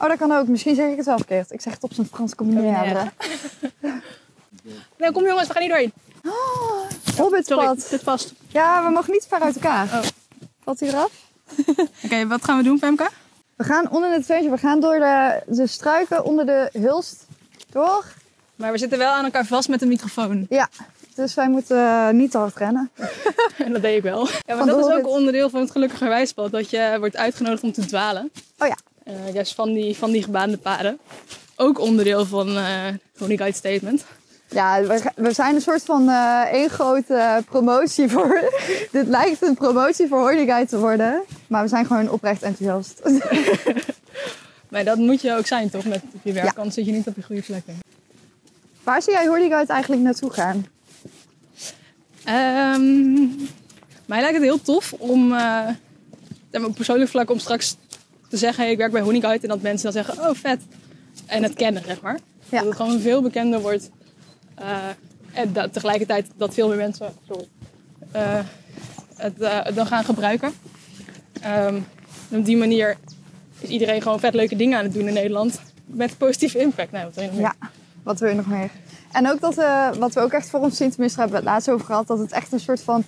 Oh, 0.00 0.08
dat 0.08 0.18
kan 0.18 0.32
ook. 0.32 0.48
Misschien 0.48 0.74
zeg 0.74 0.90
ik 0.90 0.96
het 0.96 1.06
wel 1.06 1.16
verkeerd. 1.16 1.52
Ik 1.52 1.60
zeg 1.60 1.72
het 1.72 1.82
op 1.82 1.92
zijn 1.92 2.06
Frans 2.06 2.34
combinaire. 2.34 3.12
Nee, 4.96 5.12
kom 5.12 5.24
jongens, 5.26 5.46
we 5.46 5.52
gaan 5.52 5.62
niet 5.62 5.70
doorheen. 5.70 5.92
Sorry, 6.22 7.16
Hobbitpad. 7.16 7.86
dit 7.90 8.02
past. 8.02 8.32
Ja, 8.48 8.84
we 8.84 8.90
mogen 8.90 9.12
niet 9.12 9.26
ver 9.28 9.40
uit 9.40 9.54
elkaar. 9.54 9.84
Oh. 9.84 10.02
Valt 10.64 10.80
hij 10.80 10.88
eraf? 10.88 11.10
Oké, 12.04 12.26
wat 12.26 12.44
gaan 12.44 12.56
we 12.56 12.62
doen, 12.62 12.78
Femke? 12.78 13.08
We 13.56 13.64
gaan 13.64 13.90
onder 13.90 14.10
het 14.10 14.18
adventure. 14.20 14.50
We 14.50 14.58
gaan 14.58 14.80
door 14.80 14.98
de, 14.98 15.42
de 15.46 15.66
struiken 15.66 16.24
onder 16.24 16.46
de 16.46 16.70
hulst 16.72 17.26
door. 17.70 18.04
Maar 18.56 18.72
we 18.72 18.78
zitten 18.78 18.98
wel 18.98 19.12
aan 19.12 19.24
elkaar 19.24 19.44
vast 19.44 19.68
met 19.68 19.80
de 19.80 19.86
microfoon. 19.86 20.46
Ja, 20.48 20.68
dus 21.14 21.34
wij 21.34 21.48
moeten 21.48 21.78
eh, 21.78 22.08
niet 22.08 22.30
te 22.30 22.38
hard 22.38 22.56
rennen. 22.56 22.90
En 23.58 23.72
dat 23.72 23.82
deed 23.82 23.96
ik 23.96 24.02
wel. 24.02 24.28
Ja, 24.46 24.54
maar 24.56 24.66
dat 24.66 24.86
is 24.86 24.92
ook 24.92 25.08
onderdeel 25.08 25.50
van 25.50 25.60
het 25.60 25.70
gelukkige 25.70 26.08
wijspad. 26.08 26.50
Dat 26.50 26.70
je 26.70 26.96
wordt 26.98 27.16
uitgenodigd 27.16 27.62
om 27.62 27.72
te 27.72 27.86
dwalen. 27.86 28.30
Oh 28.58 28.68
ja. 28.68 28.76
Eh, 29.08 29.32
juist 29.32 29.54
van 29.54 29.72
die, 29.72 29.96
van 29.96 30.10
die 30.10 30.22
gebaande 30.22 30.56
paden. 30.56 30.98
Ook 31.56 31.78
onderdeel 31.80 32.26
van 32.26 32.56
eh 32.56 32.86
Honey 33.18 33.36
Guide 33.36 33.56
Statement. 33.56 34.04
Ja, 34.48 34.82
we, 35.16 35.32
zijn 35.32 35.54
een 35.54 35.60
soort 35.60 35.82
van 35.82 36.08
eh 36.08 36.42
één 36.52 36.70
grote 36.70 37.42
promotie 37.46 38.08
voor... 38.08 38.50
Dit 38.92 39.06
lijkt 39.06 39.42
een 39.42 39.54
promotie 39.54 40.08
voor 40.08 40.18
Horny 40.18 40.44
Guide 40.46 40.68
te 40.68 40.78
worden. 40.78 41.22
Maar 41.46 41.62
we 41.62 41.68
zijn 41.68 41.86
gewoon 41.86 42.10
oprecht 42.10 42.42
enthousiast. 42.42 43.00
Maar 44.68 44.84
dat 44.84 44.96
moet 44.98 45.20
je 45.20 45.36
ook 45.36 45.46
zijn, 45.46 45.70
toch? 45.70 45.84
Met 45.84 46.02
je 46.22 46.32
werk, 46.32 46.46
Ja. 46.46 46.52
anders 46.56 46.74
zit 46.74 46.86
je 46.86 46.92
niet 46.92 47.06
op 47.06 47.16
je 47.16 47.22
goede 47.22 47.42
plek. 47.42 47.66
denk 47.66 47.78
ik. 47.78 47.84
Waar 48.82 49.02
zie 49.02 49.12
jij 49.12 49.26
Honeyguide 49.26 49.72
eigenlijk 49.72 50.02
naartoe 50.02 50.30
gaan? 50.30 50.66
Ehm, 52.24 53.26
mij 54.06 54.20
lijkt 54.20 54.34
het 54.34 54.42
heel 54.42 54.62
tof 54.62 54.92
om 54.92 55.32
eh, 55.32 55.68
op 56.52 56.74
persoonlijk 56.74 57.10
vlak 57.10 57.30
om 57.30 57.38
straks 57.38 57.76
te 58.28 58.36
zeggen: 58.36 58.62
hey, 58.62 58.72
ik 58.72 58.78
werk 58.78 58.92
bij 58.92 59.00
Honeyguide. 59.00 59.42
En 59.42 59.48
dat 59.48 59.62
mensen 59.62 59.92
dan 59.92 60.04
zeggen: 60.04 60.28
oh 60.28 60.34
vet. 60.34 60.60
En 61.26 61.42
het 61.42 61.54
kennen, 61.54 61.82
zeg 61.86 62.00
maar. 62.00 62.18
Ja. 62.48 62.58
Dat 62.58 62.66
het 62.66 62.76
gewoon 62.76 63.00
veel 63.00 63.22
bekender 63.22 63.60
wordt. 63.60 63.90
Eh, 64.54 64.76
en 65.32 65.52
dat, 65.52 65.72
tegelijkertijd 65.72 66.26
dat 66.36 66.54
veel 66.54 66.68
meer 66.68 66.76
mensen 66.76 67.12
sorry, 67.26 67.48
eh, 68.10 68.38
het 69.16 69.40
eh, 69.40 69.64
het 69.64 69.74
dan 69.74 69.86
gaan 69.86 70.04
gebruiken. 70.04 70.52
Ehm, 71.40 71.80
en 72.30 72.38
op 72.38 72.44
die 72.44 72.56
manier 72.56 72.96
is 73.60 73.68
iedereen 73.68 74.02
gewoon 74.02 74.20
vet 74.20 74.34
leuke 74.34 74.56
dingen 74.56 74.78
aan 74.78 74.84
het 74.84 74.94
doen 74.94 75.06
in 75.06 75.14
Nederland. 75.14 75.60
Met 75.86 76.18
positieve 76.18 76.58
impact. 76.58 76.92
Nou, 76.92 77.04
wat 77.04 77.14
wil 77.14 77.24
je 77.24 77.30
nog 77.30 77.38
meer? 77.38 77.52
Ja, 77.60 77.68
wat 78.02 78.20
wil 78.20 78.28
je 78.28 78.34
nog 78.34 78.46
meer? 78.46 78.70
En 79.12 79.30
ook 79.30 79.40
dat, 79.40 79.54
wat 79.98 80.14
we 80.14 80.20
ook 80.20 80.32
echt 80.32 80.50
voor 80.50 80.60
ons 80.60 80.76
zien, 80.76 80.90
tenminste 80.90 81.20
hebben 81.20 81.38
we 81.38 81.44
het 81.44 81.52
laatst 81.52 81.70
over 81.70 81.86
gehad, 81.86 82.06
dat 82.06 82.18
het 82.18 82.32
echt 82.32 82.52
een 82.52 82.60
soort 82.60 82.80
van 82.80 83.04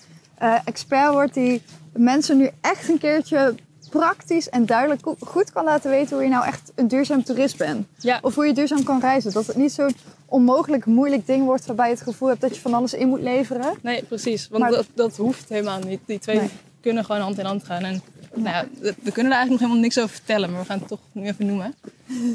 expert 0.64 1.12
wordt 1.12 1.34
die 1.34 1.62
mensen 1.92 2.36
nu 2.36 2.50
echt 2.60 2.88
een 2.88 2.98
keertje 2.98 3.54
praktisch 3.90 4.48
en 4.48 4.66
duidelijk 4.66 5.02
go- 5.02 5.16
goed 5.20 5.52
kan 5.52 5.64
laten 5.64 5.90
weten 5.90 6.14
hoe 6.16 6.24
je 6.24 6.30
nou 6.30 6.46
echt 6.46 6.72
een 6.74 6.88
duurzaam 6.88 7.24
toerist 7.24 7.56
bent. 7.56 7.86
Ja. 7.98 8.18
Of 8.22 8.34
hoe 8.34 8.46
je 8.46 8.52
duurzaam 8.54 8.82
kan 8.82 9.00
reizen. 9.00 9.32
Dat 9.32 9.46
het 9.46 9.56
niet 9.56 9.72
zo'n 9.72 9.94
onmogelijk 10.26 10.84
moeilijk 10.86 11.26
ding 11.26 11.44
wordt 11.44 11.66
waarbij 11.66 11.88
je 11.88 11.94
het 11.94 12.02
gevoel 12.02 12.28
hebt 12.28 12.40
dat 12.40 12.54
je 12.54 12.60
van 12.60 12.74
alles 12.74 12.94
in 12.94 13.08
moet 13.08 13.20
leveren. 13.20 13.74
Nee, 13.82 14.02
precies. 14.02 14.48
Want 14.48 14.62
Maar- 14.62 14.72
dat, 14.72 14.86
dat 14.94 15.16
hoeft 15.16 15.48
helemaal 15.48 15.78
niet. 15.78 16.00
Die 16.06 16.18
twee 16.18 16.36
Nee. 16.36 16.48
kunnen 16.80 17.04
gewoon 17.04 17.20
hand 17.20 17.38
in 17.38 17.44
hand 17.44 17.64
gaan. 17.64 17.82
En 17.84 18.02
nou 18.34 18.48
ja, 18.56 18.64
we 18.80 19.12
kunnen 19.12 19.32
er 19.32 19.38
eigenlijk 19.38 19.50
nog 19.50 19.58
helemaal 19.60 19.78
niks 19.82 19.98
over 19.98 20.10
vertellen, 20.10 20.50
maar 20.50 20.60
we 20.60 20.66
gaan 20.66 20.78
het 20.78 20.88
toch 20.88 21.00
nu 21.12 21.26
even 21.26 21.46
noemen. 21.46 21.74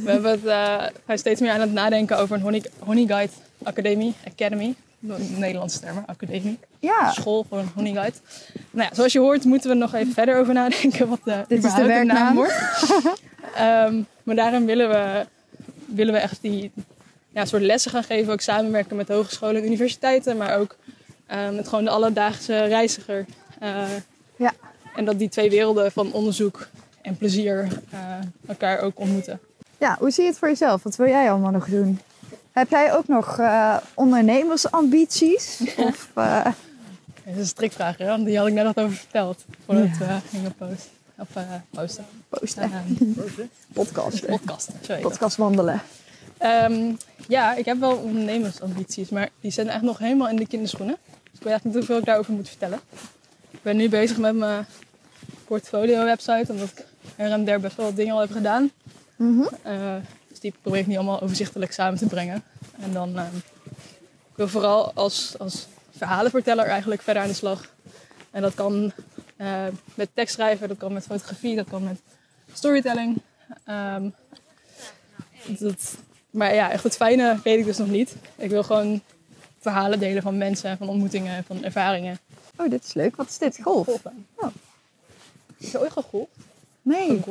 We 0.04 0.12
hebben 0.12 0.32
het, 0.32 0.42
zijn 1.06 1.18
steeds 1.18 1.42
meer 1.42 1.52
aan 1.52 1.60
het 1.60 1.74
nadenken 1.74 2.18
over 2.18 2.36
een 2.36 2.42
Honey, 2.42 2.64
Honey 2.80 3.06
Guide 3.06 3.32
Academie, 3.64 4.14
Academy. 4.28 4.74
Nederlandse 5.00 5.80
termen, 5.80 6.04
academie. 6.06 6.60
Ja, 6.80 7.12
School 7.12 7.46
voor 7.50 7.58
een 7.58 7.70
Honey 7.76 7.92
Guide. 7.94 8.18
Nou 8.72 8.88
ja, 8.90 8.96
zoals 8.96 9.14
je 9.14 9.20
hoort 9.20 9.44
moeten 9.46 9.70
we 9.70 9.76
nog 9.76 9.94
even 9.94 10.14
verder 10.14 10.38
over 10.38 10.54
nadenken 10.54 11.08
wat 11.10 11.20
de, 11.24 11.44
Dit 11.48 11.64
is 11.64 11.74
de 11.74 11.86
werknaam. 11.86 12.18
naam 12.18 12.36
wordt. 12.36 12.54
Ehm, 13.56 14.02
maar 14.24 14.36
daarin 14.36 14.66
willen 14.66 14.90
we, 14.90 15.26
willen 15.86 16.14
we 16.14 16.20
echt 16.20 16.42
die 16.42 16.72
ja, 17.30 17.46
soort 17.46 17.62
lessen 17.62 17.92
gaan 17.92 18.04
geven. 18.04 18.34
Ook 18.34 18.42
samenwerken 18.42 18.96
met 18.96 19.08
hogescholen 19.08 19.56
en 19.62 19.66
universiteiten. 19.66 20.38
Maar 20.38 20.58
ook 20.58 20.76
eh, 21.26 21.50
met 21.50 21.68
gewoon 21.68 21.84
de 21.84 21.90
alledaagse 21.90 22.64
reiziger. 22.64 23.26
Eh, 23.60 23.84
Ja. 24.36 24.54
En 24.96 25.06
dat 25.06 25.20
die 25.20 25.30
twee 25.30 25.50
werelden 25.50 25.92
van 25.92 26.12
onderzoek 26.12 26.68
en 27.02 27.18
plezier 27.18 27.68
eh, 27.92 28.00
elkaar 28.48 28.80
ook 28.80 29.00
ontmoeten. 29.00 29.40
ja, 29.78 29.96
hoe 30.00 30.12
zie 30.12 30.24
je 30.24 30.30
het 30.30 30.40
voor 30.40 30.48
jezelf? 30.48 30.84
Wat 30.84 30.96
wil 30.96 31.08
jij 31.08 31.32
allemaal 31.32 31.52
nog 31.52 31.66
doen? 31.68 32.00
Heb 32.56 32.70
jij 32.70 32.94
ook 32.94 33.08
nog 33.08 33.40
eh, 33.40 33.78
ondernemersambities? 33.94 35.62
Of, 35.78 36.10
eh, 36.14 36.46
Dat 37.26 37.34
is 37.34 37.38
een 37.38 37.46
strikvraag, 37.46 37.98
hè? 37.98 38.06
want 38.06 38.26
die 38.26 38.38
had 38.38 38.48
ik 38.48 38.54
net 38.54 38.66
al 38.66 38.84
over 38.84 38.98
verteld. 38.98 39.46
Voordat 39.66 39.98
we 39.98 40.18
gingen 40.30 40.54
posten. 40.56 40.90
Of, 41.18 41.36
eh, 41.36 41.44
posten. 41.70 42.06
posten, 42.30 42.64
Eh, 42.64 42.80
podcast, 43.74 44.26
podcast. 44.26 44.70
Podcast 45.02 45.38
wandelen. 45.38 45.82
Ehm, 46.38 46.94
ja, 47.28 47.54
ik 47.56 47.66
heb 47.66 47.80
wel 47.80 47.96
ondernemersambities, 47.98 49.10
maar 49.10 49.30
die 49.42 49.52
zijn 49.52 49.70
echt 49.70 49.82
nog 49.82 49.98
helemaal 49.98 50.30
in 50.30 50.36
de 50.36 50.48
kinderschoenen. 50.48 50.98
Dus 51.06 51.34
ik 51.34 51.44
weet 51.44 51.46
eigenlijk 51.48 51.66
niet 51.66 51.76
hoeveel 51.76 51.98
ik 51.98 52.06
daarover 52.06 52.34
moet 52.34 52.48
vertellen. 52.48 52.80
Ik 53.52 53.62
ben 53.62 53.76
nu 53.78 53.90
bezig 53.90 54.18
met 54.18 54.36
mijn 54.36 54.66
portfolio-website, 55.46 56.52
omdat 56.52 56.70
ik 56.70 56.86
her 57.16 57.32
en 57.32 57.46
der 57.46 57.60
best 57.60 57.76
wel 57.76 57.86
wat 57.86 57.96
dingen 57.96 58.14
al 58.14 58.20
heb 58.20 58.32
gedaan. 58.32 58.72
Dus 59.18 59.48
die 60.46 60.54
probeer 60.62 60.80
ik 60.80 60.88
nu 60.88 60.96
allemaal 60.96 61.22
overzichtelijk 61.22 61.72
samen 61.72 62.00
te 62.00 62.06
brengen. 62.06 62.44
En 62.80 62.94
dan 62.94 63.18
ehm, 63.18 63.36
ik 64.32 64.36
wil 64.36 64.48
vooral 64.48 64.94
als, 64.94 65.36
als 65.38 65.68
verhalenverteller 65.98 66.66
eigenlijk 66.66 67.02
verder 67.02 67.24
aan 67.24 67.30
de 67.30 67.34
slag. 67.34 67.74
En 68.32 68.42
dat 68.42 68.54
kan 68.54 68.92
eh, 69.36 69.66
met 69.96 70.10
tekstschrijven, 70.14 70.68
dat 70.68 70.78
kan 70.78 70.94
met 70.94 71.06
fotografie, 71.06 71.56
dat 71.56 71.68
kan 71.70 71.84
met 71.84 72.00
storytelling. 72.54 73.18
Ehm, 73.64 74.10
dat, 75.48 75.96
maar 76.30 76.54
ja, 76.54 76.72
echt 76.72 76.84
het 76.84 76.96
fijne 76.96 77.40
weet 77.44 77.60
ik 77.60 77.66
dus 77.66 77.78
nog 77.78 77.90
niet. 77.90 78.16
Ik 78.36 78.50
wil 78.50 78.64
gewoon 78.64 79.02
verhalen 79.60 80.00
delen 80.00 80.22
van 80.22 80.38
mensen, 80.38 80.78
van 80.78 80.90
ontmoetingen, 80.90 81.44
van 81.44 81.64
ervaringen. 81.64 82.20
Oh, 82.56 82.70
dit 82.70 82.84
is 82.84 82.94
leuk. 82.94 83.16
Wat 83.16 83.30
is 83.30 83.38
dit? 83.38 83.60
Golf? 83.62 83.86
Golfen. 83.86 84.26
Oh. 84.36 84.50
Heb 85.58 85.70
je 85.72 85.80
ooit 85.80 85.92
gegolfd? 85.92 86.30
Nee. 86.82 87.22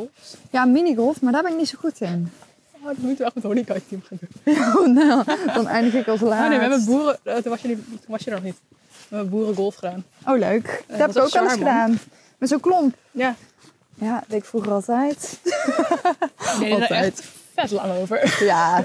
Ja, 0.51 0.65
minigolf, 0.65 1.21
maar 1.21 1.33
daar 1.33 1.43
ben 1.43 1.53
ik 1.53 1.59
niet 1.59 1.69
zo 1.69 1.79
goed 1.79 2.01
in. 2.01 2.33
Oh, 2.87 2.91
dat 2.91 2.97
moeten 2.99 3.17
we 3.19 3.25
echt 3.25 3.35
met 3.35 3.45
Honica 3.45 3.75
team 3.89 4.03
gaan 4.09 4.19
doen. 4.21 4.55
Oh, 4.77 4.87
nou, 4.95 5.25
dan 5.55 5.67
eindig 5.69 5.95
ik 5.95 6.09
als 6.09 6.23
Oh 6.23 6.29
laatst. 6.29 6.49
nee, 6.49 6.59
we 6.59 6.65
hebben 6.65 6.85
boeren... 6.85 7.19
eh, 7.23 7.35
Toen 7.35 7.51
was 7.51 7.61
je, 7.61 7.69
toen 7.69 7.99
was 8.07 8.21
je 8.25 8.31
er 8.31 8.37
nog 8.37 8.45
niet. 8.45 8.57
We 9.09 9.17
hebben 9.17 9.29
boerengolf 9.31 9.75
gedaan. 9.75 10.05
Oh, 10.27 10.39
leuk. 10.39 10.85
Dat 10.87 10.99
heb 10.99 11.11
ik 11.11 11.19
ook 11.23 11.31
wel 11.33 11.43
eens 11.45 11.53
gedaan. 11.53 11.99
Met 12.39 12.49
zo'n 12.49 12.61
klomp. 12.61 12.95
Ja, 13.11 13.35
Ja, 13.95 14.15
dat 14.19 14.25
deed 14.29 14.39
ik 14.39 14.45
vroeger 14.45 14.73
altijd. 14.73 15.41
er 16.63 16.73
Altijd. 16.73 16.91
echt 16.91 17.23
vet 17.55 17.71
lang 17.71 17.93
over. 18.01 18.35
Ja. 18.45 18.85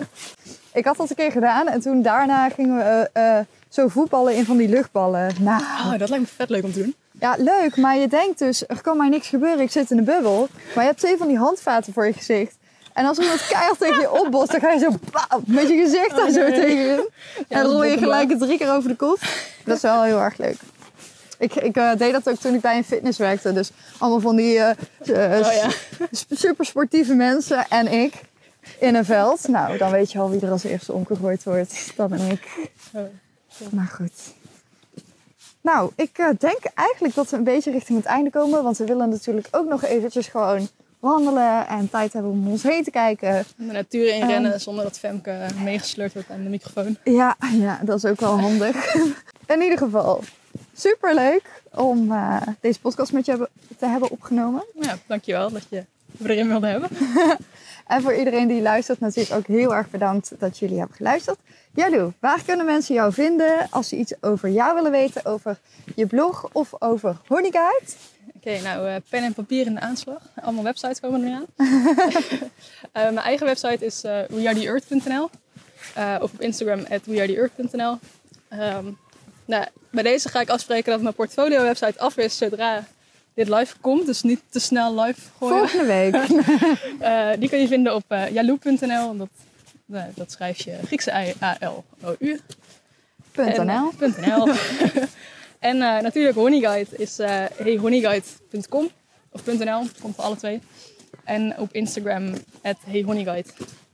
Ik 0.73 0.85
had 0.85 0.97
dat 0.97 1.09
een 1.09 1.15
keer 1.15 1.31
gedaan 1.31 1.67
en 1.67 1.79
toen 1.81 2.01
daarna 2.01 2.49
gingen 2.49 2.77
we 2.77 3.09
eh, 3.13 3.37
eh, 3.39 3.45
zo 3.69 3.87
voetballen 3.87 4.35
in 4.35 4.45
van 4.45 4.57
die 4.57 4.67
luchtballen. 4.69 5.31
Nou, 5.39 5.61
Oh, 5.61 5.89
dat 5.97 6.09
lijkt 6.09 6.23
me 6.25 6.31
vet 6.35 6.49
leuk 6.49 6.63
om 6.63 6.71
te 6.73 6.79
doen. 6.81 6.95
ja, 7.11 7.35
leuk. 7.37 7.77
Maar 7.77 7.97
je 7.97 8.07
denkt 8.07 8.39
dus, 8.39 8.67
er 8.67 8.81
kan 8.81 8.97
mij 8.97 9.09
niks 9.09 9.27
gebeuren. 9.27 9.59
Ik 9.59 9.71
zit 9.71 9.91
in 9.91 9.97
een 9.97 10.03
bubbel. 10.03 10.47
Maar 10.75 10.83
je 10.83 10.89
hebt 10.89 10.99
twee 10.99 11.17
van 11.17 11.27
die 11.27 11.37
handvaten 11.37 11.93
voor 11.93 12.05
je 12.05 12.13
gezicht. 12.13 12.57
En 12.99 13.05
als 13.05 13.17
iemand 13.17 13.47
keihard 13.47 13.79
tegen 13.79 13.99
je 13.99 14.11
opbotst, 14.11 14.51
dan 14.51 14.59
ga 14.59 14.71
je 14.71 14.79
zo 14.79 14.89
met 15.45 15.67
je 15.67 15.81
gezicht 15.83 16.15
daar 16.15 16.31
zo 16.31 16.39
nee. 16.39 16.51
tegenin. 16.51 17.09
en 17.47 17.63
rol 17.63 17.83
je 17.83 17.97
gelijk 17.97 18.29
het 18.29 18.39
drie 18.39 18.57
keer 18.57 18.71
over 18.71 18.89
de 18.89 18.95
kop. 18.95 19.19
Dat 19.65 19.75
is 19.75 19.81
wel 19.81 20.03
heel 20.03 20.19
erg 20.19 20.37
leuk. 20.37 20.57
Ik, 21.37 21.55
ik 21.55 21.75
eh, 21.75 21.95
deed 21.97 22.11
dat 22.11 22.29
ook 22.29 22.35
toen 22.35 22.53
ik 22.53 22.61
bij 22.61 22.77
een 22.77 22.83
fitness 22.83 23.17
werkte. 23.17 23.53
Dus 23.53 23.71
allemaal 23.97 24.19
van 24.19 24.35
die 24.35 24.59
eh, 24.59 24.69
eh, 25.39 25.47
Oh 25.47 25.53
ja. 25.53 25.69
super 26.45 26.65
sportieve 26.65 27.13
mensen 27.13 27.67
en 27.69 27.87
ik 27.87 28.13
in 28.79 28.95
een 28.95 29.05
veld. 29.05 29.47
Nou, 29.47 29.77
dan 29.77 29.91
weet 29.91 30.11
je 30.11 30.19
al 30.19 30.29
wie 30.29 30.41
er 30.41 30.51
als 30.51 30.63
eerste 30.63 30.93
omgegooid 30.93 31.43
wordt. 31.43 31.93
Dat 31.95 32.09
ben 32.09 32.31
ik. 32.31 32.69
Oh, 32.93 33.01
Maar 33.69 33.91
goed. 33.95 34.33
Nou, 35.61 35.91
ik 35.95 36.15
denk 36.39 36.59
eigenlijk 36.73 37.15
dat 37.15 37.29
we 37.29 37.37
een 37.37 37.43
beetje 37.43 37.71
richting 37.71 37.97
het 37.97 38.07
einde 38.07 38.29
komen. 38.29 38.63
Want 38.63 38.77
we 38.77 38.85
willen 38.85 39.09
natuurlijk 39.09 39.47
ook 39.51 39.67
nog 39.67 39.83
eventjes 39.83 40.27
gewoon 40.27 40.69
wandelen 40.99 41.67
en 41.67 41.89
tijd 41.89 42.13
hebben 42.13 42.31
om 42.31 42.47
ons 42.47 42.63
heen 42.63 42.83
te 42.83 42.91
kijken. 42.91 43.45
De 43.55 43.63
natuur 43.63 44.13
inrennen 44.15 44.61
zonder 44.61 44.83
dat 44.83 44.99
Femke 44.99 45.45
meegesleurd 45.63 46.13
wordt 46.13 46.29
aan 46.29 46.43
de 46.43 46.49
microfoon. 46.49 46.97
Ja, 47.03 47.37
ja 47.51 47.79
dat 47.83 47.97
is 47.97 48.05
ook 48.05 48.19
wel 48.19 48.39
handig. 48.39 48.95
In 49.53 49.61
ieder 49.61 49.77
geval, 49.77 50.23
super 50.73 51.15
leuk 51.15 51.61
om 51.73 52.11
eh, 52.11 52.41
deze 52.59 52.79
podcast 52.79 53.11
met 53.11 53.25
je 53.25 53.49
te 53.77 53.85
hebben 53.85 54.09
opgenomen. 54.09 54.63
Ja, 54.79 54.97
dankjewel 55.07 55.51
dat 55.51 55.65
je 55.69 55.83
me 56.17 56.29
erin 56.29 56.47
wilde 56.47 56.67
hebben. 56.67 56.89
En 57.89 58.01
voor 58.01 58.13
iedereen 58.13 58.47
die 58.47 58.61
luistert, 58.61 58.99
natuurlijk 58.99 59.35
ook 59.35 59.47
heel 59.47 59.75
erg 59.75 59.89
bedankt 59.89 60.31
dat 60.39 60.57
jullie 60.57 60.77
hebben 60.77 60.95
geluisterd. 60.95 61.37
Jaloe, 61.73 62.13
waar 62.19 62.43
kunnen 62.45 62.65
mensen 62.65 62.95
jou 62.95 63.13
vinden 63.13 63.67
als 63.69 63.89
ze 63.89 63.95
iets 63.95 64.13
over 64.21 64.49
jou 64.49 64.75
willen 64.75 64.91
weten, 64.91 65.25
over 65.25 65.57
je 65.95 66.05
blog 66.05 66.49
of 66.51 66.81
over 66.81 67.17
Honeyguide? 67.27 67.85
Oké, 68.39 68.61
nou, 68.61 68.87
eh, 68.87 68.95
pen 69.09 69.23
en 69.23 69.33
papier 69.33 69.65
in 69.65 69.73
de 69.73 69.79
aanslag. 69.79 70.21
Allemaal 70.41 70.63
websites 70.63 70.99
komen 70.99 71.21
er 71.21 71.27
nu 71.27 71.33
aan. 71.33 71.45
Eh, 72.91 73.03
mijn 73.03 73.17
eigen 73.17 73.45
website 73.45 73.85
is 73.85 74.03
eh 74.03 74.19
wearetheearth.nl 74.29 75.29
of 76.21 76.31
op 76.33 76.41
Instagram 76.41 76.85
at 76.89 77.05
wearetheearth.nl 77.05 77.97
Ehm 78.49 78.85
nou, 79.45 79.65
Bij 79.91 80.03
deze 80.03 80.29
ga 80.29 80.41
ik 80.41 80.49
afspreken 80.49 80.91
dat 80.91 81.01
mijn 81.01 81.13
portfolio 81.13 81.61
website 81.61 81.99
af 81.99 82.17
is 82.17 82.37
zodra 82.37 82.83
dit 83.33 83.49
live 83.49 83.75
komt. 83.81 84.05
Dus 84.05 84.21
niet 84.21 84.41
te 84.49 84.59
snel 84.59 84.99
live 84.99 85.21
gooien. 85.37 85.57
Volgende 85.57 85.85
week. 85.85 86.27
Die 87.39 87.49
kun 87.49 87.59
je 87.59 87.67
vinden 87.67 87.95
op 87.95 88.03
uh, 88.09 88.29
yaloo.nl. 88.29 89.17
Dat, 89.17 89.29
nou, 89.85 90.11
dat 90.15 90.31
schrijf 90.31 90.63
je 90.63 90.77
Griekse 90.85 91.11
I 91.11 91.33
A-L-O-U. 91.43 92.39
.nl. 93.35 93.91
En, 93.99 94.15
.nl. 94.19 94.47
en 95.59 95.81
eh, 95.81 96.01
natuurlijk 96.01 96.35
Honeyguide 96.35 96.89
is 96.97 97.19
uh, 97.19 97.27
heyhoneyguide.com 97.55 98.89
of 99.31 99.45
.nl, 99.45 99.81
komt 100.01 100.15
voor 100.15 100.23
alle 100.23 100.35
twee. 100.35 100.61
En 101.23 101.53
op 101.57 101.69
Instagram 101.73 102.33
at 102.61 102.75
heyhoneyguide. 102.85 103.49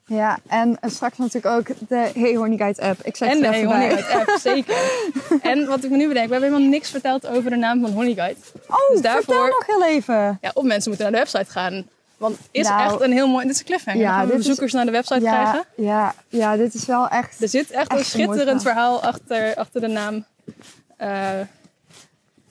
Ja, 0.07 0.39
en 0.47 0.77
straks 0.81 1.17
natuurlijk 1.17 1.55
ook 1.55 1.67
de 1.89 2.11
Hey 2.15 2.35
Honeyguide 2.35 2.81
app. 2.81 3.01
Ik 3.03 3.15
zeg 3.15 3.29
en 3.29 3.35
het 3.35 3.43
de 3.43 3.57
Hey. 3.57 3.65
Honeyguide 3.65 4.13
app, 4.15 4.37
zeker. 4.41 4.75
en 5.51 5.65
wat 5.65 5.83
ik 5.83 5.89
me 5.89 5.97
nu 5.97 6.07
bedenk, 6.07 6.25
we 6.27 6.31
hebben 6.33 6.49
helemaal 6.51 6.71
niks 6.71 6.89
verteld 6.89 7.27
over 7.27 7.49
de 7.49 7.55
naam 7.55 7.81
van 7.81 7.91
Honeyguide. 7.91 8.39
Oh, 8.67 8.89
Dus 8.91 9.01
daarvoor- 9.01 9.23
vertel 9.35 9.45
nog 9.47 9.65
heel 9.65 9.85
even. 9.85 10.37
Ja, 10.41 10.51
of 10.53 10.63
mensen 10.63 10.91
moeten 10.91 11.11
naar 11.11 11.25
de 11.25 11.29
website 11.31 11.51
gaan. 11.51 11.85
Want 12.17 12.37
het 12.37 12.47
is 12.51 12.67
Nou, 12.67 12.91
echt 12.91 13.01
een 13.01 13.11
heel 13.11 13.27
mooi... 13.27 13.45
Dit 13.45 13.53
is 13.53 13.59
een 13.59 13.65
cliffhanger. 13.65 14.01
ja, 14.01 14.07
Ja, 14.07 14.13
gaan 14.15 14.25
we 14.25 14.31
dit 14.31 14.39
is- 14.39 14.45
bezoekers 14.47 14.73
naar 14.73 14.85
de 14.85 14.91
website 14.91 15.21
Ja, 15.21 15.31
krijgen. 15.41 15.65
ja, 15.75 16.15
ja, 16.29 16.55
dit 16.57 16.73
is 16.73 16.85
wel 16.85 17.07
echt... 17.07 17.41
Er 17.41 17.49
zit 17.49 17.71
echt, 17.71 17.89
Echt 17.91 17.99
een 17.99 18.05
schitterend 18.05 18.61
verhaal 18.61 19.01
achter, 19.03 19.55
achter 19.55 19.81
de 19.81 19.87
naam. 19.87 20.25
Eh, 20.97 21.39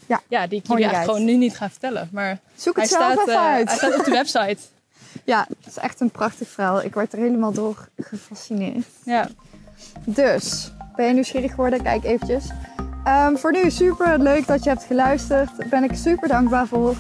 Ja, 0.06 0.20
ja, 0.28 0.46
die 0.46 0.58
ik 0.58 0.66
jullie 0.66 0.84
eigenlijk 0.84 1.12
gewoon 1.12 1.24
nu 1.24 1.36
niet 1.36 1.56
ga 1.56 1.70
vertellen. 1.70 2.08
Maar 2.12 2.38
Zoek 2.56 2.74
hij 2.76 2.84
het 2.84 2.92
zelf 2.92 3.12
staat, 3.12 3.18
even 3.28 3.32
eh, 3.32 3.40
uit. 3.52 3.68
hij 3.68 3.76
staat 3.76 3.98
op 3.98 4.04
de 4.04 4.10
website. 4.10 4.56
Ja, 5.24 5.46
het 5.48 5.66
is 5.66 5.76
echt 5.76 6.00
een 6.00 6.10
prachtig 6.10 6.48
verhaal. 6.48 6.82
Ik 6.82 6.94
werd 6.94 7.12
er 7.12 7.18
helemaal 7.18 7.52
door 7.52 7.88
gefascineerd. 7.96 8.86
Ja, 9.04 9.28
Dus, 10.04 10.72
ben 10.96 11.06
je 11.06 11.12
nieuwsgierig 11.12 11.50
geworden? 11.50 11.82
Kijk 11.82 12.04
eventjes. 12.04 12.44
Ehm, 13.04 13.36
voor 13.36 13.52
nu 13.52 13.70
super 13.70 14.18
leuk 14.18 14.46
dat 14.46 14.64
je 14.64 14.70
hebt 14.70 14.82
geluisterd. 14.84 15.50
Daar 15.58 15.68
ben 15.68 15.84
ik 15.84 15.94
super 15.94 16.28
dankbaar 16.28 16.66
voor. 16.66 16.94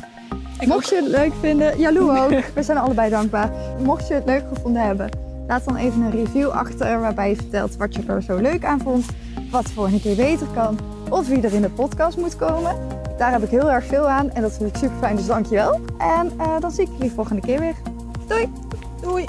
ik 0.60 0.68
Mocht 0.68 0.88
je 0.88 0.96
het 0.96 1.06
leuk 1.06 1.32
vinden, 1.40 1.78
ja 1.78 1.92
Lou 1.92 2.18
ook. 2.18 2.44
We 2.54 2.62
zijn 2.62 2.78
allebei 2.78 3.10
dankbaar. 3.10 3.50
Mocht 3.78 4.08
je 4.08 4.14
het 4.14 4.24
leuk 4.24 4.44
gevonden 4.54 4.82
hebben, 4.82 5.08
laat 5.46 5.64
dan 5.64 5.76
even 5.76 6.00
een 6.00 6.10
review 6.10 6.48
achter 6.50 7.00
waarbij 7.00 7.28
je 7.28 7.36
vertelt 7.36 7.76
wat 7.76 7.94
je 7.94 8.02
er 8.06 8.22
zo 8.22 8.36
leuk 8.36 8.64
aan 8.64 8.80
vond. 8.80 9.06
Wat 9.50 9.70
volgende 9.70 10.00
keer 10.00 10.16
beter 10.16 10.46
kan. 10.46 10.78
Of 11.14 11.28
wie 11.28 11.42
er 11.42 11.52
in 11.52 11.62
de 11.62 11.70
podcast 11.70 12.16
moet 12.16 12.36
komen. 12.36 12.76
Daar 13.18 13.32
heb 13.32 13.42
ik 13.42 13.50
heel 13.50 13.70
erg 13.70 13.84
veel 13.84 14.08
aan 14.08 14.30
en 14.30 14.42
dat 14.42 14.52
vind 14.52 14.68
ik 14.68 14.76
super 14.76 14.96
fijn, 14.98 15.16
dus 15.16 15.26
dankjewel. 15.26 15.80
En 15.98 16.32
eh, 16.38 16.60
dan 16.60 16.70
zie 16.70 16.84
ik 16.84 16.90
jullie 16.92 17.12
volgende 17.12 17.42
keer 17.42 17.60
weer. 17.60 17.74
Doei! 18.28 18.52
Doei! 19.00 19.24